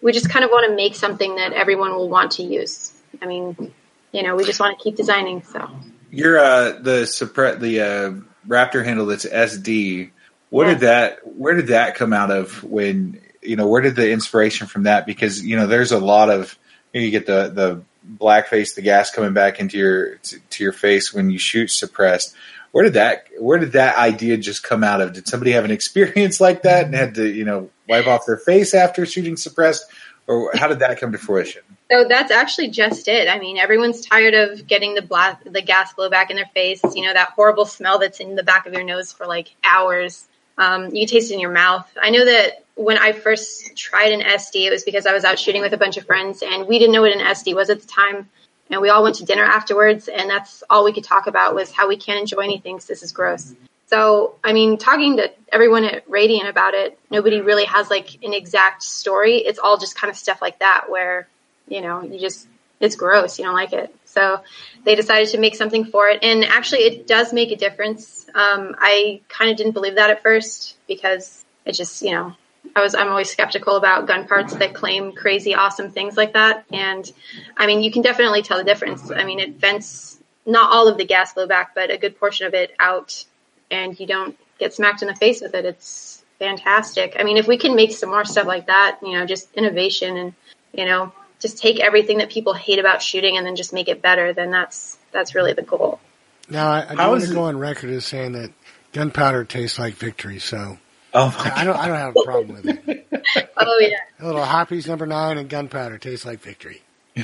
We 0.00 0.12
just 0.12 0.30
kind 0.30 0.44
of 0.44 0.50
want 0.50 0.70
to 0.70 0.74
make 0.74 0.94
something 0.94 1.36
that 1.36 1.52
everyone 1.52 1.94
will 1.94 2.08
want 2.08 2.32
to 2.32 2.42
use. 2.42 2.92
I 3.20 3.26
mean, 3.26 3.72
you 4.12 4.22
know, 4.22 4.34
we 4.34 4.44
just 4.44 4.60
want 4.60 4.78
to 4.78 4.82
keep 4.82 4.96
designing, 4.96 5.42
so. 5.42 5.70
You're 6.16 6.38
uh, 6.38 6.72
the 6.80 7.06
suppress 7.06 7.60
the 7.60 7.80
uh, 7.80 8.12
Raptor 8.48 8.82
handle 8.82 9.04
that's 9.04 9.26
SD. 9.26 10.10
What 10.48 10.66
yeah. 10.66 10.72
did 10.72 10.80
that? 10.80 11.18
Where 11.36 11.54
did 11.54 11.66
that 11.66 11.94
come 11.94 12.14
out 12.14 12.30
of? 12.30 12.64
When 12.64 13.20
you 13.42 13.56
know, 13.56 13.66
where 13.66 13.82
did 13.82 13.96
the 13.96 14.10
inspiration 14.10 14.66
from 14.66 14.84
that? 14.84 15.04
Because 15.04 15.44
you 15.44 15.56
know, 15.56 15.66
there's 15.66 15.92
a 15.92 15.98
lot 15.98 16.30
of 16.30 16.58
you, 16.94 17.00
know, 17.00 17.04
you 17.04 17.10
get 17.10 17.26
the 17.26 17.48
the 17.48 17.82
black 18.02 18.48
face, 18.48 18.74
the 18.74 18.80
gas 18.80 19.10
coming 19.10 19.34
back 19.34 19.60
into 19.60 19.76
your 19.76 20.16
to 20.16 20.64
your 20.64 20.72
face 20.72 21.12
when 21.12 21.28
you 21.28 21.38
shoot 21.38 21.70
suppressed. 21.70 22.34
Where 22.72 22.84
did 22.84 22.94
that 22.94 23.26
Where 23.38 23.58
did 23.58 23.72
that 23.72 23.98
idea 23.98 24.38
just 24.38 24.62
come 24.62 24.82
out 24.82 25.02
of? 25.02 25.12
Did 25.12 25.28
somebody 25.28 25.52
have 25.52 25.66
an 25.66 25.70
experience 25.78 26.40
like 26.40 26.62
that 26.62 26.86
and 26.86 26.94
had 26.94 27.16
to 27.16 27.28
you 27.28 27.44
know 27.44 27.68
wipe 27.86 28.06
off 28.06 28.24
their 28.26 28.38
face 28.38 28.72
after 28.72 29.04
shooting 29.04 29.36
suppressed, 29.36 29.84
or 30.26 30.50
how 30.54 30.68
did 30.68 30.78
that 30.78 30.98
come 30.98 31.12
to 31.12 31.18
fruition? 31.18 31.62
So 31.90 32.04
that's 32.08 32.32
actually 32.32 32.68
just 32.68 33.06
it. 33.06 33.28
I 33.28 33.38
mean, 33.38 33.58
everyone's 33.58 34.04
tired 34.04 34.34
of 34.34 34.66
getting 34.66 34.94
the 34.94 35.38
the 35.44 35.62
gas 35.62 35.94
blowback 35.94 36.30
in 36.30 36.36
their 36.36 36.46
face. 36.46 36.82
You 36.82 37.04
know 37.04 37.12
that 37.12 37.30
horrible 37.30 37.64
smell 37.64 37.98
that's 37.98 38.18
in 38.18 38.34
the 38.34 38.42
back 38.42 38.66
of 38.66 38.72
your 38.72 38.84
nose 38.84 39.12
for 39.12 39.26
like 39.26 39.54
hours. 39.62 40.26
Um, 40.58 40.94
you 40.94 41.06
taste 41.06 41.30
it 41.30 41.34
in 41.34 41.40
your 41.40 41.52
mouth. 41.52 41.88
I 42.00 42.10
know 42.10 42.24
that 42.24 42.64
when 42.74 42.98
I 42.98 43.12
first 43.12 43.76
tried 43.76 44.12
an 44.12 44.20
SD, 44.20 44.66
it 44.66 44.70
was 44.70 44.84
because 44.84 45.06
I 45.06 45.12
was 45.12 45.24
out 45.24 45.38
shooting 45.38 45.62
with 45.62 45.74
a 45.74 45.78
bunch 45.78 45.96
of 45.96 46.06
friends, 46.06 46.42
and 46.42 46.66
we 46.66 46.78
didn't 46.78 46.92
know 46.92 47.02
what 47.02 47.12
an 47.12 47.20
SD 47.20 47.54
was 47.54 47.70
at 47.70 47.80
the 47.80 47.86
time. 47.86 48.28
And 48.68 48.80
we 48.80 48.88
all 48.88 49.04
went 49.04 49.16
to 49.16 49.24
dinner 49.24 49.44
afterwards, 49.44 50.08
and 50.08 50.28
that's 50.28 50.64
all 50.68 50.84
we 50.84 50.92
could 50.92 51.04
talk 51.04 51.28
about 51.28 51.54
was 51.54 51.70
how 51.70 51.88
we 51.88 51.96
can't 51.96 52.18
enjoy 52.18 52.40
anything 52.40 52.74
because 52.74 52.88
this 52.88 53.02
is 53.04 53.12
gross. 53.12 53.54
So, 53.86 54.34
I 54.42 54.52
mean, 54.52 54.78
talking 54.78 55.18
to 55.18 55.30
everyone 55.52 55.84
at 55.84 56.08
Radian 56.08 56.48
about 56.48 56.74
it, 56.74 56.98
nobody 57.08 57.40
really 57.40 57.66
has 57.66 57.88
like 57.88 58.18
an 58.24 58.32
exact 58.32 58.82
story. 58.82 59.36
It's 59.36 59.60
all 59.60 59.78
just 59.78 59.96
kind 59.96 60.10
of 60.10 60.16
stuff 60.16 60.42
like 60.42 60.58
that 60.58 60.86
where 60.88 61.28
you 61.68 61.80
know, 61.80 62.02
you 62.02 62.18
just, 62.18 62.46
it's 62.80 62.96
gross. 62.96 63.38
You 63.38 63.44
don't 63.44 63.54
like 63.54 63.72
it. 63.72 63.94
So 64.04 64.40
they 64.84 64.94
decided 64.94 65.28
to 65.30 65.38
make 65.38 65.56
something 65.56 65.84
for 65.84 66.08
it. 66.08 66.22
And 66.22 66.44
actually, 66.44 66.80
it 66.80 67.06
does 67.06 67.32
make 67.32 67.50
a 67.50 67.56
difference. 67.56 68.26
Um, 68.34 68.74
I 68.78 69.20
kind 69.28 69.50
of 69.50 69.56
didn't 69.56 69.72
believe 69.72 69.96
that 69.96 70.10
at 70.10 70.22
first 70.22 70.76
because 70.86 71.44
it 71.64 71.72
just, 71.72 72.02
you 72.02 72.12
know, 72.12 72.34
I 72.74 72.82
was, 72.82 72.94
I'm 72.94 73.08
always 73.08 73.30
skeptical 73.30 73.76
about 73.76 74.06
gun 74.06 74.26
parts 74.26 74.54
that 74.54 74.74
claim 74.74 75.12
crazy, 75.12 75.54
awesome 75.54 75.90
things 75.90 76.16
like 76.16 76.32
that. 76.32 76.64
And 76.72 77.10
I 77.56 77.66
mean, 77.66 77.82
you 77.82 77.92
can 77.92 78.02
definitely 78.02 78.42
tell 78.42 78.58
the 78.58 78.64
difference. 78.64 79.10
I 79.10 79.24
mean, 79.24 79.40
it 79.40 79.56
vents 79.56 80.18
not 80.44 80.72
all 80.72 80.88
of 80.88 80.98
the 80.98 81.04
gas 81.04 81.34
blowback, 81.34 81.68
but 81.74 81.90
a 81.90 81.98
good 81.98 82.18
portion 82.18 82.46
of 82.46 82.54
it 82.54 82.74
out 82.78 83.24
and 83.70 83.98
you 83.98 84.06
don't 84.06 84.36
get 84.58 84.74
smacked 84.74 85.02
in 85.02 85.08
the 85.08 85.14
face 85.14 85.40
with 85.40 85.54
it. 85.54 85.64
It's 85.64 86.22
fantastic. 86.38 87.16
I 87.18 87.24
mean, 87.24 87.36
if 87.36 87.46
we 87.46 87.58
can 87.58 87.74
make 87.74 87.92
some 87.92 88.10
more 88.10 88.24
stuff 88.24 88.46
like 88.46 88.66
that, 88.66 88.98
you 89.02 89.12
know, 89.12 89.26
just 89.26 89.52
innovation 89.54 90.16
and, 90.16 90.34
you 90.72 90.84
know, 90.84 91.12
just 91.40 91.58
take 91.58 91.80
everything 91.80 92.18
that 92.18 92.30
people 92.30 92.54
hate 92.54 92.78
about 92.78 93.02
shooting 93.02 93.36
and 93.36 93.46
then 93.46 93.56
just 93.56 93.72
make 93.72 93.88
it 93.88 94.02
better, 94.02 94.32
then 94.32 94.50
that's 94.50 94.98
that's 95.12 95.34
really 95.34 95.52
the 95.52 95.62
goal. 95.62 96.00
Now, 96.48 96.70
I, 96.70 96.94
I 96.96 97.08
want 97.08 97.22
to 97.22 97.34
go 97.34 97.44
on 97.44 97.58
record 97.58 97.90
as 97.90 98.04
saying 98.04 98.32
that 98.32 98.52
gunpowder 98.92 99.44
tastes 99.44 99.78
like 99.78 99.94
victory. 99.94 100.38
So, 100.38 100.78
oh 101.14 101.52
I 101.54 101.64
don't 101.64 101.76
I 101.76 101.88
don't 101.88 101.96
have 101.96 102.16
a 102.16 102.24
problem 102.24 102.56
with 102.56 102.88
it. 102.88 103.06
oh 103.56 103.78
yeah, 103.80 103.96
a 104.20 104.26
little 104.26 104.44
Hoppe's 104.44 104.86
number 104.86 105.06
nine 105.06 105.38
and 105.38 105.48
gunpowder 105.48 105.98
tastes 105.98 106.24
like 106.24 106.40
victory. 106.40 106.82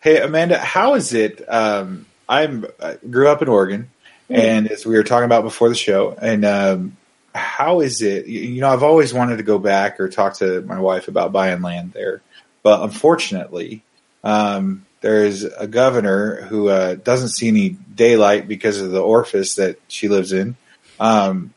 hey 0.00 0.20
Amanda, 0.20 0.58
how 0.58 0.94
is 0.94 1.12
it? 1.14 1.44
Um, 1.48 2.06
I'm 2.28 2.66
I 2.82 2.96
grew 3.08 3.28
up 3.28 3.42
in 3.42 3.48
Oregon, 3.48 3.90
and 4.28 4.70
as 4.70 4.84
we 4.84 4.96
were 4.96 5.04
talking 5.04 5.26
about 5.26 5.42
before 5.42 5.68
the 5.68 5.74
show, 5.74 6.16
and 6.20 6.44
um, 6.44 6.96
how 7.34 7.80
is 7.80 8.02
it? 8.02 8.26
You 8.26 8.60
know, 8.60 8.70
I've 8.70 8.82
always 8.82 9.14
wanted 9.14 9.36
to 9.36 9.42
go 9.42 9.58
back 9.58 10.00
or 10.00 10.08
talk 10.08 10.34
to 10.38 10.62
my 10.62 10.80
wife 10.80 11.08
about 11.08 11.32
buying 11.32 11.62
land 11.62 11.92
there, 11.92 12.22
but 12.62 12.82
unfortunately, 12.82 13.82
um, 14.22 14.86
there 15.00 15.24
is 15.24 15.44
a 15.44 15.66
governor 15.66 16.42
who 16.42 16.68
uh, 16.68 16.94
doesn't 16.94 17.30
see 17.30 17.48
any 17.48 17.70
daylight 17.70 18.46
because 18.46 18.80
of 18.80 18.90
the 18.90 19.00
orifice 19.00 19.54
that 19.54 19.78
she 19.88 20.08
lives 20.08 20.32
in. 20.32 20.56
Um, 20.98 21.54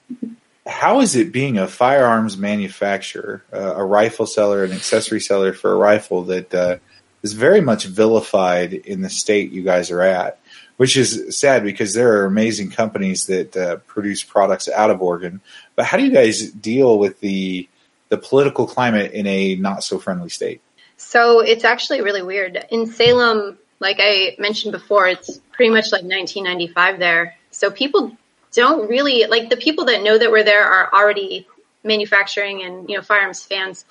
how 0.65 1.01
is 1.01 1.15
it 1.15 1.33
being 1.33 1.57
a 1.57 1.67
firearms 1.67 2.37
manufacturer, 2.37 3.43
uh, 3.51 3.75
a 3.75 3.83
rifle 3.83 4.25
seller, 4.25 4.63
an 4.63 4.71
accessory 4.71 5.19
seller 5.19 5.51
for 5.51 5.73
a 5.73 5.75
rifle 5.75 6.23
that 6.23 6.53
uh, 6.53 6.77
is 7.21 7.33
very 7.33 7.59
much 7.59 7.85
vilified 7.85 8.73
in 8.73 9.01
the 9.01 9.09
state 9.09 9.51
you 9.51 9.63
guys 9.63 9.91
are 9.91 10.01
at? 10.01 10.39
Which 10.77 10.97
is 10.97 11.37
sad 11.37 11.63
because 11.63 11.93
there 11.93 12.17
are 12.17 12.25
amazing 12.25 12.71
companies 12.71 13.25
that 13.25 13.55
uh, 13.55 13.75
produce 13.87 14.23
products 14.23 14.67
out 14.69 14.89
of 14.89 15.01
Oregon. 15.01 15.41
But 15.75 15.85
how 15.85 15.97
do 15.97 16.05
you 16.05 16.11
guys 16.11 16.49
deal 16.51 16.97
with 16.97 17.19
the 17.19 17.67
the 18.09 18.17
political 18.17 18.67
climate 18.67 19.11
in 19.11 19.27
a 19.27 19.55
not 19.55 19.83
so 19.83 19.99
friendly 19.99 20.29
state? 20.29 20.61
So 20.97 21.39
it's 21.39 21.63
actually 21.63 22.01
really 22.01 22.21
weird. 22.21 22.65
In 22.69 22.87
Salem, 22.87 23.57
like 23.79 23.97
I 23.99 24.35
mentioned 24.39 24.71
before, 24.71 25.07
it's 25.07 25.39
pretty 25.51 25.71
much 25.71 25.91
like 25.91 26.03
1995 26.03 26.99
there. 26.99 27.35
So 27.51 27.69
people 27.69 28.15
don't 28.53 28.89
really 28.89 29.25
like 29.25 29.49
the 29.49 29.57
people 29.57 29.85
that 29.85 30.03
know 30.03 30.17
that 30.17 30.31
we're 30.31 30.43
there 30.43 30.63
are 30.65 30.93
already 30.93 31.47
manufacturing 31.83 32.63
and 32.63 32.89
you 32.89 32.95
know 32.95 33.01
firearms 33.01 33.43
fans. 33.43 33.85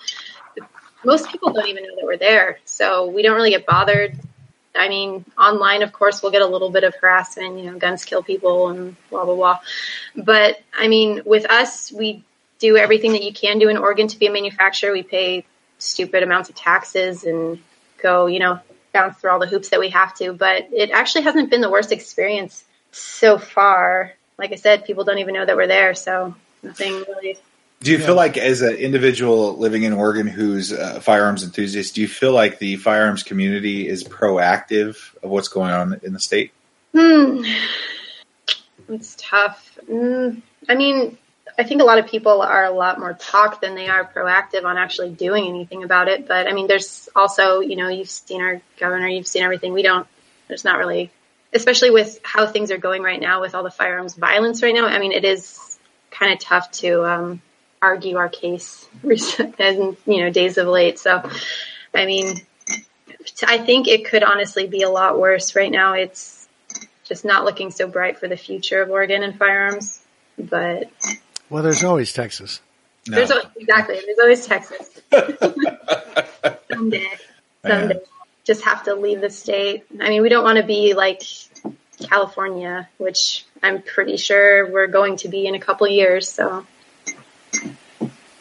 Most 1.05 1.31
people 1.31 1.53
don't 1.53 1.69
even 1.69 1.83
know 1.83 1.97
that 1.97 2.05
we're 2.05 2.17
there, 2.17 2.59
so 2.65 3.07
we 3.07 3.23
don't 3.23 3.35
really 3.35 3.51
get 3.51 3.67
bothered. 3.67 4.17
I 4.75 4.89
mean, 4.89 5.25
online, 5.37 5.83
of 5.83 5.93
course, 5.93 6.23
we'll 6.23 6.33
get 6.33 6.43
a 6.43 6.47
little 6.47 6.71
bit 6.71 6.85
of 6.85 6.95
harassment. 6.95 7.59
You 7.59 7.71
know, 7.71 7.79
guns 7.79 8.05
kill 8.05 8.23
people 8.23 8.69
and 8.69 8.97
blah 9.11 9.25
blah 9.25 9.35
blah. 9.35 9.59
But 10.17 10.61
I 10.73 10.89
mean, 10.89 11.23
with 11.25 11.51
us, 11.51 11.93
we 11.93 12.25
do 12.59 12.77
everything 12.77 13.13
that 13.13 13.25
you 13.25 13.33
can 13.33 13.59
do 13.59 13.69
in 13.69 13.77
Oregon 13.77 14.07
to 14.09 14.19
be 14.19 14.27
a 14.27 14.33
manufacturer. 14.33 14.93
We 14.93 15.03
pay 15.03 15.45
stupid 15.83 16.23
amounts 16.23 16.49
of 16.49 16.55
taxes 16.55 17.25
and 17.25 17.59
go, 18.03 18.27
you 18.27 18.39
know, 18.39 18.61
bounce 18.93 19.19
through 19.19 19.31
all 19.31 19.39
the 19.39 19.47
hoops 19.47 19.71
that 19.71 19.81
we 19.81 19.91
have 19.91 20.15
to. 20.17 20.33
But 20.33 20.69
it 20.73 20.91
actually 20.91 21.23
hasn't 21.23 21.51
been 21.51 21.61
the 21.61 21.71
worst 21.71 21.93
experience 21.93 22.65
so 22.91 23.39
far. 23.39 24.13
Like 24.39 24.53
I 24.53 24.57
said, 24.57 24.85
people 24.85 25.05
don't 25.05 25.19
even 25.19 25.35
know 25.35 25.45
that 25.45 25.57
we're 25.57 25.67
there, 25.67 25.95
so 25.95 26.35
nothing 26.63 26.93
really. 27.09 27.39
Do 27.81 27.91
you 27.91 27.99
feel 27.99 28.15
like, 28.15 28.39
as 28.39 28.63
an 28.63 28.77
individual 28.77 29.57
living 29.57 29.83
in 29.83 29.93
Oregon 29.93 30.29
who's 30.29 30.71
a 30.71 31.01
firearms 31.01 31.43
enthusiast, 31.43 31.97
do 31.97 32.01
you 32.01 32.07
feel 32.07 32.33
like 32.33 32.61
the 32.61 32.77
firearms 32.77 33.25
community 33.25 33.89
is 33.89 34.05
proactive 34.05 34.97
of 35.21 35.31
what's 35.31 35.49
going 35.49 35.73
on 35.73 36.01
in 36.05 36.13
the 36.13 36.21
state? 36.21 36.53
Hmm, 36.95 37.43
it's 38.89 39.17
tough. 39.19 39.79
Mm, 39.91 40.43
I 40.69 40.77
mean, 40.77 41.19
I 41.59 41.65
think 41.65 41.83
a 41.83 41.85
lot 41.85 41.99
of 41.99 42.07
people 42.07 42.41
are 42.43 42.65
a 42.65 42.71
lot 42.71 42.99
more 42.99 43.13
talk 43.13 43.61
than 43.61 43.75
they 43.75 43.89
are 43.89 44.05
proactive 44.05 44.65
on 44.65 44.79
actually 44.79 45.11
doing 45.11 45.47
anything 45.47 45.85
about 45.85 46.09
it. 46.09 46.27
But 46.27 46.47
I 46.47 46.53
mean, 46.53 46.67
there's 46.67 47.09
also, 47.15 47.61
you 47.61 47.77
know, 47.77 47.89
you've 47.89 48.11
seen 48.11 48.41
our 48.41 48.63
governor, 48.79 49.09
you've 49.09 49.27
seen 49.27 49.43
everything. 49.43 49.73
We 49.73 49.83
don't, 49.83 50.07
there's 50.49 50.65
not 50.65 50.79
really, 50.79 51.11
especially 51.53 51.91
with 51.91 52.21
how 52.23 52.47
things 52.47 52.71
are 52.71 52.79
going 52.79 53.03
right 53.03 53.21
now 53.21 53.41
with 53.41 53.55
all 53.55 53.63
the 53.63 53.71
firearms 53.71 54.15
violence 54.15 54.63
right 54.63 54.75
now. 54.75 54.87
I 54.87 54.99
mean, 54.99 55.13
it 55.13 55.25
is 55.25 55.79
kind 56.11 56.33
of 56.33 56.39
tough 56.39 56.71
to 56.73 57.05
um, 57.05 57.43
argue 57.81 58.17
our 58.17 58.29
case 58.29 58.87
in, 59.03 59.97
you 60.07 60.23
know, 60.23 60.31
days 60.31 60.57
of 60.57 60.67
late. 60.69 60.99
So, 60.99 61.29
I 61.95 62.07
mean, 62.07 62.41
I 63.47 63.59
think 63.59 63.89
it 63.89 64.07
could 64.07 64.23
honestly 64.23 64.67
be 64.67 64.83
a 64.83 64.91
lot 64.91 65.19
worse 65.19 65.55
right 65.55 65.71
now. 65.71 65.95
It's 65.95 66.49
just 67.05 67.25
not 67.25 67.45
looking 67.45 67.71
so 67.71 67.87
bright 67.87 68.19
for 68.19 68.29
the 68.29 68.37
future 68.37 68.81
of 68.81 68.91
Oregon 68.91 69.23
and 69.23 69.37
firearms. 69.39 70.01
But 70.39 70.91
well, 71.53 71.63
there's 71.63 71.85
always 71.85 72.15
Texas. 72.15 72.63
No. 73.07 73.17
There's 73.17 73.31
always, 73.31 73.47
exactly. 73.57 74.01
There's 74.07 74.19
always 74.19 74.47
Texas. 74.47 75.01
someday, 76.73 77.09
someday, 77.61 78.01
just 78.45 78.65
have 78.65 78.85
to 78.85 78.95
leave 78.95 79.21
the 79.21 79.29
state. 79.29 79.85
I 80.01 80.09
mean, 80.09 80.23
we 80.23 80.31
don't 80.31 80.45
want 80.45 80.57
to 80.57 80.65
be 80.65 80.95
like 80.95 81.23
California, 82.01 82.89
which 82.97 83.45
I'm 83.63 83.83
pretty 83.83 84.17
sure 84.17 84.71
we're 84.71 84.87
going 84.87 85.17
to 85.19 85.29
be 85.29 85.47
in 85.47 85.55
a 85.55 85.61
couple 85.61 85.87
years. 85.89 86.27
So, 86.27 86.65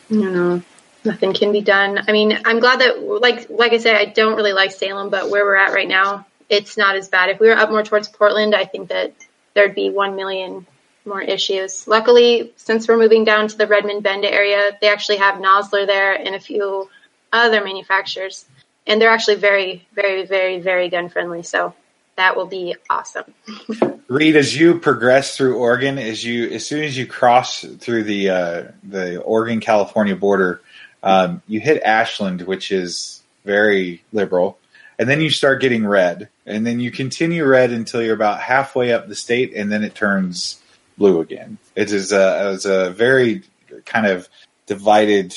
you 0.09 0.29
know, 0.29 0.61
nothing 1.03 1.33
can 1.33 1.51
be 1.51 1.61
done. 1.61 1.99
I 2.07 2.13
mean, 2.13 2.39
I'm 2.45 2.61
glad 2.61 2.79
that, 2.79 3.01
like, 3.01 3.49
like 3.49 3.73
I 3.73 3.77
said, 3.79 3.97
I 3.97 4.05
don't 4.05 4.37
really 4.37 4.53
like 4.53 4.71
Salem, 4.71 5.09
but 5.09 5.29
where 5.29 5.43
we're 5.43 5.55
at 5.55 5.73
right 5.73 5.87
now, 5.87 6.25
it's 6.47 6.77
not 6.77 6.95
as 6.95 7.09
bad. 7.09 7.29
If 7.29 7.41
we 7.41 7.49
were 7.49 7.57
up 7.57 7.69
more 7.69 7.83
towards 7.83 8.07
Portland, 8.07 8.55
I 8.55 8.63
think 8.63 8.87
that 8.87 9.13
there'd 9.53 9.75
be 9.75 9.89
one 9.89 10.15
million 10.15 10.65
more 11.05 11.21
issues. 11.21 11.87
Luckily, 11.87 12.53
since 12.55 12.87
we're 12.87 12.97
moving 12.97 13.23
down 13.23 13.47
to 13.47 13.57
the 13.57 13.67
Redmond 13.67 14.03
Bend 14.03 14.25
area, 14.25 14.77
they 14.81 14.89
actually 14.89 15.17
have 15.17 15.35
Nosler 15.35 15.85
there 15.85 16.13
and 16.13 16.35
a 16.35 16.39
few 16.39 16.89
other 17.31 17.63
manufacturers. 17.63 18.45
And 18.87 19.01
they're 19.01 19.11
actually 19.11 19.35
very, 19.35 19.87
very, 19.93 20.25
very, 20.25 20.59
very 20.59 20.89
gun 20.89 21.09
friendly. 21.09 21.43
So 21.43 21.73
that 22.15 22.35
will 22.35 22.45
be 22.45 22.75
awesome. 22.89 23.33
Reed, 24.07 24.35
as 24.35 24.55
you 24.55 24.79
progress 24.79 25.37
through 25.37 25.57
Oregon, 25.57 25.97
as 25.97 26.23
you 26.23 26.49
as 26.49 26.65
soon 26.65 26.83
as 26.83 26.97
you 26.97 27.07
cross 27.07 27.63
through 27.63 28.03
the 28.03 28.29
uh, 28.29 28.63
the 28.83 29.21
Oregon 29.21 29.59
California 29.61 30.15
border, 30.15 30.61
um, 31.01 31.41
you 31.47 31.59
hit 31.59 31.81
Ashland, 31.83 32.41
which 32.41 32.71
is 32.71 33.23
very 33.45 34.03
liberal, 34.11 34.59
and 34.99 35.09
then 35.09 35.21
you 35.21 35.29
start 35.29 35.61
getting 35.61 35.87
red, 35.87 36.29
and 36.45 36.67
then 36.67 36.79
you 36.79 36.91
continue 36.91 37.45
red 37.45 37.71
until 37.71 38.03
you're 38.03 38.13
about 38.13 38.41
halfway 38.41 38.91
up 38.91 39.07
the 39.07 39.15
state, 39.15 39.53
and 39.55 39.71
then 39.71 39.83
it 39.83 39.95
turns 39.95 40.60
blue 40.97 41.21
again. 41.21 41.57
It 41.75 41.91
is 41.91 42.11
a, 42.11 42.53
it's 42.53 42.65
a 42.65 42.91
very 42.91 43.43
kind 43.85 44.05
of 44.05 44.29
divided 44.65 45.35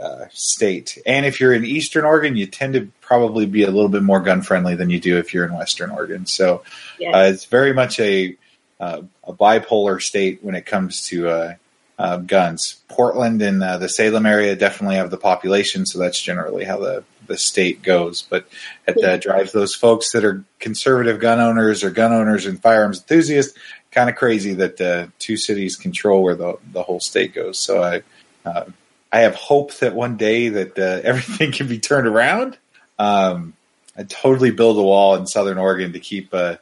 uh, 0.00 0.26
state. 0.30 0.98
And 1.06 1.24
if 1.24 1.40
you're 1.40 1.54
in 1.54 1.64
Eastern 1.64 2.04
Oregon, 2.04 2.36
you 2.36 2.46
tend 2.46 2.74
to 2.74 2.90
probably 3.00 3.46
be 3.46 3.62
a 3.62 3.70
little 3.70 3.88
bit 3.88 4.02
more 4.02 4.20
gun 4.20 4.42
friendly 4.42 4.74
than 4.74 4.90
you 4.90 5.00
do 5.00 5.18
if 5.18 5.32
you're 5.32 5.46
in 5.46 5.54
Western 5.54 5.90
Oregon. 5.90 6.26
So 6.26 6.62
yes. 6.98 7.14
uh, 7.14 7.32
it's 7.32 7.44
very 7.46 7.72
much 7.72 7.98
a 8.00 8.36
uh, 8.78 9.02
a 9.24 9.32
bipolar 9.32 10.02
state 10.02 10.40
when 10.42 10.54
it 10.54 10.66
comes 10.66 11.06
to 11.08 11.28
uh, 11.28 11.54
uh, 11.98 12.18
guns. 12.18 12.82
Portland 12.88 13.40
and 13.40 13.62
uh, 13.62 13.78
the 13.78 13.88
Salem 13.88 14.26
area 14.26 14.54
definitely 14.54 14.96
have 14.96 15.10
the 15.10 15.16
population, 15.16 15.86
so 15.86 15.98
that's 15.98 16.20
generally 16.20 16.64
how 16.64 16.78
the 16.78 17.04
the 17.26 17.38
state 17.38 17.82
goes. 17.82 18.22
But 18.22 18.46
it 18.86 18.96
yeah. 18.98 19.16
drives 19.16 19.52
those 19.52 19.74
folks 19.74 20.12
that 20.12 20.24
are 20.24 20.44
conservative 20.58 21.20
gun 21.20 21.40
owners 21.40 21.84
or 21.84 21.90
gun 21.90 22.12
owners 22.12 22.46
and 22.46 22.60
firearms 22.60 22.98
enthusiasts 22.98 23.56
kind 23.96 24.10
of 24.10 24.16
crazy 24.16 24.52
that 24.52 24.80
uh, 24.80 25.06
two 25.18 25.38
cities 25.38 25.74
control 25.74 26.22
where 26.22 26.34
the 26.34 26.58
the 26.72 26.82
whole 26.82 27.00
state 27.00 27.34
goes. 27.34 27.58
So 27.58 27.82
I 27.82 28.02
uh, 28.48 28.66
I 29.10 29.20
have 29.20 29.34
hope 29.34 29.74
that 29.78 29.94
one 29.94 30.16
day 30.16 30.50
that 30.50 30.78
uh, 30.78 31.00
everything 31.04 31.50
can 31.50 31.66
be 31.66 31.78
turned 31.78 32.06
around. 32.06 32.58
Um, 32.98 33.54
I 33.96 34.02
totally 34.02 34.50
build 34.50 34.78
a 34.78 34.82
wall 34.82 35.16
in 35.16 35.26
Southern 35.26 35.56
Oregon 35.56 35.94
to 35.94 36.00
keep 36.00 36.34
uh, 36.34 36.56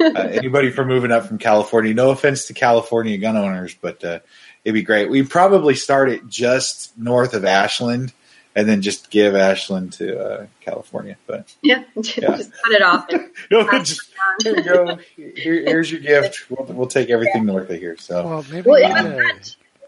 uh, 0.00 0.04
anybody 0.14 0.70
from 0.70 0.88
moving 0.88 1.10
up 1.10 1.26
from 1.26 1.38
California. 1.38 1.94
No 1.94 2.10
offense 2.10 2.46
to 2.46 2.54
California 2.54 3.16
gun 3.16 3.38
owners, 3.38 3.74
but 3.74 4.04
uh, 4.04 4.18
it'd 4.64 4.74
be 4.74 4.82
great. 4.82 5.08
We 5.08 5.22
probably 5.22 5.74
start 5.74 6.10
it 6.10 6.26
just 6.28 6.96
north 6.98 7.32
of 7.32 7.46
Ashland 7.46 8.12
and 8.54 8.68
then 8.68 8.82
just 8.82 9.10
give 9.10 9.34
Ashland 9.34 9.94
to 9.94 10.18
uh, 10.18 10.46
California. 10.60 11.16
But 11.26 11.54
yeah, 11.62 11.84
just, 11.96 12.16
yeah. 12.16 12.36
just 12.36 12.52
cut 12.52 12.72
it 12.72 12.82
off. 12.82 13.08
no, 13.50 13.78
just, 13.80 14.10
here 14.42 14.56
you 14.56 14.62
go. 14.62 14.98
Here, 15.16 15.64
here's 15.64 15.90
your 15.90 16.00
gift. 16.00 16.44
We'll, 16.50 16.66
we'll, 16.68 16.86
take 16.86 17.10
everything 17.10 17.46
north 17.46 17.70
of 17.70 17.78
here. 17.78 17.96
So 17.96 18.24
well, 18.24 18.46
maybe, 18.50 18.68
well, 18.68 18.84
uh, 18.84 19.22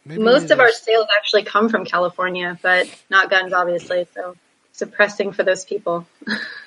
maybe 0.05 0.23
most 0.23 0.51
of 0.51 0.59
our 0.59 0.73
sales 0.73 1.07
actually 1.17 1.45
come 1.45 1.69
from 1.69 1.85
California, 1.85 2.59
but 2.63 2.89
not 3.11 3.31
guns, 3.31 3.53
obviously. 3.53 4.07
So 4.15 4.37
suppressing 4.73 5.33
for 5.33 5.43
those 5.43 5.65
people. 5.65 6.07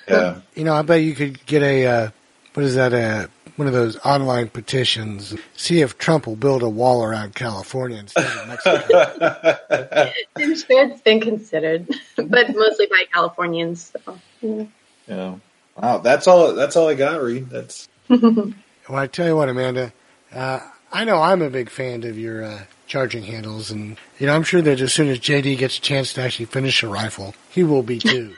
Yeah, 0.08 0.40
you 0.54 0.64
know, 0.64 0.74
I 0.74 0.82
bet 0.82 1.02
you 1.02 1.14
could 1.14 1.44
get 1.44 1.62
a 1.62 1.86
uh, 1.86 2.10
what 2.54 2.64
is 2.64 2.74
that 2.74 2.92
a 2.92 3.30
one 3.60 3.66
of 3.66 3.74
those 3.74 3.98
online 3.98 4.48
petitions. 4.48 5.36
See 5.54 5.82
if 5.82 5.98
Trump 5.98 6.26
will 6.26 6.34
build 6.34 6.62
a 6.62 6.68
wall 6.68 7.04
around 7.04 7.34
California 7.34 7.98
instead 7.98 8.24
of 8.24 8.48
Mexico. 8.48 10.10
I'm 10.36 10.56
sure 10.56 10.88
it's 10.88 11.02
been 11.02 11.20
considered, 11.20 11.86
but 12.16 12.56
mostly 12.56 12.86
by 12.86 13.04
Californians. 13.12 13.92
So. 14.04 14.18
Yeah. 14.40 14.64
yeah. 15.06 15.34
Wow, 15.76 15.98
that's 15.98 16.26
all. 16.26 16.54
That's 16.54 16.74
all 16.74 16.88
I 16.88 16.94
got, 16.94 17.22
Reed. 17.22 17.50
That's. 17.50 17.86
well, 18.08 18.54
I 18.88 19.06
tell 19.06 19.26
you 19.26 19.36
what, 19.36 19.50
Amanda. 19.50 19.92
Uh, 20.32 20.60
I 20.90 21.04
know 21.04 21.20
I'm 21.20 21.42
a 21.42 21.50
big 21.50 21.68
fan 21.68 22.02
of 22.04 22.18
your 22.18 22.42
uh, 22.42 22.62
charging 22.86 23.24
handles, 23.24 23.70
and 23.70 23.98
you 24.18 24.26
know 24.26 24.34
I'm 24.34 24.42
sure 24.42 24.62
that 24.62 24.80
as 24.80 24.94
soon 24.94 25.08
as 25.08 25.18
JD 25.18 25.58
gets 25.58 25.76
a 25.76 25.82
chance 25.82 26.14
to 26.14 26.22
actually 26.22 26.46
finish 26.46 26.82
a 26.82 26.88
rifle, 26.88 27.34
he 27.50 27.62
will 27.62 27.82
be 27.82 27.98
too. 27.98 28.34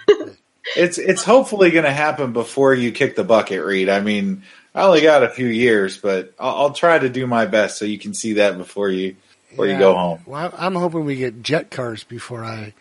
It's 0.76 0.98
it's 0.98 1.24
hopefully 1.24 1.70
going 1.70 1.84
to 1.84 1.92
happen 1.92 2.32
before 2.32 2.74
you 2.74 2.92
kick 2.92 3.16
the 3.16 3.24
bucket, 3.24 3.64
Reed. 3.64 3.88
I 3.88 4.00
mean, 4.00 4.42
I 4.74 4.82
only 4.82 5.02
got 5.02 5.22
a 5.22 5.28
few 5.28 5.46
years, 5.46 5.98
but 5.98 6.34
I'll, 6.38 6.56
I'll, 6.56 6.72
try 6.72 6.98
to 6.98 7.08
do 7.08 7.26
my 7.26 7.46
best 7.46 7.78
so 7.78 7.84
you 7.84 7.98
can 7.98 8.14
see 8.14 8.34
that 8.34 8.56
before 8.56 8.88
you 8.88 9.16
before 9.50 9.66
yeah, 9.66 9.74
you 9.74 9.78
go 9.78 9.94
home. 9.94 10.20
Well, 10.24 10.52
I'm 10.56 10.74
hoping 10.74 11.04
we 11.04 11.16
get 11.16 11.42
jet 11.42 11.70
cars 11.70 12.04
before 12.04 12.44
I 12.44 12.72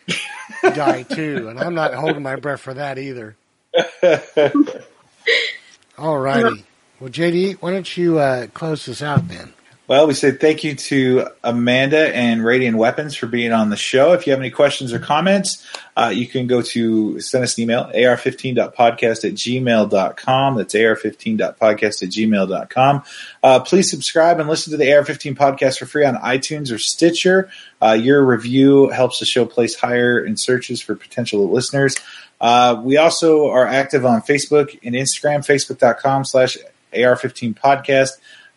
die 0.62 1.04
too, 1.10 1.50
and 1.50 1.60
I'm 1.60 1.76
not 1.76 1.94
holding 1.94 2.24
my 2.24 2.38
breath 2.38 2.62
for 2.62 2.74
that 2.74 2.98
either. 2.98 3.36
All 5.98 6.18
righty. 6.18 6.66
Well, 7.00 7.10
JD, 7.10 7.62
why 7.62 7.72
don't 7.72 7.98
you 7.98 8.20
uh, 8.20 8.48
close 8.48 8.86
this 8.86 9.02
out 9.02 9.28
then? 9.28 9.54
Well, 9.92 10.08
we 10.08 10.14
say 10.14 10.32
thank 10.32 10.64
you 10.64 10.76
to 10.76 11.28
Amanda 11.44 12.16
and 12.16 12.40
Radian 12.40 12.76
Weapons 12.76 13.14
for 13.14 13.28
being 13.28 13.52
on 13.52 13.70
the 13.70 13.76
show. 13.76 14.14
If 14.14 14.26
you 14.26 14.32
have 14.32 14.40
any 14.40 14.50
questions 14.50 14.94
or 14.94 15.00
comments, 15.00 15.68
uh, 15.98 16.14
you 16.16 16.28
can 16.28 16.48
go 16.48 16.62
to 16.62 17.20
send 17.20 17.44
us 17.44 17.58
an 17.58 17.64
email, 17.64 17.92
ar15.podcast 17.94 19.26
at 19.26 19.34
gmail.com. 19.34 20.56
That's 20.56 20.74
ar15.podcast 20.74 22.04
at 22.04 22.10
gmail.com. 22.10 23.04
Uh, 23.44 23.60
please 23.60 23.92
subscribe 23.92 24.40
and 24.40 24.48
listen 24.48 24.72
to 24.72 24.78
the 24.78 24.86
AR15 24.86 25.36
podcast 25.36 25.80
for 25.80 25.86
free 25.86 26.06
on 26.06 26.16
iTunes 26.16 26.74
or 26.74 26.78
Stitcher. 26.78 27.50
Uh, 27.82 27.92
your 27.92 28.26
review 28.26 28.88
helps 28.88 29.20
the 29.20 29.26
show 29.26 29.46
place 29.46 29.76
higher 29.76 30.24
in 30.24 30.38
searches 30.38 30.82
for 30.82 30.96
potential 30.96 31.52
listeners. 31.52 31.98
Uh, 32.40 32.82
we 32.82 32.96
also 32.96 33.50
are 33.50 33.68
active 33.68 34.06
on 34.06 34.22
Facebook 34.22 34.80
and 34.84 34.96
Instagram, 34.96 35.46
facebook.com 35.46 36.24
slash 36.24 36.58
AR15 36.94 37.56
podcast 37.60 38.12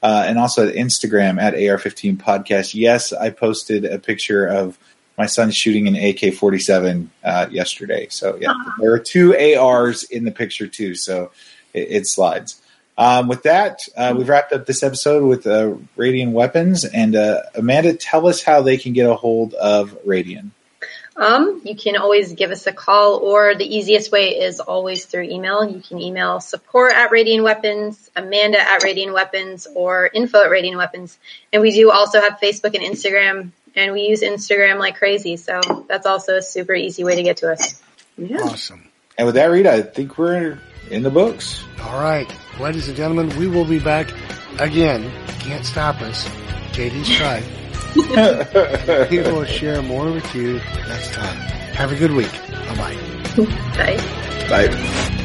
uh, 0.04 0.22
and 0.26 0.38
also 0.38 0.68
at 0.68 0.74
Instagram 0.74 1.40
at 1.40 1.54
AR15 1.54 2.18
Podcast. 2.18 2.74
Yes, 2.74 3.14
I 3.14 3.30
posted 3.30 3.86
a 3.86 3.98
picture 3.98 4.44
of 4.46 4.78
my 5.16 5.24
son 5.24 5.50
shooting 5.50 5.88
an 5.88 5.96
AK 5.96 6.34
47 6.34 7.10
uh, 7.24 7.46
yesterday. 7.50 8.08
So, 8.10 8.36
yeah, 8.38 8.50
uh-huh. 8.50 8.72
there 8.80 8.92
are 8.92 8.98
two 8.98 9.34
ARs 9.34 10.02
in 10.02 10.24
the 10.24 10.30
picture, 10.30 10.66
too. 10.66 10.94
So 10.94 11.30
it, 11.72 11.88
it 11.90 12.06
slides. 12.06 12.60
Um, 12.98 13.28
with 13.28 13.44
that, 13.44 13.80
uh, 13.96 14.14
we've 14.14 14.28
wrapped 14.28 14.52
up 14.52 14.66
this 14.66 14.82
episode 14.82 15.24
with 15.24 15.46
uh, 15.46 15.74
Radian 15.96 16.32
Weapons. 16.32 16.84
And 16.84 17.16
uh, 17.16 17.40
Amanda, 17.54 17.94
tell 17.94 18.26
us 18.26 18.42
how 18.42 18.60
they 18.60 18.76
can 18.76 18.92
get 18.92 19.08
a 19.08 19.14
hold 19.14 19.54
of 19.54 19.96
Radian 20.04 20.50
um, 21.16 21.60
you 21.64 21.76
can 21.76 21.96
always 21.96 22.32
give 22.32 22.50
us 22.50 22.66
a 22.66 22.72
call, 22.72 23.16
or 23.16 23.54
the 23.54 23.64
easiest 23.64 24.10
way 24.10 24.40
is 24.40 24.58
always 24.58 25.04
through 25.04 25.24
email. 25.24 25.64
You 25.64 25.80
can 25.80 26.00
email 26.00 26.40
support 26.40 26.92
at 26.92 27.10
Radian 27.10 27.44
Weapons, 27.44 28.10
Amanda 28.16 28.60
at 28.60 28.82
Radian 28.82 29.12
Weapons, 29.12 29.68
or 29.74 30.10
info 30.12 30.38
at 30.38 30.50
Radian 30.50 30.76
Weapons. 30.76 31.16
And 31.52 31.62
we 31.62 31.70
do 31.70 31.92
also 31.92 32.20
have 32.20 32.40
Facebook 32.42 32.74
and 32.74 32.82
Instagram, 32.82 33.52
and 33.76 33.92
we 33.92 34.02
use 34.08 34.22
Instagram 34.22 34.78
like 34.78 34.96
crazy. 34.96 35.36
So 35.36 35.60
that's 35.88 36.06
also 36.06 36.38
a 36.38 36.42
super 36.42 36.74
easy 36.74 37.04
way 37.04 37.14
to 37.14 37.22
get 37.22 37.38
to 37.38 37.52
us. 37.52 37.80
Yeah. 38.18 38.38
Awesome. 38.42 38.88
And 39.16 39.26
with 39.26 39.36
that, 39.36 39.46
Rita, 39.46 39.72
I 39.72 39.82
think 39.82 40.18
we're 40.18 40.58
in 40.90 41.04
the 41.04 41.10
books. 41.10 41.62
All 41.80 42.00
right. 42.00 42.30
Ladies 42.58 42.88
and 42.88 42.96
gentlemen, 42.96 43.36
we 43.38 43.46
will 43.46 43.64
be 43.64 43.78
back 43.78 44.12
again. 44.58 45.10
Can't 45.40 45.64
stop 45.64 46.00
us. 46.02 46.28
JD's 46.72 47.08
try. 47.08 47.63
we 49.10 49.18
will 49.18 49.44
share 49.44 49.82
more 49.82 50.10
with 50.10 50.34
you 50.34 50.60
next 50.88 51.12
time. 51.12 51.36
Have 51.74 51.92
a 51.92 51.96
good 51.96 52.12
week. 52.12 52.32
Bye-bye. 52.50 52.96
Bye. 53.76 54.68
Bye. 54.68 55.20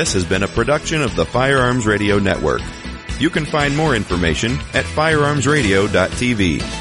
This 0.00 0.14
has 0.14 0.24
been 0.24 0.42
a 0.42 0.48
production 0.48 1.02
of 1.02 1.14
the 1.14 1.26
Firearms 1.26 1.84
Radio 1.84 2.18
Network. 2.18 2.62
You 3.18 3.28
can 3.28 3.44
find 3.44 3.76
more 3.76 3.94
information 3.94 4.52
at 4.72 4.86
firearmsradio.tv. 4.86 6.79